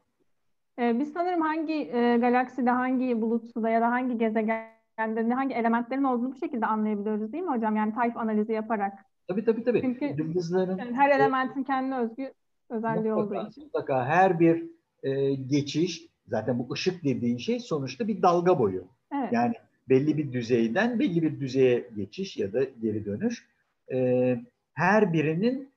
[0.80, 6.32] E, biz sanırım hangi e, galakside, hangi bulutsuda ya da hangi gezegende hangi elementlerin olduğunu
[6.32, 7.76] bu şekilde anlayabiliyoruz değil mi hocam?
[7.76, 8.94] Yani tayf analizi yaparak.
[9.28, 9.82] Tabii tabii tabii.
[9.82, 12.34] Çünkü Yıldızların, yani her elementin kendine özgü
[12.70, 13.64] özelliği mutlaka, olduğu için.
[13.64, 14.70] Mutlaka her bir
[15.04, 18.88] e, geçiş, zaten bu ışık dediğin şey sonuçta bir dalga boyu.
[19.14, 19.34] Evet.
[19.34, 19.54] Yani
[19.92, 23.46] belli bir düzeyden belli bir düzeye geçiş ya da geri dönüş.
[23.92, 24.38] E,
[24.74, 25.72] her birinin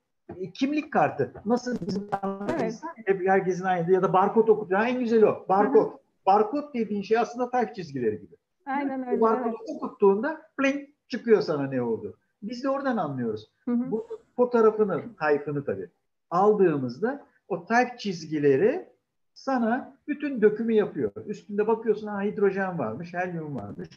[0.54, 1.32] kimlik kartı.
[1.46, 2.08] Nasıl bizim
[2.60, 2.80] evet.
[3.04, 4.80] hep herkesin aynı ya da barkod okutuyor.
[4.80, 5.44] En güzeli o.
[5.48, 5.92] Barkod.
[6.26, 8.36] Barkod dediğin şey aslında takip çizgileri gibi.
[8.66, 9.16] Aynen öyle.
[9.16, 9.76] Bu barkodu evet.
[9.76, 12.16] okuttuğunda blink çıkıyor sana ne oldu.
[12.42, 13.50] Biz de oradan anlıyoruz.
[13.64, 13.90] Hı hı.
[13.90, 15.88] Bu fotoğrafını, tayfını tabii
[16.30, 18.88] aldığımızda o tayf çizgileri
[19.34, 21.12] sana bütün dökümü yapıyor.
[21.26, 23.88] Üstünde bakıyorsun ha hidrojen varmış, helyum varmış,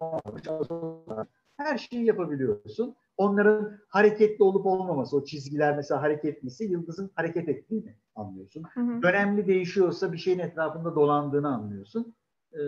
[0.00, 1.28] varmış, azot.
[1.56, 2.94] Her şeyi yapabiliyorsun.
[3.16, 8.62] Onların hareketli olup olmaması, o çizgiler mesela hareketliyse yıldızın hareket ettiğini anlıyorsun.
[8.74, 9.02] Hı hı.
[9.02, 12.14] Dönemli değişiyorsa bir şeyin etrafında dolandığını anlıyorsun.
[12.52, 12.58] Ee,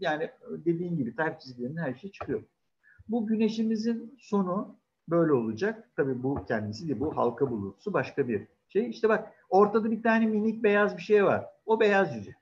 [0.00, 2.42] yani dediğin gibi tarif çizgilerinin her şey çıkıyor.
[3.08, 4.76] Bu güneşimizin sonu
[5.08, 5.88] böyle olacak.
[5.96, 8.90] Tabii bu kendisi değil, bu halka bulutsu başka bir şey.
[8.90, 11.46] İşte bak ortada bir tane minik beyaz bir şey var.
[11.66, 12.34] O beyaz cüce.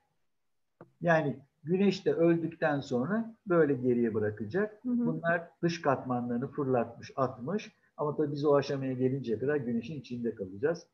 [1.01, 4.79] Yani güneş de öldükten sonra böyle geriye bırakacak.
[4.85, 5.05] Hı hı.
[5.05, 7.71] Bunlar dış katmanlarını fırlatmış, atmış.
[7.97, 10.87] Ama tabii biz o aşamaya gelinceye kadar güneşin içinde kalacağız.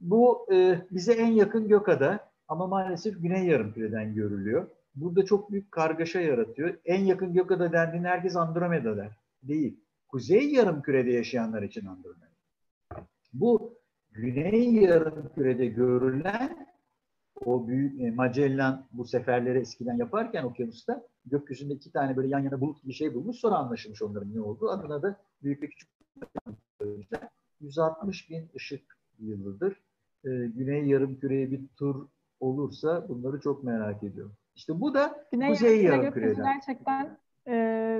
[0.00, 4.68] Bu e, bize en yakın gökada ama maalesef güney yarımküreden görülüyor.
[4.94, 6.74] Burada çok büyük kargaşa yaratıyor.
[6.84, 9.16] En yakın gökada dendiğinde herkes Andromeda der.
[9.42, 9.80] Değil.
[10.08, 12.34] Kuzey yarımkürede yaşayanlar için Andromeda.
[13.32, 13.78] Bu
[14.14, 16.66] Güney yarım kürede görülen
[17.44, 22.60] o büyük e, Magellan bu seferleri eskiden yaparken okyanusta gökyüzünde iki tane böyle yan yana
[22.60, 23.36] bulut gibi şey bulmuş.
[23.36, 24.70] Sonra anlaşılmış onların ne olduğu.
[24.70, 25.88] Adına da büyük ve küçük
[27.60, 29.72] 160 bin ışık yılıdır.
[30.24, 32.08] Ee, Güney yarım küreye bir tur
[32.40, 34.36] olursa bunları çok merak ediyorum.
[34.54, 36.44] İşte bu da Güney Kuzey yarım küreden.
[36.44, 37.52] Gerçekten e,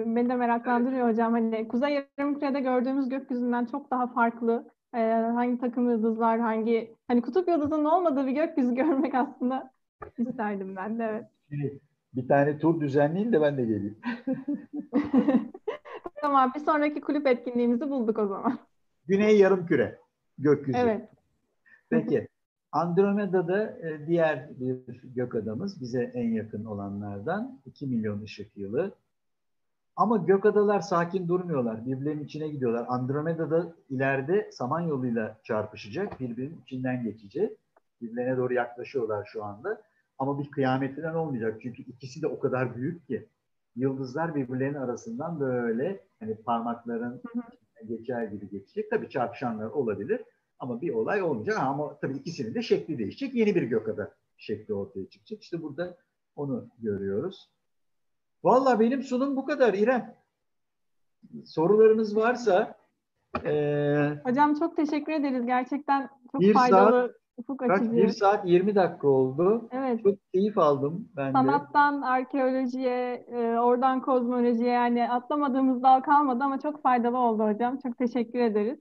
[0.06, 1.32] beni de meraklandırıyor hocam.
[1.32, 7.22] Hani Kuzey yarım kürede gördüğümüz gökyüzünden çok daha farklı e, hangi takım yıldızlar, hangi hani
[7.22, 9.70] kutup yıldızının olmadığı bir gökyüzü görmek aslında
[10.18, 11.24] isterdim ben de evet.
[11.50, 11.78] Şey,
[12.14, 13.98] bir tane tur düzenleyin de ben de geleyim.
[16.20, 18.58] tamam bir sonraki kulüp etkinliğimizi bulduk o zaman.
[19.06, 19.98] Güney yarım küre
[20.38, 20.78] gökyüzü.
[20.78, 21.08] Evet.
[21.90, 22.28] Peki
[22.72, 28.94] Andromeda'da e, diğer bir gök adamız bize en yakın olanlardan 2 milyon ışık yılı.
[29.96, 31.86] Ama gök adalar sakin durmuyorlar.
[31.86, 32.86] Birbirlerinin içine gidiyorlar.
[32.88, 36.20] Andromeda'da ileride Samanyolu'yla çarpışacak.
[36.20, 37.58] Birbirinin içinden geçecek.
[38.00, 39.82] Birbirlerine doğru yaklaşıyorlar şu anda.
[40.18, 41.60] Ama bir kıyametinden olmayacak.
[41.62, 43.28] Çünkü ikisi de o kadar büyük ki.
[43.76, 47.22] Yıldızlar birbirlerinin arasından böyle hani parmakların
[47.86, 48.90] geçer gibi geçecek.
[48.90, 50.20] Tabii çarpışanlar olabilir.
[50.58, 51.58] Ama bir olay olmayacak.
[51.58, 53.34] Ama tabii ikisinin de şekli değişecek.
[53.34, 55.42] Yeni bir gökada şekli ortaya çıkacak.
[55.42, 55.96] İşte burada
[56.36, 57.53] onu görüyoruz.
[58.44, 60.14] Valla benim sunum bu kadar İrem.
[61.44, 62.74] Sorularınız varsa
[63.44, 63.52] e,
[64.24, 65.46] Hocam çok teşekkür ederiz.
[65.46, 67.08] Gerçekten çok bir faydalı.
[67.08, 67.92] Saat, ufuk açıcı.
[67.92, 69.68] Bir saat 20 dakika oldu.
[69.72, 70.02] Evet.
[70.02, 72.06] Çok keyif aldım ben Sanattan de.
[72.06, 77.78] arkeolojiye, e, oradan kozmolojiye yani atlamadığımız dal kalmadı ama çok faydalı oldu hocam.
[77.78, 78.78] Çok teşekkür ederiz.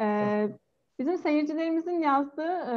[0.00, 0.48] Ee,
[0.98, 2.76] bizim seyircilerimizin yazdığı e,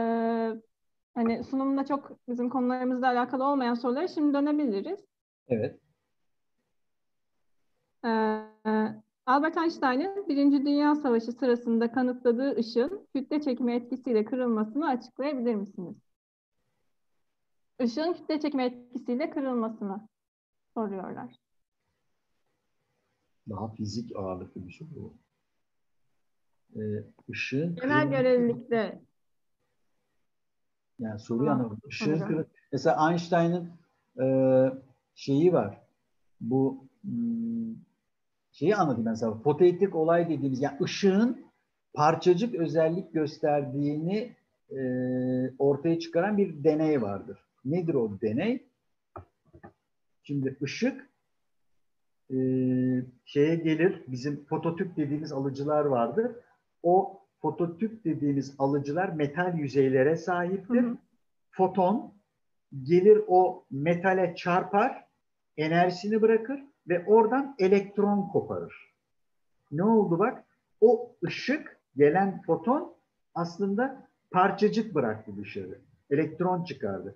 [1.15, 4.99] hani sunumda çok bizim konularımızla alakalı olmayan soruları şimdi dönebiliriz.
[5.47, 5.82] Evet.
[8.05, 8.09] Ee,
[9.25, 15.95] Albert Einstein'ın Birinci Dünya Savaşı sırasında kanıtladığı ışığın kütle çekimi etkisiyle kırılmasını açıklayabilir misiniz?
[17.79, 20.07] Işığın kütle çekimi etkisiyle kırılmasını
[20.73, 21.35] soruyorlar.
[23.49, 25.13] Daha fizik ağırlıklı bir soru.
[26.75, 26.81] Ee,
[27.29, 29.01] ışığın genel görelilikte
[30.99, 31.79] yani soruyu anlamadım.
[31.89, 32.43] Işığın kırıl...
[32.71, 33.71] Mesela Einstein'ın
[34.21, 34.25] e,
[35.15, 35.81] şeyi var.
[36.41, 37.52] Bu hmm,
[38.63, 39.33] şeyi anlatayım mesela.
[39.33, 41.45] Fotoelektrik olay dediğimiz yani ışığın
[41.93, 44.35] parçacık özellik gösterdiğini
[44.71, 44.81] e,
[45.59, 47.39] ortaya çıkaran bir deney vardır.
[47.65, 48.63] Nedir o deney?
[50.23, 51.09] Şimdi ışık
[52.29, 52.37] e,
[53.25, 56.31] şeye gelir, bizim fototüp dediğimiz alıcılar vardır.
[56.83, 60.83] O fototüp dediğimiz alıcılar metal yüzeylere sahiptir.
[60.83, 60.97] Hı hı.
[61.51, 62.13] Foton
[62.83, 65.05] gelir o metale çarpar,
[65.57, 68.93] enerjisini bırakır ve oradan elektron koparır.
[69.71, 70.43] Ne oldu bak?
[70.81, 72.95] O ışık gelen foton
[73.35, 75.79] aslında parçacık bıraktı dışarı.
[76.09, 77.15] Elektron çıkardı.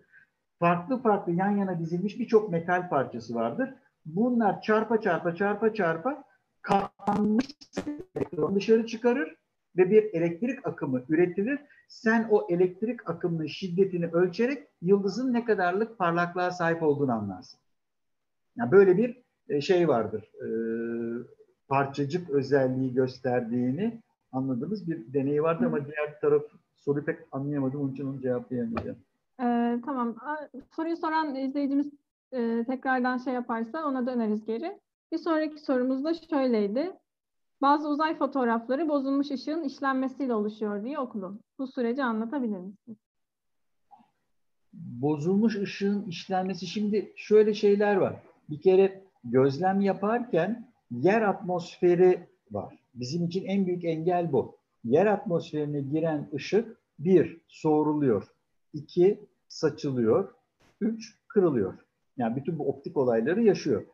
[0.59, 3.73] Farklı farklı yan yana dizilmiş birçok metal parçası vardır.
[4.05, 6.23] Bunlar çarpa çarpa çarpa çarpa
[6.61, 7.45] katlanmış
[8.15, 9.35] elektron dışarı çıkarır
[9.77, 11.59] ve bir elektrik akımı üretilir.
[11.87, 17.59] Sen o elektrik akımının şiddetini ölçerek yıldızın ne kadarlık parlaklığa sahip olduğunu anlarsın.
[18.57, 19.26] Yani böyle bir
[19.61, 20.23] şey vardır.
[20.41, 20.47] E,
[21.67, 24.01] parçacık özelliği gösterdiğini
[24.31, 26.43] anladığımız bir deney vardı ama diğer taraf
[26.75, 27.81] soruyu pek anlayamadım.
[27.81, 28.97] Onun için onu cevaplayamayacağım.
[29.41, 30.15] Ee, tamam.
[30.75, 31.91] Soruyu soran izleyicimiz
[32.31, 34.79] e, tekrardan şey yaparsa ona döneriz geri.
[35.11, 36.93] Bir sonraki sorumuz da şöyleydi.
[37.61, 41.39] Bazı uzay fotoğrafları bozulmuş ışığın işlenmesiyle oluşuyor diye okudum.
[41.59, 42.97] Bu süreci anlatabilir misiniz?
[44.73, 48.15] Bozulmuş ışığın işlenmesi şimdi şöyle şeyler var.
[48.49, 52.75] Bir kere gözlem yaparken yer atmosferi var.
[52.95, 54.57] Bizim için en büyük engel bu.
[54.83, 58.27] Yer atmosferine giren ışık bir soğuruluyor,
[58.73, 60.33] iki saçılıyor,
[60.81, 61.73] üç kırılıyor.
[62.17, 63.85] Yani bütün bu optik olayları yaşıyor.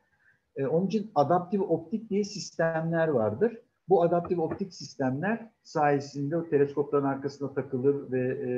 [0.55, 3.57] Ee, onun için adaptif optik diye sistemler vardır.
[3.89, 8.49] Bu adaptif optik sistemler sayesinde o teleskopların arkasına takılır ve e,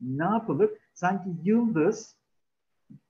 [0.00, 0.70] ne yapılır?
[0.94, 2.16] Sanki yıldız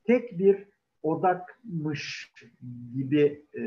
[0.04, 0.72] tek bir
[1.03, 2.33] odakmış
[2.95, 3.62] gibi e,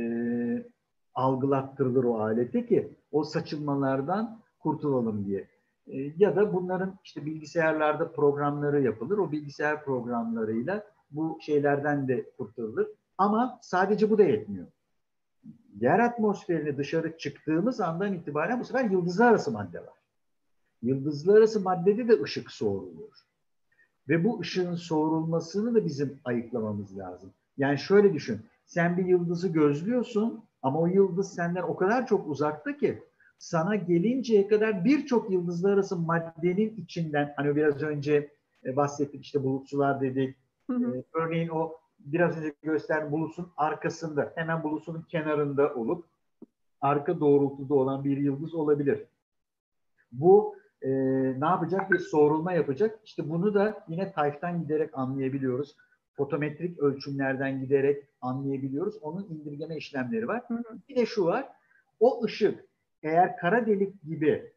[1.13, 5.47] algılattırılır o alete ki o saçılmalardan kurtulalım diye.
[5.87, 9.17] E, ya da bunların işte bilgisayarlarda programları yapılır.
[9.17, 12.87] O bilgisayar programlarıyla bu şeylerden de kurtulur.
[13.17, 14.67] Ama sadece bu da yetmiyor.
[15.79, 19.93] Yer atmosferine dışarı çıktığımız andan itibaren bu sefer yıldızlar arası madde var.
[20.81, 23.09] Yıldızlar arası maddede de ışık soğuruluyor.
[24.09, 27.29] Ve bu ışığın soğurulmasını da bizim ayıklamamız lazım.
[27.57, 28.41] Yani şöyle düşün.
[28.65, 33.03] Sen bir yıldızı gözlüyorsun ama o yıldız senden o kadar çok uzakta ki
[33.37, 38.29] sana gelinceye kadar birçok yıldızlar arası maddenin içinden hani biraz önce
[38.65, 40.35] e, bahsettik işte bulutsular dedik.
[40.69, 40.97] Hı hı.
[40.97, 46.05] E, örneğin o biraz önce gösterdiğim bulutun arkasında hemen bulutunun kenarında olup
[46.81, 49.05] arka doğrultuda olan bir yıldız olabilir.
[50.11, 50.55] Bu
[50.85, 50.89] e,
[51.39, 51.91] ne yapacak?
[51.91, 52.99] Bir soğurulma yapacak.
[53.05, 55.75] İşte bunu da yine tayftan giderek anlayabiliyoruz.
[56.13, 58.97] Fotometrik ölçümlerden giderek anlayabiliyoruz.
[59.01, 60.43] Onun indirgeme işlemleri var.
[60.47, 60.79] Hı hı.
[60.89, 61.47] Bir de şu var.
[61.99, 62.65] O ışık
[63.03, 64.51] eğer kara delik gibi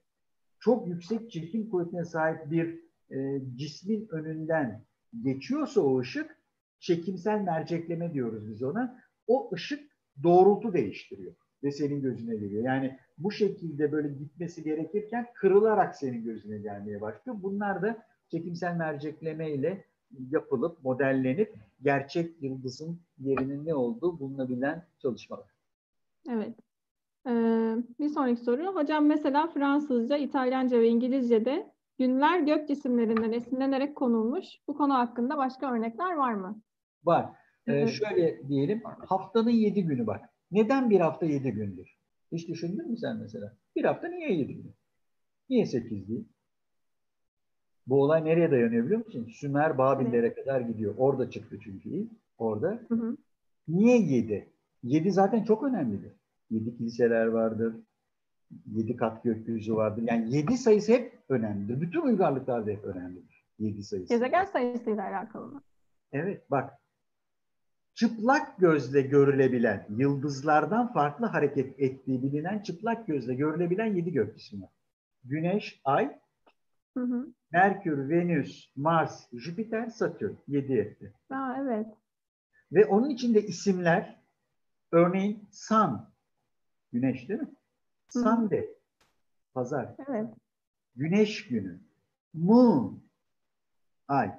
[0.61, 2.81] çok yüksek çekim kuvvetine sahip bir
[3.11, 4.85] e, cismin önünden
[5.23, 6.39] geçiyorsa o ışık
[6.81, 9.03] çekimsel mercekleme diyoruz biz ona.
[9.27, 9.91] O ışık
[10.23, 12.65] doğrultu değiştiriyor ve senin gözüne geliyor.
[12.65, 17.37] Yani bu şekilde böyle gitmesi gerekirken kırılarak senin gözüne gelmeye başlıyor.
[17.43, 19.85] Bunlar da çekimsel mercekleme ile
[20.31, 25.47] yapılıp modellenip gerçek yıldızın yerinin ne olduğu bulunabilen çalışmalar.
[26.31, 26.55] Evet.
[27.27, 28.75] Ee, bir sonraki soru.
[28.75, 34.47] Hocam mesela Fransızca, İtalyanca ve İngilizce'de günler gök cisimlerinden esinlenerek konulmuş.
[34.69, 36.61] Bu konu hakkında başka örnekler var mı?
[37.05, 37.27] Var.
[37.67, 40.21] Ee, şöyle diyelim, haftanın yedi günü bak.
[40.51, 41.98] Neden bir hafta yedi gündür?
[42.33, 43.57] Hiç düşündün mü sen mesela?
[43.77, 44.75] Bir hafta niye yedi gün?
[45.51, 46.25] Niye sekiz değil?
[47.87, 49.29] Bu olay nereye dayanıyor biliyor musun?
[49.33, 50.95] Sümer Babillere kadar gidiyor.
[50.99, 52.11] Orada çıktı çünkü ilk.
[52.39, 52.81] Orada.
[52.89, 53.17] Hı hı.
[53.69, 54.49] Niye yedi?
[54.83, 56.13] Yedi zaten çok önemlidir.
[56.51, 57.75] Yedi kiliseler vardır.
[58.67, 60.03] Yedi kat gökyüzü vardır.
[60.07, 61.81] Yani yedi sayısı hep önemlidir.
[61.81, 63.45] Bütün uygarlıklarda hep önemlidir.
[63.59, 64.15] Yedi sayısı.
[64.15, 65.63] Gezegen sayısıyla alakalı mı?
[66.13, 66.73] Evet bak.
[67.99, 74.71] Çıplak gözle görülebilen, yıldızlardan farklı hareket ettiği bilinen çıplak gözle görülebilen yedi gök cismi var.
[75.25, 76.19] Güneş, Ay,
[76.97, 77.27] hı hı.
[77.53, 80.33] Merkür, Venüs, Mars, Jüpiter, Satürn.
[80.49, 81.13] Yedi etti.
[81.31, 81.87] Aa, evet.
[82.73, 84.17] Ve onun içinde isimler
[84.93, 86.01] örneğin Sun,
[86.93, 87.49] Güneş değil mi?
[88.13, 88.19] Hı.
[88.19, 88.67] Sunday,
[89.55, 89.95] pazar.
[90.09, 90.27] Evet.
[90.97, 91.79] Güneş günü.
[92.35, 93.01] Moon,
[94.09, 94.35] ay.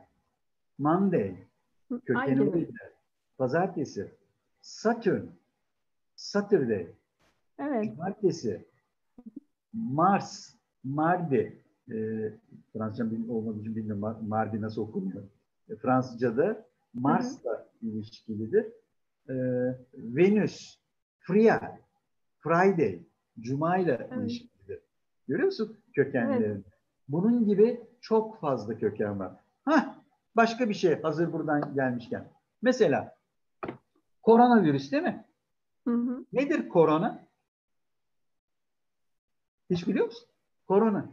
[0.77, 1.35] Monday,
[2.05, 2.53] kökeni o
[3.39, 4.11] Pazartesi.
[4.61, 5.21] Saturn,
[6.15, 6.87] Saturday.
[7.59, 7.85] Evet.
[7.85, 8.65] Cumartesi.
[9.73, 11.61] Mars, Mardi,
[11.91, 11.95] e,
[12.73, 15.23] Fransızca olmadığı için bilmiyorum Mardi nasıl okunuyor.
[15.69, 18.65] E, Fransızca'da Mars'la ilişkilidir.
[19.29, 19.35] E,
[19.93, 20.77] Venüs,
[21.19, 21.79] Freya,
[22.39, 22.99] Friday,
[23.39, 24.21] Cuma ile evet.
[24.21, 24.79] ilişkilidir.
[25.27, 26.45] Görüyor musun kökenlerini?
[26.45, 26.65] Evet.
[27.07, 29.31] Bunun gibi çok fazla köken var.
[29.65, 29.95] Hah,
[30.35, 32.27] başka bir şey hazır buradan gelmişken.
[32.61, 33.18] Mesela
[34.29, 35.25] koronavirüs değil mi?
[35.87, 36.25] Hı hı.
[36.33, 37.19] Nedir korona?
[39.69, 40.27] Hiç biliyor musun?
[40.67, 41.05] Korona.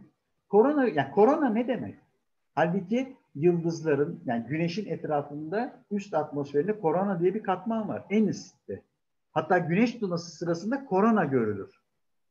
[0.48, 1.98] Korona, yani korona ne demek?
[2.54, 8.04] Halbuki yıldızların, yani güneşin etrafında üst atmosferinde korona diye bir katman var.
[8.10, 8.82] En üstte.
[9.32, 11.80] Hatta güneş dolması sırasında korona görülür.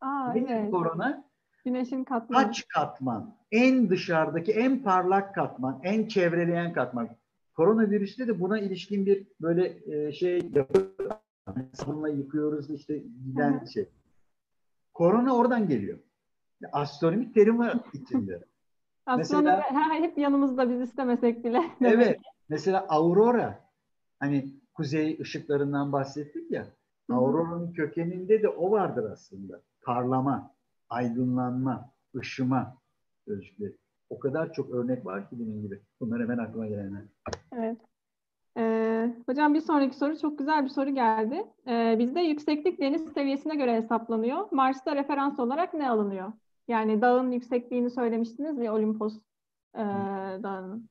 [0.01, 0.71] Aa, Nedir evet.
[0.71, 1.23] korona?
[1.65, 2.45] Güneşin katmanı.
[2.45, 3.35] Kaç katman?
[3.51, 7.09] En dışarıdaki, en parlak katman, en çevreleyen katman.
[7.55, 10.85] Koronavirüste de buna ilişkin bir böyle e, şey yapıyor.
[11.73, 13.71] Sabunla yıkıyoruz işte giden Hı-hı.
[13.71, 13.89] şey.
[14.93, 15.99] Korona oradan geliyor.
[16.71, 18.43] Astronomik terim var içinde.
[19.05, 21.61] Astronomi mesela, hep yanımızda biz istemesek bile.
[21.81, 22.19] Evet.
[22.49, 23.65] Mesela aurora.
[24.19, 26.67] Hani kuzey ışıklarından bahsettik ya.
[27.11, 29.61] Aurora'nın kökeninde de o vardır aslında.
[29.81, 30.55] Parlama,
[30.89, 32.77] aydınlanma, ışıma
[33.27, 33.77] sözcükleri.
[34.09, 35.81] O kadar çok örnek var ki bunun gibi.
[35.99, 37.01] Bunlar hemen aklıma gelenler.
[37.53, 37.77] Evet.
[38.57, 41.45] Ee, hocam bir sonraki soru çok güzel bir soru geldi.
[41.67, 44.47] Ee, bizde yükseklik deniz seviyesine göre hesaplanıyor.
[44.51, 46.31] Mars'ta referans olarak ne alınıyor?
[46.67, 49.17] Yani dağın yüksekliğini söylemiştiniz ya Olimpos
[49.75, 49.79] e,
[50.43, 50.89] dağının.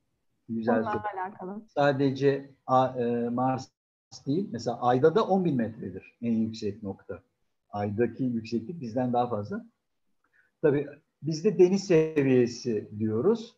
[0.48, 1.20] Güzel Onlarla soru.
[1.20, 1.62] alakalı.
[1.68, 3.68] Sadece a, e, Mars
[4.26, 4.48] değil.
[4.52, 7.20] Mesela Ay'da da 10 bin metredir en yüksek nokta.
[7.70, 9.64] Ay'daki yükseklik bizden daha fazla.
[10.62, 10.88] Tabii
[11.26, 13.56] bizde deniz seviyesi diyoruz.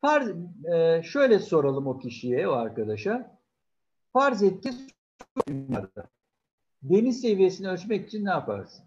[0.00, 0.28] Farz,
[0.74, 3.38] e, şöyle soralım o kişiye, o arkadaşa.
[4.12, 4.70] Farz et ki
[6.82, 8.84] deniz seviyesini ölçmek için ne yaparsın?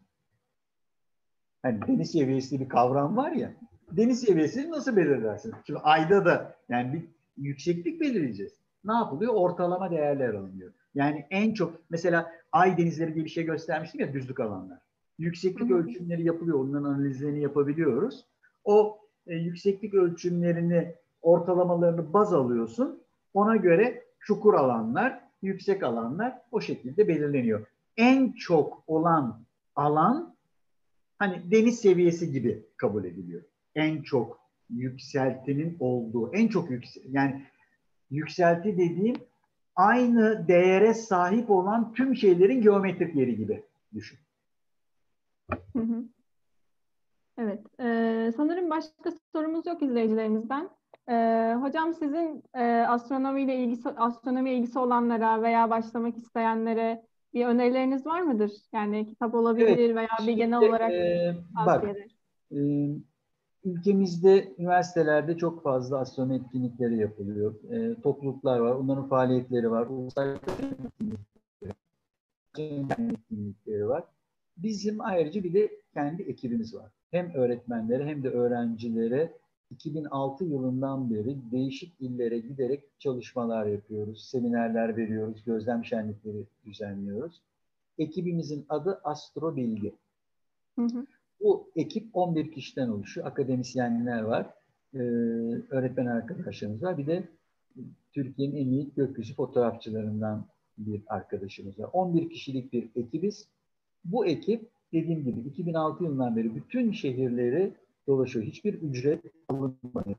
[1.61, 3.53] Hani deniz seviyesi bir kavram var ya.
[3.91, 5.53] Deniz seviyesini nasıl belirlersin?
[5.67, 7.03] Şimdi ayda da yani bir
[7.37, 8.53] yükseklik belirleyeceğiz.
[8.83, 9.33] Ne yapılıyor?
[9.33, 10.73] Ortalama değerler alınıyor.
[10.95, 14.84] Yani en çok mesela ay denizleri diye bir şey göstermiştim ya düzlük alanlar.
[15.19, 15.77] Yükseklik Hı-hı.
[15.77, 16.59] ölçümleri yapılıyor.
[16.59, 18.25] Onların analizlerini yapabiliyoruz.
[18.63, 23.01] O e, yükseklik ölçümlerini ortalamalarını baz alıyorsun.
[23.33, 27.67] Ona göre çukur alanlar, yüksek alanlar o şekilde belirleniyor.
[27.97, 29.39] En çok olan
[29.75, 30.35] alan
[31.19, 33.41] hani deniz seviyesi gibi kabul ediliyor.
[33.75, 34.39] En çok
[34.69, 37.45] yükseltinin olduğu, en çok yüksel yani
[38.11, 39.15] yükselti dediğim
[39.75, 43.63] aynı değere sahip olan tüm şeylerin geometrik yeri gibi
[43.93, 44.19] düşün.
[45.51, 46.03] Hı hı.
[47.37, 50.69] Evet, ee, sanırım başka sorumuz yok izleyicilerimizden.
[51.09, 58.21] Ee, hocam sizin e, astronomiyle ilgisi astronomiye ilgisi olanlara veya başlamak isteyenlere bir önerileriniz var
[58.21, 58.51] mıdır?
[58.73, 61.35] Yani kitap olabilir evet, veya bir genel olarak e,
[61.65, 61.83] bak,
[62.51, 62.57] e,
[63.65, 67.55] ülkemizde üniversitelerde çok fazla astronomi etkinlikleri yapılıyor.
[67.71, 69.87] E, topluluklar var, onların faaliyetleri var.
[69.87, 70.37] Ulusal
[72.57, 74.03] etkinlikleri var.
[74.57, 76.91] Bizim ayrıca bir de kendi ekibimiz var.
[77.11, 79.33] hem öğretmenlere hem de öğrencilere
[79.71, 87.41] 2006 yılından beri değişik illere giderek çalışmalar yapıyoruz, seminerler veriyoruz, gözlem şenlikleri düzenliyoruz.
[87.97, 89.93] Ekibimizin adı Astro Bilgi.
[90.75, 91.05] Hı hı.
[91.41, 93.27] Bu ekip 11 kişiden oluşuyor.
[93.27, 94.53] Akademisyenler var,
[94.93, 94.99] ee,
[95.69, 96.97] öğretmen arkadaşlarımız var.
[96.97, 97.23] Bir de
[98.13, 100.45] Türkiye'nin en iyi gökyüzü fotoğrafçılarından
[100.77, 101.89] bir arkadaşımız var.
[101.93, 103.47] 11 kişilik bir ekibiz.
[104.05, 107.73] Bu ekip dediğim gibi 2006 yılından beri bütün şehirleri
[108.07, 108.45] dolaşıyor.
[108.45, 110.15] Hiçbir ücret alınmıyor.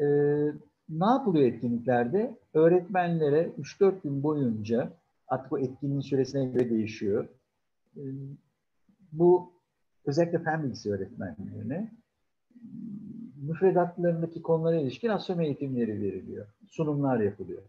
[0.00, 0.52] Ee,
[0.88, 2.38] ne yapılıyor etkinliklerde?
[2.54, 4.92] Öğretmenlere 3-4 gün boyunca
[5.28, 7.28] artık o etkinliğin süresine göre değişiyor.
[7.96, 8.00] Ee,
[9.12, 9.52] bu
[10.04, 11.92] özellikle fen bilgisi öğretmenlerine
[13.42, 16.46] müfredatlarındaki konulara ilişkin astronomi eğitimleri veriliyor.
[16.68, 17.62] Sunumlar yapılıyor.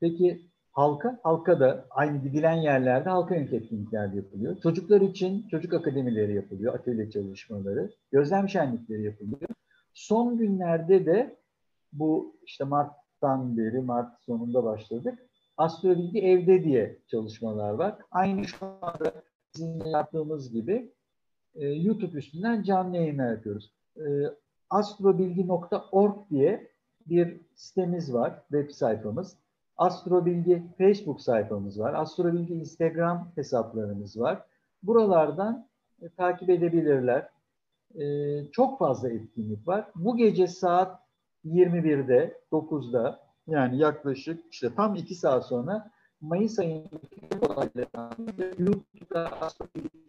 [0.00, 4.60] Peki halka, halka da aynı gidilen yerlerde halka yönelik etkinlikler yapılıyor.
[4.62, 9.48] Çocuklar için çocuk akademileri yapılıyor, atölye çalışmaları, gözlem şenlikleri yapılıyor.
[9.94, 11.36] Son günlerde de
[11.92, 15.18] bu işte Mart'tan beri, Mart sonunda başladık.
[15.56, 17.98] Astrobilgi evde diye çalışmalar var.
[18.10, 19.12] Aynı şu anda
[19.54, 20.92] bizim yaptığımız gibi
[21.54, 23.72] e, YouTube üstünden canlı yayınlar yapıyoruz.
[23.96, 24.04] E,
[24.70, 26.70] astrobilgi.org diye
[27.06, 29.36] bir sitemiz var, web sayfamız.
[29.80, 31.94] Astrobilgi Facebook sayfamız var.
[31.94, 34.42] Astrobilgi Instagram hesaplarımız var.
[34.82, 35.68] Buralardan
[36.02, 37.28] e, takip edebilirler.
[37.94, 38.04] E,
[38.52, 39.90] çok fazla etkinlik var.
[39.94, 41.00] Bu gece saat
[41.44, 45.90] 21'de, 9'da yani yaklaşık işte tam 2 saat sonra
[46.20, 47.20] Mayıs ayındaki
[48.58, 50.00] YouTube'da astrobilgi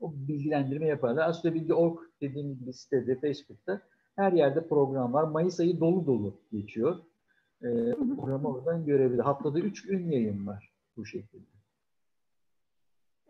[0.00, 1.28] o bilgilendirme yaparlar.
[1.28, 3.80] Astrobilgi.org dediğim gibi sitede, Facebook'ta
[4.16, 5.24] her yerde program var.
[5.24, 6.96] Mayıs ayı dolu dolu geçiyor
[7.62, 9.22] e, programı oradan görebilir.
[9.22, 11.50] Haftada üç gün yayın var bu şekilde.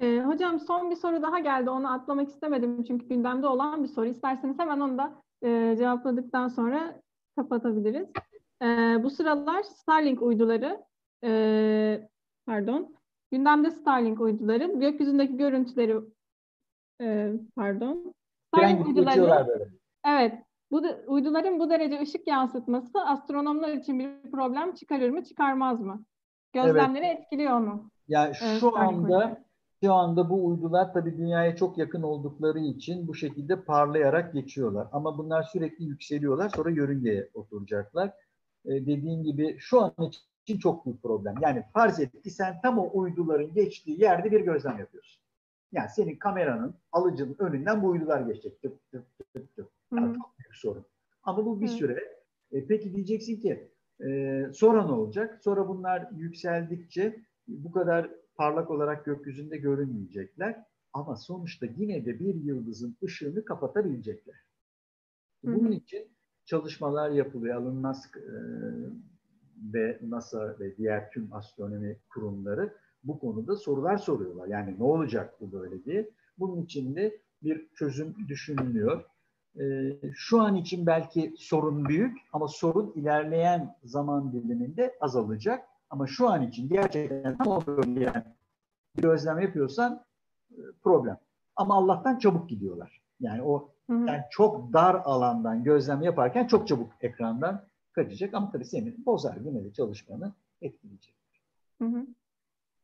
[0.01, 1.71] E, hocam son bir soru daha geldi.
[1.71, 4.07] Onu atlamak istemedim çünkü gündemde olan bir soru.
[4.07, 7.01] İsterseniz hemen onu da e, cevapladıktan sonra
[7.37, 8.09] kapatabiliriz.
[8.63, 8.67] E,
[9.03, 10.85] bu sıralar Starlink uyduları
[11.25, 12.09] e,
[12.47, 12.95] pardon
[13.33, 16.01] gündemde Starlink uyduları gökyüzündeki görüntüleri
[17.01, 18.15] e, pardon
[18.55, 19.69] Starlink uyduları
[20.07, 20.35] evet
[20.71, 26.05] bu da, uyduların bu derece ışık yansıtması astronomlar için bir problem çıkarır mı, çıkarmaz mı?
[26.53, 27.21] Gözlemleri evet.
[27.21, 27.91] etkiliyor mu?
[28.09, 29.45] Yani evet, şu anda
[29.85, 34.89] şu anda bu uydular tabii dünyaya çok yakın oldukları için bu şekilde parlayarak geçiyorlar.
[34.93, 38.09] Ama bunlar sürekli yükseliyorlar sonra yörüngeye oturacaklar.
[38.65, 39.93] Ee, dediğim gibi şu an
[40.43, 41.35] için çok büyük problem.
[41.41, 45.23] Yani farz et ki sen tam o uyduların geçtiği yerde bir gözlem yapıyorsun.
[45.73, 48.63] Yani senin kameranın alıcının önünden bu uydular geçecek.
[48.63, 49.71] Tıp, tıp, tıp, tıp.
[49.93, 50.85] Yani çok büyük sorun.
[51.23, 51.73] Ama bu bir Hı.
[51.73, 52.21] süre.
[52.53, 53.71] E, peki diyeceksin ki
[54.05, 55.41] e, sonra ne olacak?
[55.45, 60.65] Sonra bunlar yükseldikçe bu kadar parlak olarak gökyüzünde görünmeyecekler.
[60.93, 64.37] Ama sonuçta yine de bir yıldızın ışığını kapatabilecekler.
[65.45, 65.55] Hı.
[65.55, 66.09] Bunun için
[66.45, 67.63] çalışmalar yapılıyor.
[67.63, 68.21] Elon Musk e,
[69.75, 74.47] ve NASA ve diğer tüm astronomi kurumları bu konuda sorular soruyorlar.
[74.47, 76.11] Yani ne olacak bu böyle diye.
[76.39, 79.05] Bunun için de bir çözüm düşünülüyor.
[79.59, 79.63] Ee,
[80.15, 85.67] şu an için belki sorun büyük ama sorun ilerleyen zaman diliminde azalacak.
[85.91, 88.35] Ama şu an için gerçekten tam bölgeden
[88.97, 90.05] bir özlem yapıyorsan
[90.51, 91.19] e, problem.
[91.57, 93.01] Ama Allah'tan çabuk gidiyorlar.
[93.21, 99.07] Yani o yani çok dar alandan gözlem yaparken çok çabuk ekrandan kaçacak ama tabii senin
[99.07, 100.33] bozar yine de çalışmanı
[100.63, 101.15] etkileyecek.
[101.79, 102.07] Hı hı.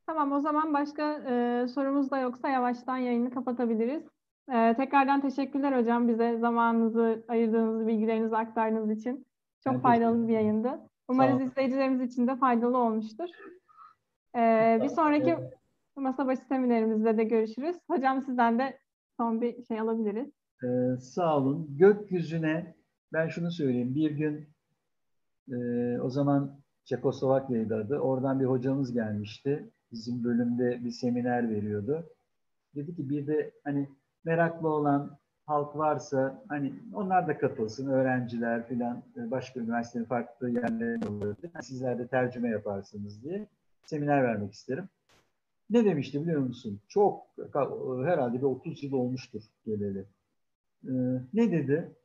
[0.07, 4.03] Tamam o zaman başka e, sorumuz da yoksa yavaştan yayını kapatabiliriz.
[4.53, 9.27] Ee, tekrardan teşekkürler hocam bize zamanınızı ayırdığınız, bilgilerinizi aktardığınız için.
[9.65, 10.81] Çok ben faydalı bir yayındı.
[11.09, 13.29] Umarız izleyicilerimiz için de faydalı olmuştur.
[14.37, 15.37] Ee, bir sonraki
[15.97, 17.77] masa başı seminerimizde de görüşürüz.
[17.91, 18.79] Hocam sizden de
[19.17, 20.31] son bir şey alabiliriz.
[20.65, 21.77] Ee, sağ olun.
[21.79, 22.75] Gökyüzüne
[23.13, 23.95] ben şunu söyleyeyim.
[23.95, 24.49] Bir gün
[25.53, 25.57] e,
[26.01, 27.99] o zaman Çekoslovakya'ydı adı.
[27.99, 29.71] Oradan bir hocamız gelmişti.
[29.93, 32.07] Bizim bölümde bir seminer veriyordu.
[32.75, 33.89] Dedi ki bir de hani
[34.27, 41.09] meraklı olan halk varsa hani onlar da katılsın, öğrenciler filan e, başka üniversitenin farklı yerlerinde
[41.09, 41.51] olabilir.
[41.63, 43.47] Sizler de tercüme yaparsınız diye
[43.85, 44.89] seminer vermek isterim.
[45.71, 46.81] Ne demişti biliyor musun?
[46.89, 47.27] Çok
[48.05, 50.05] herhalde bir 30 yıl olmuştur geleli.
[50.85, 50.93] Ee,
[51.35, 51.97] ne dedi?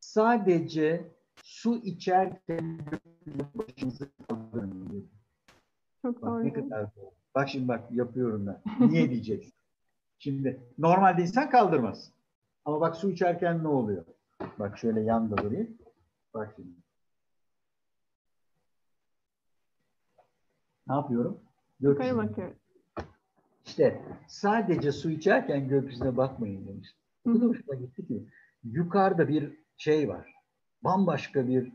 [0.00, 1.02] Sadece
[1.42, 2.78] su içerken
[3.54, 5.04] başınızı kaldırın dedi.
[6.02, 7.10] Çok bak, ne kadar doğru.
[7.34, 8.88] Bak şimdi bak yapıyorum ben.
[8.88, 9.57] Niye diyeceksin?
[10.18, 12.12] Şimdi normalde insan kaldırmaz.
[12.64, 14.04] Ama bak su içerken ne oluyor?
[14.58, 15.78] Bak şöyle yanda durayım.
[16.34, 16.76] Bak şimdi.
[20.86, 21.40] Ne yapıyorum?
[21.80, 22.56] Yukarı bakıyorum.
[23.66, 26.88] İşte sadece su içerken gökyüzüne bakmayın demiş.
[27.26, 28.26] Bu da hoşuma gitti ki
[28.64, 30.34] yukarıda bir şey var.
[30.84, 31.72] Bambaşka bir,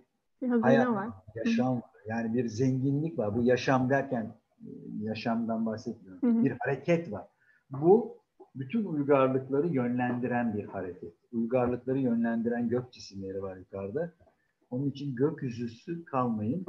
[0.62, 1.10] hayat var.
[1.36, 1.92] yaşam var.
[2.08, 3.36] Yani bir zenginlik var.
[3.36, 4.70] Bu yaşam derken e,
[5.02, 6.22] yaşamdan bahsetmiyorum.
[6.22, 6.44] Hı hı.
[6.44, 7.28] Bir hareket var.
[7.70, 8.23] Bu
[8.56, 11.14] bütün uygarlıkları yönlendiren bir hareket.
[11.32, 14.14] Uygarlıkları yönlendiren gök cisimleri var yukarıda.
[14.70, 16.66] Onun için gökyüzüsü kalmayın.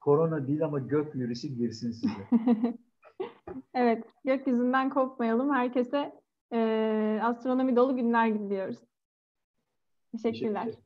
[0.00, 2.28] Korona değil ama gök virüsü girsin size.
[3.74, 5.54] Evet, gökyüzünden kopmayalım.
[5.54, 6.20] Herkese
[6.52, 8.78] e, astronomi dolu günler diliyoruz.
[10.12, 10.64] Teşekkürler.
[10.64, 10.85] Teşekkür.